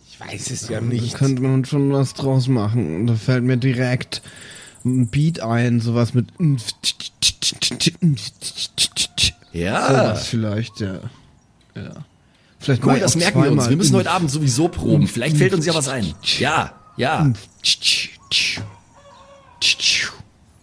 Ich 0.09 0.19
weiß 0.19 0.51
es 0.51 0.69
ja 0.69 0.79
Da 0.79 0.85
nicht. 0.85 1.15
könnte 1.15 1.41
man 1.41 1.65
schon 1.65 1.91
was 1.91 2.13
draus 2.13 2.47
machen. 2.47 3.07
Da 3.07 3.15
fällt 3.15 3.43
mir 3.43 3.57
direkt 3.57 4.21
ein 4.85 5.07
Beat 5.07 5.41
ein, 5.41 5.79
sowas 5.81 6.13
mit. 6.13 6.27
Ja. 9.51 9.87
Sowas 9.87 10.27
vielleicht, 10.27 10.79
ja. 10.79 10.99
ja. 11.75 11.91
Vielleicht 12.59 12.83
Cool, 12.83 12.93
mal 12.93 12.99
das 12.99 13.15
merken 13.15 13.43
wir 13.43 13.51
uns. 13.51 13.69
Wir 13.69 13.75
müssen 13.77 13.95
heute 13.95 14.11
Abend 14.11 14.29
sowieso 14.31 14.67
proben. 14.67 15.07
Vielleicht 15.07 15.37
fällt 15.37 15.53
uns 15.53 15.65
ja 15.65 15.73
was 15.73 15.87
ein. 15.87 16.13
Ja, 16.39 16.73
ja, 16.95 17.31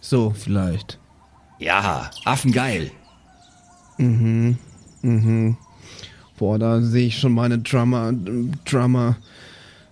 So, 0.01 0.31
vielleicht. 0.31 0.99
ja. 1.59 2.09
Affengeil. 2.25 2.91
Boah, 6.37 6.57
da 6.59 6.81
sehe 6.81 7.07
ich 7.07 7.19
schon 7.19 7.33
meine 7.33 7.59
Drummer. 7.59 8.13
Drummer. 8.65 9.17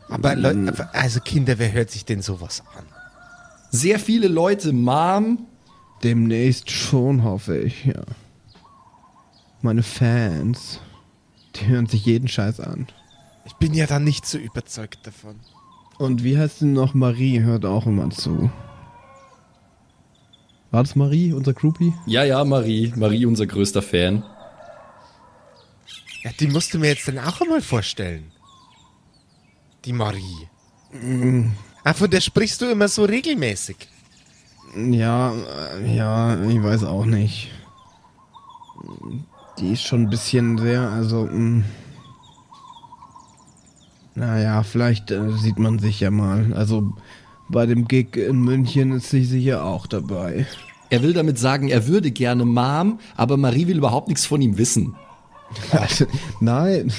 Aber 0.10 0.36
Leute, 0.36 0.88
also 0.94 1.20
Kinder, 1.20 1.60
wer 1.60 1.72
hört 1.74 1.92
sich 1.92 2.06
denn 2.06 2.22
sowas 2.22 2.64
an? 2.78 2.86
Sehr 3.72 4.00
viele 4.00 4.28
Leute, 4.30 4.72
Mom. 4.72 5.46
Demnächst 6.04 6.72
schon, 6.72 7.24
hoffe 7.24 7.58
ich, 7.58 7.86
ja. 7.86 8.02
Meine 9.62 9.84
Fans. 9.84 10.80
Die 11.56 11.68
hören 11.68 11.88
sich 11.88 12.06
jeden 12.06 12.28
Scheiß 12.28 12.60
an. 12.60 12.88
Ich 13.46 13.54
bin 13.56 13.74
ja 13.74 13.88
dann 13.88 14.04
nicht 14.04 14.26
so 14.26 14.38
überzeugt 14.38 15.06
davon. 15.06 15.40
Und 15.98 16.24
wie 16.24 16.38
heißt 16.38 16.62
denn 16.62 16.74
noch 16.74 16.94
Marie? 16.94 17.42
Hört 17.42 17.66
auch 17.66 17.88
immer 17.88 18.10
zu. 18.12 18.50
War 20.72 20.84
das 20.84 20.96
Marie, 20.96 21.34
unser 21.34 21.54
Groupie? 21.54 21.94
Ja, 22.06 22.24
ja, 22.24 22.44
Marie. 22.44 22.92
Marie, 22.96 23.26
unser 23.26 23.46
größter 23.46 23.82
Fan. 23.82 24.24
Ja, 26.24 26.32
die 26.40 26.48
musst 26.48 26.74
du 26.74 26.80
mir 26.80 26.90
jetzt 26.90 27.08
dann 27.08 27.20
auch 27.20 27.40
einmal 27.42 27.62
vorstellen. 27.62 28.32
Die 29.86 29.94
Marie. 29.94 30.48
Ah, 31.84 31.94
von 31.94 32.10
der 32.10 32.20
sprichst 32.20 32.62
du 32.62 32.70
immer 32.70 32.88
so 32.90 33.06
regelmäßig. 33.06 33.78
Ja, 34.76 35.34
ja, 35.86 36.44
ich 36.44 36.62
weiß 36.62 36.84
auch 36.84 37.06
nicht. 37.06 37.50
Die 39.60 39.72
ist 39.72 39.84
schon 39.84 40.04
ein 40.04 40.10
bisschen 40.10 40.58
sehr, 40.58 40.82
also, 40.90 41.26
mh. 41.26 41.64
naja, 44.16 44.64
vielleicht 44.64 45.12
äh, 45.12 45.32
sieht 45.32 45.58
man 45.58 45.80
sich 45.80 46.02
ja 46.02 46.12
mal. 46.12 46.54
Also 46.54 46.94
bei 47.50 47.66
dem 47.66 47.88
Gig 47.88 48.16
in 48.16 48.42
München 48.42 48.92
ist 48.94 49.10
sie 49.10 49.24
sicher 49.24 49.64
auch 49.66 49.88
dabei. 49.88 50.46
Er 50.90 51.04
will 51.04 51.14
damit 51.14 51.38
sagen, 51.38 51.68
er 51.70 51.88
würde 51.88 52.12
gerne 52.12 52.46
Mom, 52.46 53.00
aber 53.16 53.38
Marie 53.38 53.68
will 53.68 53.78
überhaupt 53.78 54.08
nichts 54.08 54.26
von 54.26 54.42
ihm 54.42 54.58
wissen. 54.58 54.96
Nein. 56.40 56.92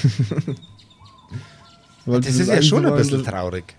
Weil 2.07 2.20
Das 2.22 2.36
ist 2.36 2.49
ja 2.49 2.62
schon 2.62 2.86
ein 2.86 2.96
bisschen 2.96 3.24
traurig. 3.24 3.76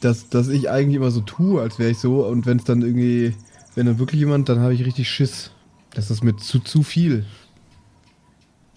dass, 0.00 0.28
dass 0.28 0.48
ich 0.48 0.70
eigentlich 0.70 0.96
immer 0.96 1.10
so 1.10 1.20
tue, 1.20 1.60
als 1.60 1.78
wäre 1.78 1.90
ich 1.90 1.98
so. 1.98 2.24
Und 2.26 2.46
wenn 2.46 2.58
es 2.58 2.64
dann 2.64 2.82
irgendwie, 2.82 3.34
wenn 3.74 3.86
dann 3.86 3.98
wirklich 3.98 4.20
jemand, 4.20 4.48
dann 4.48 4.60
habe 4.60 4.74
ich 4.74 4.84
richtig 4.84 5.08
Schiss. 5.08 5.50
Das 5.94 6.10
ist 6.10 6.22
mir 6.22 6.36
zu, 6.36 6.60
zu 6.60 6.82
viel. 6.82 7.26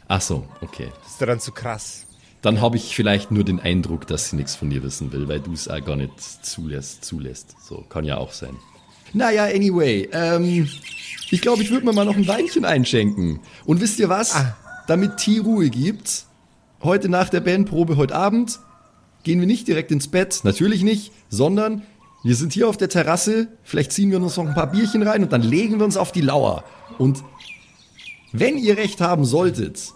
Ach 0.07 0.21
so, 0.21 0.45
okay. 0.61 0.89
Das 1.03 1.13
ist 1.13 1.21
dann 1.21 1.39
zu 1.39 1.51
krass. 1.51 2.05
Dann 2.43 2.59
habe 2.59 2.75
ich 2.75 2.93
vielleicht 2.93 3.31
nur 3.31 3.45
den 3.45 3.61
Eindruck, 3.61 4.05
dass 4.05 4.29
sie 4.29 4.35
nichts 4.35 4.53
von 4.53 4.69
dir 4.69 4.83
wissen 4.83 5.13
will, 5.13 5.29
weil 5.29 5.39
du 5.39 5.53
es 5.53 5.69
auch 5.69 5.83
gar 5.83 5.95
nicht 5.95 6.11
zulässt, 6.45 7.05
zulässt. 7.05 7.55
So, 7.63 7.85
kann 7.87 8.03
ja 8.03 8.17
auch 8.17 8.33
sein. 8.33 8.57
Naja, 9.13 9.45
anyway, 9.45 10.09
ähm, 10.11 10.67
ich 11.31 11.41
glaube, 11.41 11.63
ich 11.63 11.71
würde 11.71 11.85
mir 11.85 11.93
mal 11.93 12.03
noch 12.03 12.17
ein 12.17 12.27
Weinchen 12.27 12.65
einschenken. 12.65 13.39
Und 13.63 13.79
wisst 13.79 13.97
ihr 13.97 14.09
was? 14.09 14.35
Damit 14.87 15.17
T 15.17 15.39
Ruhe 15.39 15.69
gibt, 15.69 16.25
heute 16.83 17.07
nach 17.07 17.29
der 17.29 17.39
Bandprobe, 17.39 17.95
heute 17.95 18.13
Abend, 18.13 18.59
gehen 19.23 19.39
wir 19.39 19.47
nicht 19.47 19.69
direkt 19.69 19.91
ins 19.91 20.09
Bett, 20.09 20.41
natürlich 20.43 20.83
nicht, 20.83 21.13
sondern 21.29 21.83
wir 22.23 22.35
sind 22.35 22.51
hier 22.51 22.67
auf 22.67 22.75
der 22.75 22.89
Terrasse, 22.89 23.47
vielleicht 23.63 23.93
ziehen 23.93 24.11
wir 24.11 24.21
uns 24.21 24.35
noch 24.35 24.45
ein 24.45 24.53
paar 24.53 24.71
Bierchen 24.71 25.03
rein 25.03 25.23
und 25.23 25.31
dann 25.31 25.43
legen 25.43 25.77
wir 25.77 25.85
uns 25.85 25.95
auf 25.95 26.11
die 26.11 26.21
Lauer. 26.21 26.65
Und 26.97 27.23
wenn 28.33 28.57
ihr 28.57 28.75
recht 28.75 28.99
haben 28.99 29.23
solltet, 29.23 29.93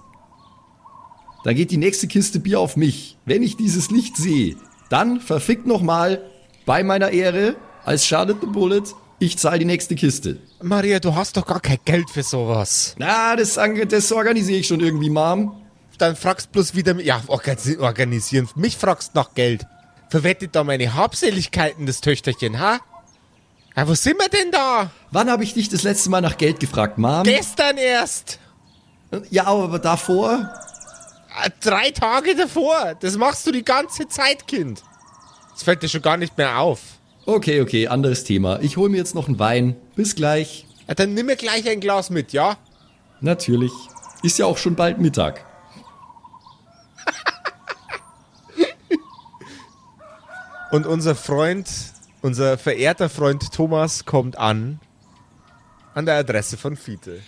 da 1.48 1.54
geht 1.54 1.72
die 1.72 1.78
nächste 1.78 2.08
Kiste 2.08 2.41
Bier 2.41 2.60
auf 2.60 2.76
mich. 2.76 3.16
Wenn 3.24 3.41
ich 3.41 3.56
dieses 3.56 3.89
Licht 3.89 4.18
sehe, 4.18 4.58
dann 4.89 5.22
verfickt 5.22 5.66
nochmal 5.66 6.22
bei 6.66 6.84
meiner 6.84 7.12
Ehre 7.12 7.56
als 7.86 8.06
Charlotte 8.06 8.39
the 8.41 8.48
Bullet, 8.48 8.84
ich 9.20 9.38
zahle 9.38 9.60
die 9.60 9.66
nächste 9.66 9.95
Kiste. 9.95 10.39
Maria, 10.62 11.00
du 11.00 11.16
hast 11.16 11.38
doch 11.38 11.45
gar 11.45 11.62
kein 11.62 11.78
Geld 11.86 12.10
für 12.10 12.22
sowas. 12.22 12.95
Na, 12.98 13.38
das, 13.38 13.58
das 13.88 14.12
organisiere 14.12 14.60
ich 14.60 14.68
schon 14.68 14.82
irgendwie, 14.82 15.10
Mom. 15.10 15.62
Dann 15.98 16.18
fragst 16.18 16.52
bloß 16.52 16.76
wieder, 16.76 17.00
ja, 17.00 17.22
organ- 17.28 17.58
organisieren. 17.80 18.50
Mich 18.56 18.76
fragst 18.76 19.16
nach 19.16 19.34
Geld. 19.34 19.66
Verwettet 20.10 20.54
da 20.54 20.66
meine 20.66 20.95
Habseligkeiten, 20.95 21.86
das 21.86 22.02
Töchterchen, 22.02 22.60
ha? 22.60 22.80
Ja, 23.78 23.88
wo 23.88 23.93
sind 23.93 24.18
wir 24.20 24.28
denn 24.28 24.52
da? 24.52 24.91
Wann 25.12 25.30
habe 25.32 25.45
ich 25.45 25.54
dich 25.54 25.70
das 25.70 25.84
letzte 25.84 26.10
Mal 26.10 26.20
nach 26.20 26.38
Geld 26.38 26.60
gefragt, 26.60 26.98
Mom? 26.98 27.24
Gestern 27.24 27.78
erst. 27.78 28.38
ja, 29.30 29.45
aber 29.45 29.80
davor? 29.80 30.54
Ah, 31.39 31.49
Drei 31.61 31.91
Tage 31.91 32.35
davor. 32.35 32.95
Das 32.99 33.17
machst 33.17 33.45
du 33.45 33.51
die 33.51 33.63
ganze 33.63 34.07
Zeit, 34.07 34.47
Kind. 34.47 34.83
Das 35.53 35.63
fällt 35.63 35.83
dir 35.83 35.89
schon 35.89 36.01
gar 36.01 36.17
nicht 36.17 36.38
mehr 36.38 36.59
auf. 36.59 36.79
Okay, 37.25 37.61
okay, 37.61 37.88
anderes 37.88 38.23
Thema. 38.23 38.59
Ich 38.61 38.77
hole 38.77 38.89
mir 38.89 38.97
jetzt 38.97 39.15
noch 39.15 39.27
einen 39.27 39.39
Wein. 39.39 39.75
Bis 39.95 40.15
gleich. 40.15 40.65
Ja, 40.88 40.95
dann 40.95 41.13
nimm 41.13 41.25
mir 41.25 41.35
gleich 41.35 41.67
ein 41.69 41.79
Glas 41.79 42.09
mit, 42.09 42.31
ja? 42.33 42.57
Natürlich. 43.19 43.71
Ist 44.23 44.39
ja 44.39 44.45
auch 44.45 44.57
schon 44.57 44.75
bald 44.75 44.99
Mittag. 44.99 45.45
Und 50.71 50.85
unser 50.85 51.15
Freund, 51.15 51.69
unser 52.21 52.57
verehrter 52.57 53.09
Freund 53.09 53.51
Thomas 53.53 54.05
kommt 54.05 54.38
an. 54.38 54.79
An 55.93 56.05
der 56.05 56.17
Adresse 56.17 56.57
von 56.57 56.75
Fiete. 56.75 57.21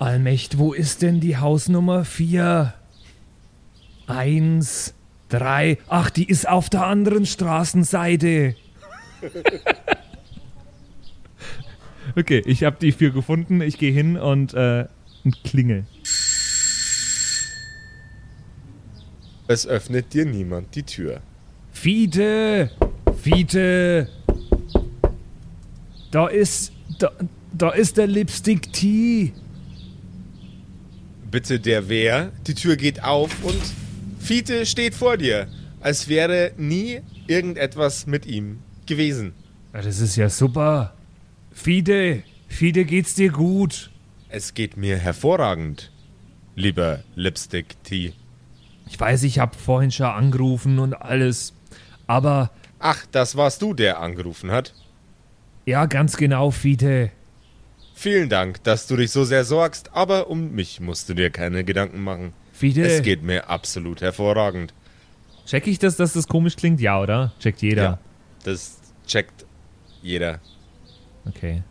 Allmächt, 0.00 0.56
wo 0.56 0.72
ist 0.72 1.02
denn 1.02 1.20
die 1.20 1.36
Hausnummer 1.36 2.06
4? 2.06 2.72
Eins, 4.06 4.94
drei. 5.28 5.76
Ach, 5.88 6.08
die 6.08 6.24
ist 6.26 6.48
auf 6.48 6.70
der 6.70 6.86
anderen 6.86 7.26
Straßenseite. 7.26 8.56
okay, 12.16 12.42
ich 12.46 12.64
habe 12.64 12.78
die 12.80 12.92
vier 12.92 13.10
gefunden. 13.10 13.60
Ich 13.60 13.76
gehe 13.76 13.92
hin 13.92 14.16
und, 14.16 14.54
äh, 14.54 14.86
und 15.22 15.44
klingel. 15.44 15.84
Es 19.48 19.66
öffnet 19.66 20.14
dir 20.14 20.24
niemand 20.24 20.74
die 20.76 20.84
Tür. 20.84 21.20
Fiete! 21.72 22.70
Fiete! 23.22 24.08
Da 26.10 26.26
ist. 26.26 26.72
Da, 26.98 27.10
da 27.52 27.68
ist 27.68 27.98
der 27.98 28.06
Lipstick 28.06 28.72
T. 28.72 29.34
Bitte 31.30 31.60
der 31.60 31.88
wer? 31.88 32.32
Die 32.46 32.54
Tür 32.54 32.76
geht 32.76 33.04
auf 33.04 33.30
und 33.44 33.60
Fiete 34.18 34.66
steht 34.66 34.94
vor 34.94 35.16
dir, 35.16 35.46
als 35.80 36.08
wäre 36.08 36.52
nie 36.56 37.00
irgendetwas 37.26 38.06
mit 38.06 38.26
ihm 38.26 38.58
gewesen. 38.86 39.32
Ja, 39.72 39.82
das 39.82 40.00
ist 40.00 40.16
ja 40.16 40.28
super. 40.28 40.94
Fide, 41.52 42.22
Fide, 42.48 42.84
geht's 42.84 43.14
dir 43.14 43.30
gut? 43.30 43.90
Es 44.28 44.54
geht 44.54 44.76
mir 44.76 44.96
hervorragend, 44.96 45.92
lieber 46.56 47.00
Lipstick 47.14 47.82
T. 47.84 48.12
Ich 48.88 48.98
weiß, 48.98 49.22
ich 49.22 49.38
hab 49.38 49.54
vorhin 49.54 49.90
schon 49.92 50.06
angerufen 50.06 50.78
und 50.80 50.94
alles, 50.94 51.52
aber 52.06 52.50
Ach, 52.80 53.04
das 53.12 53.36
warst 53.36 53.62
du, 53.62 53.74
der 53.74 54.00
angerufen 54.00 54.50
hat. 54.50 54.72
ja, 55.66 55.86
ganz 55.86 56.16
genau, 56.16 56.50
Fide. 56.50 57.10
Vielen 58.00 58.30
Dank, 58.30 58.64
dass 58.64 58.86
du 58.86 58.96
dich 58.96 59.10
so 59.10 59.24
sehr 59.24 59.44
sorgst, 59.44 59.90
aber 59.92 60.30
um 60.30 60.52
mich 60.52 60.80
musst 60.80 61.10
du 61.10 61.12
dir 61.14 61.28
keine 61.28 61.64
Gedanken 61.64 62.00
machen. 62.02 62.32
Fide, 62.54 62.80
Es 62.86 63.02
geht 63.02 63.22
mir 63.22 63.50
absolut 63.50 64.00
hervorragend. 64.00 64.72
check 65.44 65.66
ich 65.66 65.78
das, 65.78 65.96
dass 65.96 66.14
das 66.14 66.26
komisch 66.26 66.56
klingt? 66.56 66.80
Ja, 66.80 66.98
oder? 66.98 67.32
Checkt 67.40 67.60
jeder. 67.60 67.82
Ja. 67.82 67.98
Das 68.44 68.78
checkt 69.06 69.44
jeder. 70.00 70.40
Okay. 71.26 71.62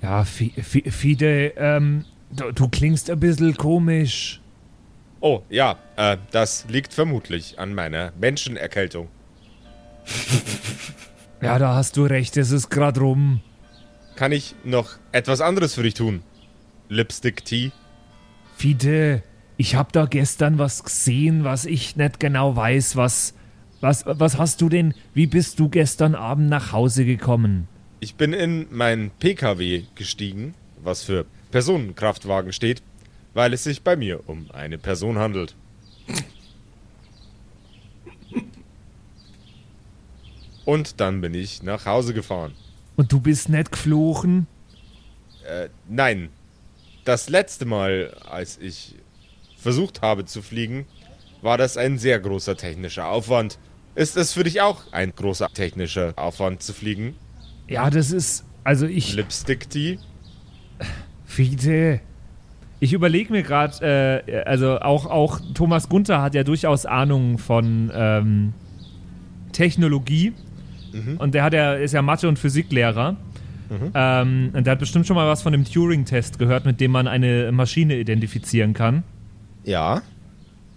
Ja, 0.00 0.24
Fi- 0.24 0.54
Fi- 0.62 0.90
Fide, 0.90 1.52
ähm, 1.58 2.06
du, 2.30 2.50
du 2.50 2.66
klingst 2.70 3.10
ein 3.10 3.20
bisschen 3.20 3.54
komisch. 3.58 4.40
Oh, 5.20 5.42
ja, 5.50 5.76
äh, 5.96 6.16
das 6.30 6.64
liegt 6.70 6.94
vermutlich 6.94 7.58
an 7.58 7.74
meiner 7.74 8.12
Menschenerkältung. 8.18 9.08
Ja, 11.42 11.58
da 11.58 11.74
hast 11.74 11.98
du 11.98 12.04
recht, 12.04 12.38
es 12.38 12.50
ist 12.50 12.70
grad 12.70 12.98
rum. 12.98 13.42
Kann 14.16 14.30
ich 14.30 14.54
noch 14.62 14.90
etwas 15.10 15.40
anderes 15.40 15.74
für 15.74 15.82
dich 15.82 15.94
tun? 15.94 16.22
Lipstick 16.88 17.44
Tea? 17.44 17.72
Fide, 18.56 19.22
ich 19.56 19.74
hab 19.74 19.92
da 19.92 20.06
gestern 20.06 20.58
was 20.58 20.84
gesehen, 20.84 21.42
was 21.42 21.64
ich 21.64 21.96
nicht 21.96 22.20
genau 22.20 22.54
weiß, 22.54 22.94
was, 22.96 23.34
was, 23.80 24.04
was 24.06 24.38
hast 24.38 24.60
du 24.60 24.68
denn, 24.68 24.94
wie 25.14 25.26
bist 25.26 25.58
du 25.58 25.68
gestern 25.68 26.14
Abend 26.14 26.48
nach 26.48 26.70
Hause 26.70 27.04
gekommen? 27.04 27.66
Ich 27.98 28.14
bin 28.14 28.32
in 28.32 28.66
mein 28.70 29.10
PKW 29.18 29.84
gestiegen, 29.96 30.54
was 30.82 31.02
für 31.02 31.26
Personenkraftwagen 31.50 32.52
steht, 32.52 32.82
weil 33.32 33.52
es 33.52 33.64
sich 33.64 33.82
bei 33.82 33.96
mir 33.96 34.28
um 34.28 34.50
eine 34.52 34.78
Person 34.78 35.18
handelt. 35.18 35.56
Und 40.64 41.00
dann 41.00 41.20
bin 41.20 41.34
ich 41.34 41.62
nach 41.62 41.84
Hause 41.86 42.14
gefahren. 42.14 42.52
Und 42.96 43.12
du 43.12 43.20
bist 43.20 43.48
nicht 43.48 43.72
geflogen? 43.72 44.46
Äh, 45.46 45.68
nein. 45.88 46.28
Das 47.04 47.28
letzte 47.28 47.66
Mal, 47.66 48.16
als 48.28 48.58
ich 48.58 48.94
versucht 49.58 50.00
habe 50.00 50.24
zu 50.24 50.40
fliegen, 50.40 50.86
war 51.42 51.58
das 51.58 51.76
ein 51.76 51.98
sehr 51.98 52.18
großer 52.18 52.56
technischer 52.56 53.08
Aufwand. 53.08 53.58
Ist 53.94 54.16
es 54.16 54.32
für 54.32 54.44
dich 54.44 54.60
auch 54.60 54.90
ein 54.92 55.14
großer 55.14 55.48
technischer 55.52 56.14
Aufwand 56.16 56.62
zu 56.62 56.72
fliegen? 56.72 57.14
Ja, 57.68 57.90
das 57.90 58.10
ist, 58.10 58.44
also 58.64 58.86
ich, 58.86 59.14
Lipstick 59.14 59.68
Tea? 59.68 59.98
Fide, 61.26 62.00
ich 62.80 62.92
überlege 62.92 63.32
mir 63.32 63.42
gerade, 63.42 64.22
äh, 64.26 64.42
also 64.44 64.80
auch, 64.80 65.06
auch 65.06 65.40
Thomas 65.54 65.88
Gunther 65.88 66.20
hat 66.20 66.34
ja 66.34 66.44
durchaus 66.44 66.86
Ahnung 66.86 67.38
von 67.38 67.90
ähm, 67.94 68.52
Technologie. 69.52 70.32
Und 71.18 71.34
der 71.34 71.42
hat 71.42 71.52
ja, 71.52 71.74
ist 71.74 71.92
ja 71.92 72.02
Mathe- 72.02 72.28
und 72.28 72.38
Physiklehrer. 72.38 73.16
Ähm, 73.94 74.50
und 74.52 74.66
der 74.66 74.72
hat 74.72 74.78
bestimmt 74.78 75.06
schon 75.06 75.16
mal 75.16 75.26
was 75.26 75.42
von 75.42 75.52
dem 75.52 75.64
Turing-Test 75.64 76.38
gehört, 76.38 76.64
mit 76.64 76.80
dem 76.80 76.90
man 76.90 77.08
eine 77.08 77.50
Maschine 77.52 77.96
identifizieren 77.96 78.74
kann. 78.74 79.02
Ja. 79.64 80.02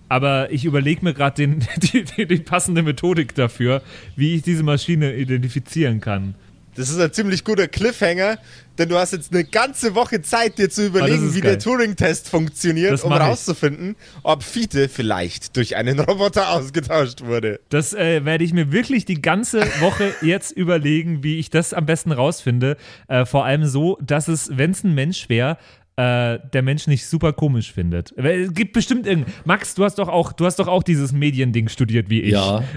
Aber 0.09 0.51
ich 0.51 0.63
überlege 0.65 1.03
mir 1.03 1.13
gerade 1.13 1.35
den, 1.35 1.59
die, 1.77 2.03
die, 2.03 2.25
die 2.25 2.37
passende 2.37 2.81
Methodik 2.81 3.35
dafür, 3.35 3.81
wie 4.15 4.35
ich 4.35 4.41
diese 4.41 4.63
Maschine 4.63 5.13
identifizieren 5.15 5.99
kann. 5.99 6.35
Das 6.77 6.89
ist 6.89 6.99
ein 6.99 7.11
ziemlich 7.11 7.43
guter 7.43 7.67
Cliffhanger, 7.67 8.37
denn 8.77 8.87
du 8.89 8.97
hast 8.97 9.11
jetzt 9.11 9.33
eine 9.33 9.43
ganze 9.43 9.95
Woche 9.95 10.21
Zeit, 10.21 10.57
dir 10.59 10.69
zu 10.69 10.85
überlegen, 10.85 11.23
Ah, 11.23 11.27
ist 11.27 11.35
wie 11.35 11.41
geil. 11.41 11.51
der 11.53 11.59
Turing-Test 11.59 12.29
funktioniert, 12.29 12.91
Das 12.93 13.03
um 13.03 13.09
mach 13.09 13.19
ich. 13.19 13.23
rauszufinden, 13.27 13.95
ob 14.23 14.43
Fiete 14.43 14.87
vielleicht 14.87 15.57
durch 15.57 15.75
einen 15.75 15.99
Roboter 15.99 16.51
ausgetauscht 16.51 17.21
wurde. 17.25 17.59
Das 17.69 17.93
äh, 17.93 18.23
werde 18.23 18.43
ich 18.43 18.53
mir 18.53 18.71
wirklich 18.71 19.05
die 19.05 19.21
ganze 19.21 19.61
Woche 19.81 20.13
jetzt 20.21 20.51
überlegen, 20.51 21.23
wie 21.23 21.39
ich 21.39 21.49
das 21.49 21.73
am 21.73 21.85
besten 21.87 22.11
rausfinde. 22.11 22.77
Äh, 23.07 23.25
vor 23.25 23.43
allem 23.45 23.65
so, 23.65 23.97
dass 24.01 24.27
es, 24.27 24.51
wenn 24.55 24.71
es 24.71 24.83
ein 24.83 24.93
Mensch 24.93 25.27
wäre, 25.29 25.57
äh, 25.97 26.37
der 26.53 26.61
Mensch 26.61 26.85
nicht 26.85 27.07
super 27.07 27.33
komisch 27.33 27.73
findet. 27.73 28.13
Es 28.15 28.53
gibt 28.53 28.73
bestimmt 28.73 29.07
irgend. 29.07 29.27
Max, 29.45 29.73
du 29.73 29.83
hast 29.83 29.97
doch 29.97 30.07
auch, 30.07 30.31
du 30.31 30.45
hast 30.45 30.59
doch 30.59 30.67
auch 30.67 30.83
dieses 30.83 31.11
Mediending 31.11 31.69
studiert 31.69 32.09
wie 32.09 32.21
ich. 32.21 32.33
Ja. 32.33 32.63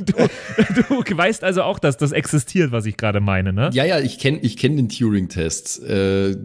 Du, 0.00 1.02
du 1.02 1.16
weißt 1.16 1.42
also 1.42 1.62
auch, 1.62 1.78
dass 1.78 1.96
das 1.96 2.12
existiert, 2.12 2.72
was 2.72 2.86
ich 2.86 2.96
gerade 2.96 3.20
meine, 3.20 3.52
ne? 3.52 3.70
Ja, 3.72 3.84
ja, 3.84 3.98
ich 3.98 4.18
kenne 4.18 4.38
ich 4.40 4.56
kenn 4.56 4.76
den 4.76 4.88
Turing-Test. 4.88 5.82
Äh, 5.82 6.36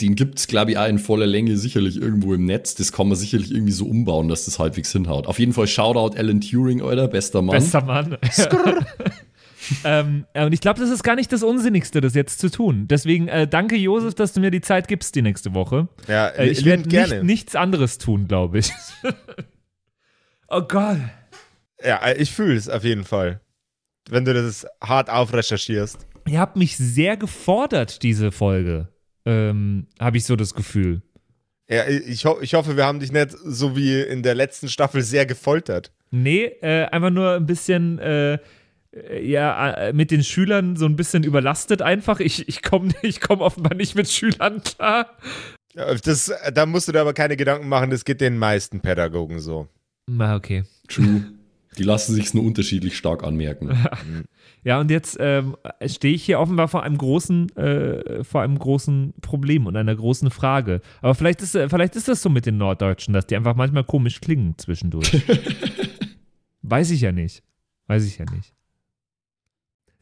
den 0.00 0.14
gibt's 0.14 0.46
glaube 0.46 0.72
ich, 0.72 0.78
auch 0.78 0.86
in 0.86 0.98
voller 0.98 1.26
Länge 1.26 1.56
sicherlich 1.56 2.00
irgendwo 2.00 2.34
im 2.34 2.44
Netz. 2.44 2.74
Das 2.74 2.92
kann 2.92 3.08
man 3.08 3.16
sicherlich 3.16 3.50
irgendwie 3.50 3.72
so 3.72 3.86
umbauen, 3.86 4.28
dass 4.28 4.44
das 4.44 4.58
halbwegs 4.58 4.92
hinhaut. 4.92 5.26
Auf 5.26 5.38
jeden 5.38 5.52
Fall 5.52 5.66
Shoutout 5.66 6.16
Alan 6.16 6.40
Turing, 6.40 6.82
Alter, 6.82 7.08
bester 7.08 7.42
Mann. 7.42 7.56
Bester 7.56 7.82
Mann. 7.84 8.16
ähm, 9.84 10.26
äh, 10.34 10.44
und 10.44 10.52
ich 10.52 10.60
glaube, 10.60 10.80
das 10.80 10.90
ist 10.90 11.02
gar 11.02 11.16
nicht 11.16 11.32
das 11.32 11.42
Unsinnigste, 11.42 12.00
das 12.00 12.14
jetzt 12.14 12.40
zu 12.40 12.50
tun. 12.50 12.86
Deswegen 12.88 13.28
äh, 13.28 13.46
danke, 13.46 13.76
Josef, 13.76 14.14
dass 14.14 14.32
du 14.32 14.40
mir 14.40 14.50
die 14.50 14.60
Zeit 14.60 14.88
gibst 14.88 15.14
die 15.14 15.22
nächste 15.22 15.54
Woche. 15.54 15.88
Ja, 16.08 16.28
Äh, 16.28 16.48
ich 16.48 16.64
werde 16.64 16.88
nicht, 16.88 17.22
nichts 17.22 17.56
anderes 17.56 17.98
tun, 17.98 18.26
glaube 18.28 18.58
ich. 18.58 18.70
oh 20.48 20.62
Gott. 20.62 20.98
Ja, 21.84 21.96
äh, 22.04 22.16
ich 22.16 22.32
fühle 22.32 22.56
es 22.56 22.68
auf 22.68 22.84
jeden 22.84 23.04
Fall. 23.04 23.40
Wenn 24.08 24.24
du 24.24 24.34
das 24.34 24.66
hart 24.82 25.10
aufrecherchierst. 25.10 26.06
Ihr 26.26 26.40
habt 26.40 26.56
mich 26.56 26.76
sehr 26.76 27.16
gefordert, 27.16 28.02
diese 28.02 28.32
Folge. 28.32 28.88
Ähm, 29.24 29.86
Habe 29.98 30.16
ich 30.16 30.24
so 30.24 30.36
das 30.36 30.54
Gefühl. 30.54 31.02
Ja, 31.68 31.86
ich, 31.86 32.24
ho 32.24 32.38
ich 32.40 32.54
hoffe, 32.54 32.76
wir 32.76 32.84
haben 32.84 32.98
dich 32.98 33.12
nicht 33.12 33.30
so 33.44 33.76
wie 33.76 34.00
in 34.00 34.22
der 34.22 34.34
letzten 34.34 34.68
Staffel 34.68 35.02
sehr 35.02 35.24
gefoltert. 35.24 35.92
Nee, 36.10 36.46
äh, 36.62 36.86
einfach 36.86 37.10
nur 37.10 37.34
ein 37.34 37.46
bisschen, 37.46 37.98
äh, 38.00 38.38
ja, 39.22 39.70
äh, 39.72 39.92
mit 39.92 40.10
den 40.10 40.24
Schülern 40.24 40.76
so 40.76 40.86
ein 40.86 40.96
bisschen 40.96 41.22
überlastet 41.22 41.82
einfach. 41.82 42.20
Ich, 42.20 42.48
ich 42.48 42.62
komme 42.62 42.92
ich 43.02 43.20
komm 43.20 43.40
offenbar 43.40 43.74
nicht 43.74 43.94
mit 43.94 44.08
Schülern 44.08 44.62
klar. 44.62 45.16
Das, 45.74 46.32
da 46.52 46.66
musst 46.66 46.88
du 46.88 46.92
dir 46.92 47.00
aber 47.00 47.14
keine 47.14 47.36
Gedanken 47.36 47.68
machen, 47.68 47.90
das 47.90 48.04
geht 48.04 48.20
den 48.20 48.38
meisten 48.38 48.80
Pädagogen 48.80 49.38
so. 49.38 49.68
Na, 50.08 50.34
okay. 50.34 50.64
True. 50.88 51.24
Die 51.78 51.84
lassen 51.84 52.14
sich's 52.16 52.34
nur 52.34 52.44
unterschiedlich 52.44 52.96
stark 52.96 53.22
anmerken. 53.22 53.70
Ja, 54.62 54.78
und 54.78 54.90
jetzt 54.90 55.16
ähm, 55.18 55.56
stehe 55.86 56.14
ich 56.14 56.22
hier 56.22 56.38
offenbar 56.38 56.68
vor 56.68 56.82
einem 56.82 56.98
großen, 56.98 57.56
äh, 57.56 58.22
vor 58.22 58.42
einem 58.42 58.58
großen 58.58 59.14
Problem 59.22 59.64
und 59.64 59.74
einer 59.74 59.96
großen 59.96 60.30
Frage. 60.30 60.82
Aber 61.00 61.14
vielleicht 61.14 61.40
ist, 61.40 61.54
äh, 61.54 61.70
vielleicht 61.70 61.96
ist 61.96 62.08
das 62.08 62.20
so 62.20 62.28
mit 62.28 62.44
den 62.44 62.58
Norddeutschen, 62.58 63.14
dass 63.14 63.26
die 63.26 63.36
einfach 63.36 63.56
manchmal 63.56 63.84
komisch 63.84 64.20
klingen 64.20 64.58
zwischendurch. 64.58 65.22
Weiß 66.60 66.90
ich 66.90 67.00
ja 67.00 67.10
nicht. 67.10 67.42
Weiß 67.86 68.04
ich 68.04 68.18
ja 68.18 68.26
nicht. 68.30 68.52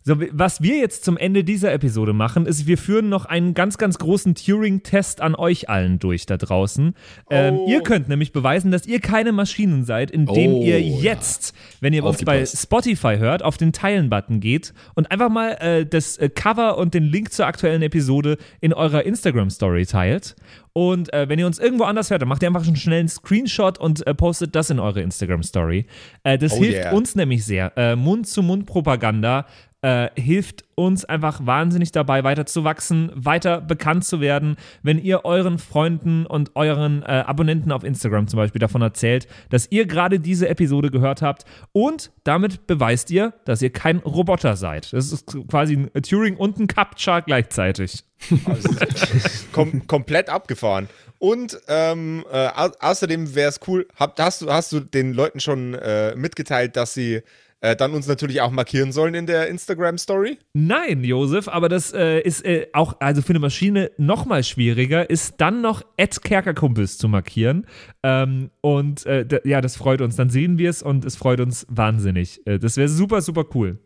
So, 0.09 0.17
was 0.33 0.63
wir 0.63 0.79
jetzt 0.79 1.05
zum 1.05 1.19
Ende 1.19 1.45
dieser 1.45 1.71
Episode 1.71 2.15
machen, 2.15 2.47
ist, 2.47 2.67
wir 2.67 2.79
führen 2.79 3.11
noch 3.11 3.27
einen 3.27 3.53
ganz, 3.53 3.77
ganz 3.77 3.99
großen 3.99 4.35
Turing-Test 4.35 5.21
an 5.21 5.35
euch 5.35 5.69
allen 5.69 5.99
durch 5.99 6.25
da 6.25 6.39
draußen. 6.39 6.95
Ähm, 7.29 7.55
Oh. 7.59 7.67
ihr 7.69 7.83
könnt 7.83 8.09
nämlich 8.09 8.33
beweisen, 8.33 8.71
dass 8.71 8.87
ihr 8.87 9.01
keine 9.01 9.33
Maschinen 9.33 9.85
seid, 9.85 10.11
indem 10.11 10.55
Oh, 10.55 10.63
ihr 10.65 10.81
ja. 10.81 10.99
jetzt, 11.13 11.55
wenn 11.83 11.93
ihr 11.93 12.05
uns 12.05 12.25
bei. 12.25 12.47
Spotify 12.47 13.17
hört, 13.19 13.43
auf 13.43 13.59
den 13.59 13.75
Teilen-Button 13.75 14.41
geht 14.41 14.73
und 14.95 15.11
einfach 15.11 15.29
mal 15.29 15.51
äh, 15.61 15.85
das 15.85 16.17
äh, 16.17 16.31
Cover 16.31 16.79
und 16.79 16.95
den 16.95 17.05
Link 17.05 17.31
zur 17.31 17.45
aktuellen 17.45 17.83
Episode 17.83 18.39
in 18.63 18.73
eurer 18.73 19.05
Instagram-Story 19.05 19.85
teilt. 19.85 20.37
Und 20.79 21.13
äh, 21.13 21.29
wenn 21.29 21.41
ihr 21.41 21.47
uns 21.49 21.59
irgendwo 21.59 21.83
anders 21.83 22.09
hört, 22.09 22.23
dann 22.23 22.29
macht 22.29 22.41
ihr 22.41 22.47
einfach 22.47 22.65
einen 22.65 22.77
schnellen 22.77 23.09
Screenshot 23.09 23.79
und 23.79 24.07
äh, 24.07 24.15
postet 24.15 24.55
das 24.55 24.71
in 24.71 24.79
eure 24.79 25.01
Instagram-Story. 25.01 25.87
Äh, 26.23 26.39
das 26.39 26.53
Oh 26.53 26.59
hilft 26.59 26.85
yeah. 26.85 26.93
uns 26.93 27.17
nämlich 27.17 27.45
sehr. 27.45 27.77
Äh, 27.77 27.97
Mund-zu-Mund-Propaganda 27.97 29.47
äh, 29.83 30.09
hilft 30.15 30.67
uns 30.77 31.05
einfach 31.05 31.45
wahnsinnig 31.45 31.91
dabei, 31.91 32.23
weiter 32.23 32.47
zu 32.47 32.63
wachsen, 32.63 33.11
weiter 33.13 33.61
bekannt 33.61 34.05
zu 34.05 34.21
werden. 34.21 34.55
Wenn 34.85 35.01
ihr 35.01 35.25
euren 35.25 35.59
Freunden 35.59 36.27
und 36.27 36.55
euren 36.55 37.03
äh, 37.03 37.25
Abonnenten 37.27 37.73
auf 37.73 37.83
Instagram 37.83 38.29
zum 38.29 38.37
Beispiel 38.37 38.61
davon 38.61 38.81
erzählt, 38.81 39.27
dass 39.51 39.67
ihr 39.73 39.85
gerade 39.85 40.21
diese 40.21 40.49
Episode 40.49 40.93
gehört 40.93 41.23
habt 41.23 41.45
und 41.73 42.13
damit 42.23 42.69
beweist 42.69 43.11
ihr, 43.11 43.35
dass 43.47 43.63
ihr 43.63 43.71
kein 43.71 43.99
Roboter 43.99 44.55
seid. 44.55 44.93
Das 44.93 45.11
ist 45.11 45.37
quasi 45.49 45.75
ein 45.75 46.03
Turing 46.03 46.37
und 46.37 46.61
ein 46.61 46.69
Captcha 46.69 47.19
gleichzeitig. 47.19 48.05
Kom 49.53 49.87
komplett 49.87 50.29
abgefahren. 50.29 50.89
Und 51.19 51.59
ähm, 51.69 52.25
äh, 52.31 52.49
au 52.49 52.71
außerdem 52.81 53.35
wäre 53.35 53.49
es 53.49 53.61
cool, 53.67 53.87
hab, 53.97 54.19
hast, 54.21 54.43
du, 54.43 54.53
hast 54.53 54.73
du 54.73 54.81
den 54.81 55.13
Leuten 55.13 55.41
schon 55.41 55.75
äh, 55.75 56.15
mitgeteilt, 56.15 56.77
dass 56.77 56.95
sie 56.95 57.23
äh, 57.61 57.75
dann 57.75 57.93
uns 57.93 58.07
natürlich 58.07 58.41
auch 58.41 58.51
markieren 58.51 58.93
sollen 58.93 59.15
in 59.15 59.27
der 59.27 59.49
Instagram-Story. 59.49 60.39
Nein, 60.53 61.03
Josef, 61.03 61.49
aber 61.49 61.69
das 61.69 61.93
äh, 61.93 62.21
ist 62.21 62.45
äh, 62.45 62.69
auch, 62.73 62.97
also 63.01 63.21
für 63.21 63.31
eine 63.31 63.41
Maschine 63.41 63.91
noch 63.99 64.27
mal 64.27 64.45
schwieriger, 64.45 65.11
ist 65.11 65.35
dann 65.39 65.61
noch 65.61 65.83
Ed 65.97 66.23
Kerkerkumpels 66.23 66.99
zu 66.99 67.09
markieren. 67.09 67.67
Ähm, 68.05 68.51
und 68.61 69.07
äh, 69.07 69.27
ja, 69.45 69.61
das 69.61 69.77
freut 69.77 70.01
uns. 70.01 70.15
Dann 70.15 70.31
sehen 70.31 70.59
wir 70.59 70.71
es 70.71 70.83
und 70.83 71.05
es 71.05 71.17
freut 71.17 71.41
uns 71.41 71.67
wahnsinnig. 71.69 72.47
Äh, 72.47 72.61
das 72.61 72.77
wäre 72.77 72.89
super, 72.89 73.23
super 73.23 73.45
cool. 73.55 73.79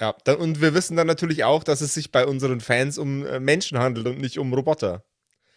Ja, 0.00 0.14
dann, 0.24 0.36
und 0.36 0.60
wir 0.60 0.74
wissen 0.74 0.96
dann 0.96 1.06
natürlich 1.06 1.44
auch, 1.44 1.62
dass 1.62 1.80
es 1.80 1.94
sich 1.94 2.10
bei 2.10 2.26
unseren 2.26 2.60
Fans 2.60 2.98
um 2.98 3.24
äh, 3.24 3.38
Menschen 3.38 3.78
handelt 3.78 4.06
und 4.06 4.20
nicht 4.20 4.38
um 4.38 4.52
Roboter. 4.52 5.04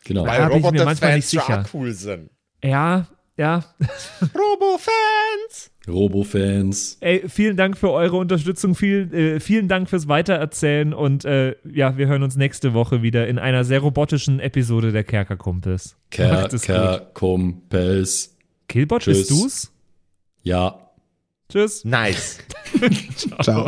Genau. 0.05 0.25
Weil 0.25 0.43
Roboter-Fans 0.43 1.15
nicht 1.15 1.27
sicher. 1.27 1.43
schon 1.43 1.65
cool 1.73 1.93
sind. 1.93 2.29
Ja, 2.63 3.07
ja. 3.35 3.65
Robo-Fans! 4.35 5.71
Robo-Fans. 5.87 6.97
Ey, 6.99 7.29
vielen 7.29 7.57
Dank 7.57 7.77
für 7.77 7.91
eure 7.91 8.17
Unterstützung, 8.17 8.75
viel, 8.75 9.13
äh, 9.13 9.39
vielen 9.39 9.67
Dank 9.67 9.89
fürs 9.89 10.07
Weitererzählen 10.07 10.93
und 10.93 11.25
äh, 11.25 11.55
ja, 11.63 11.97
wir 11.97 12.07
hören 12.07 12.23
uns 12.23 12.35
nächste 12.35 12.73
Woche 12.73 13.01
wieder 13.01 13.27
in 13.27 13.39
einer 13.39 13.63
sehr 13.63 13.79
robotischen 13.79 14.39
Episode 14.39 14.91
der 14.91 15.03
Kerkerkumpels. 15.03 15.95
Kerkerkumpels. 16.09 18.35
Killbot, 18.67 19.05
bist 19.05 19.31
du's? 19.31 19.71
Ja. 20.43 20.91
Tschüss. 21.49 21.85
Nice. 21.85 22.39
Ciao. 23.41 23.67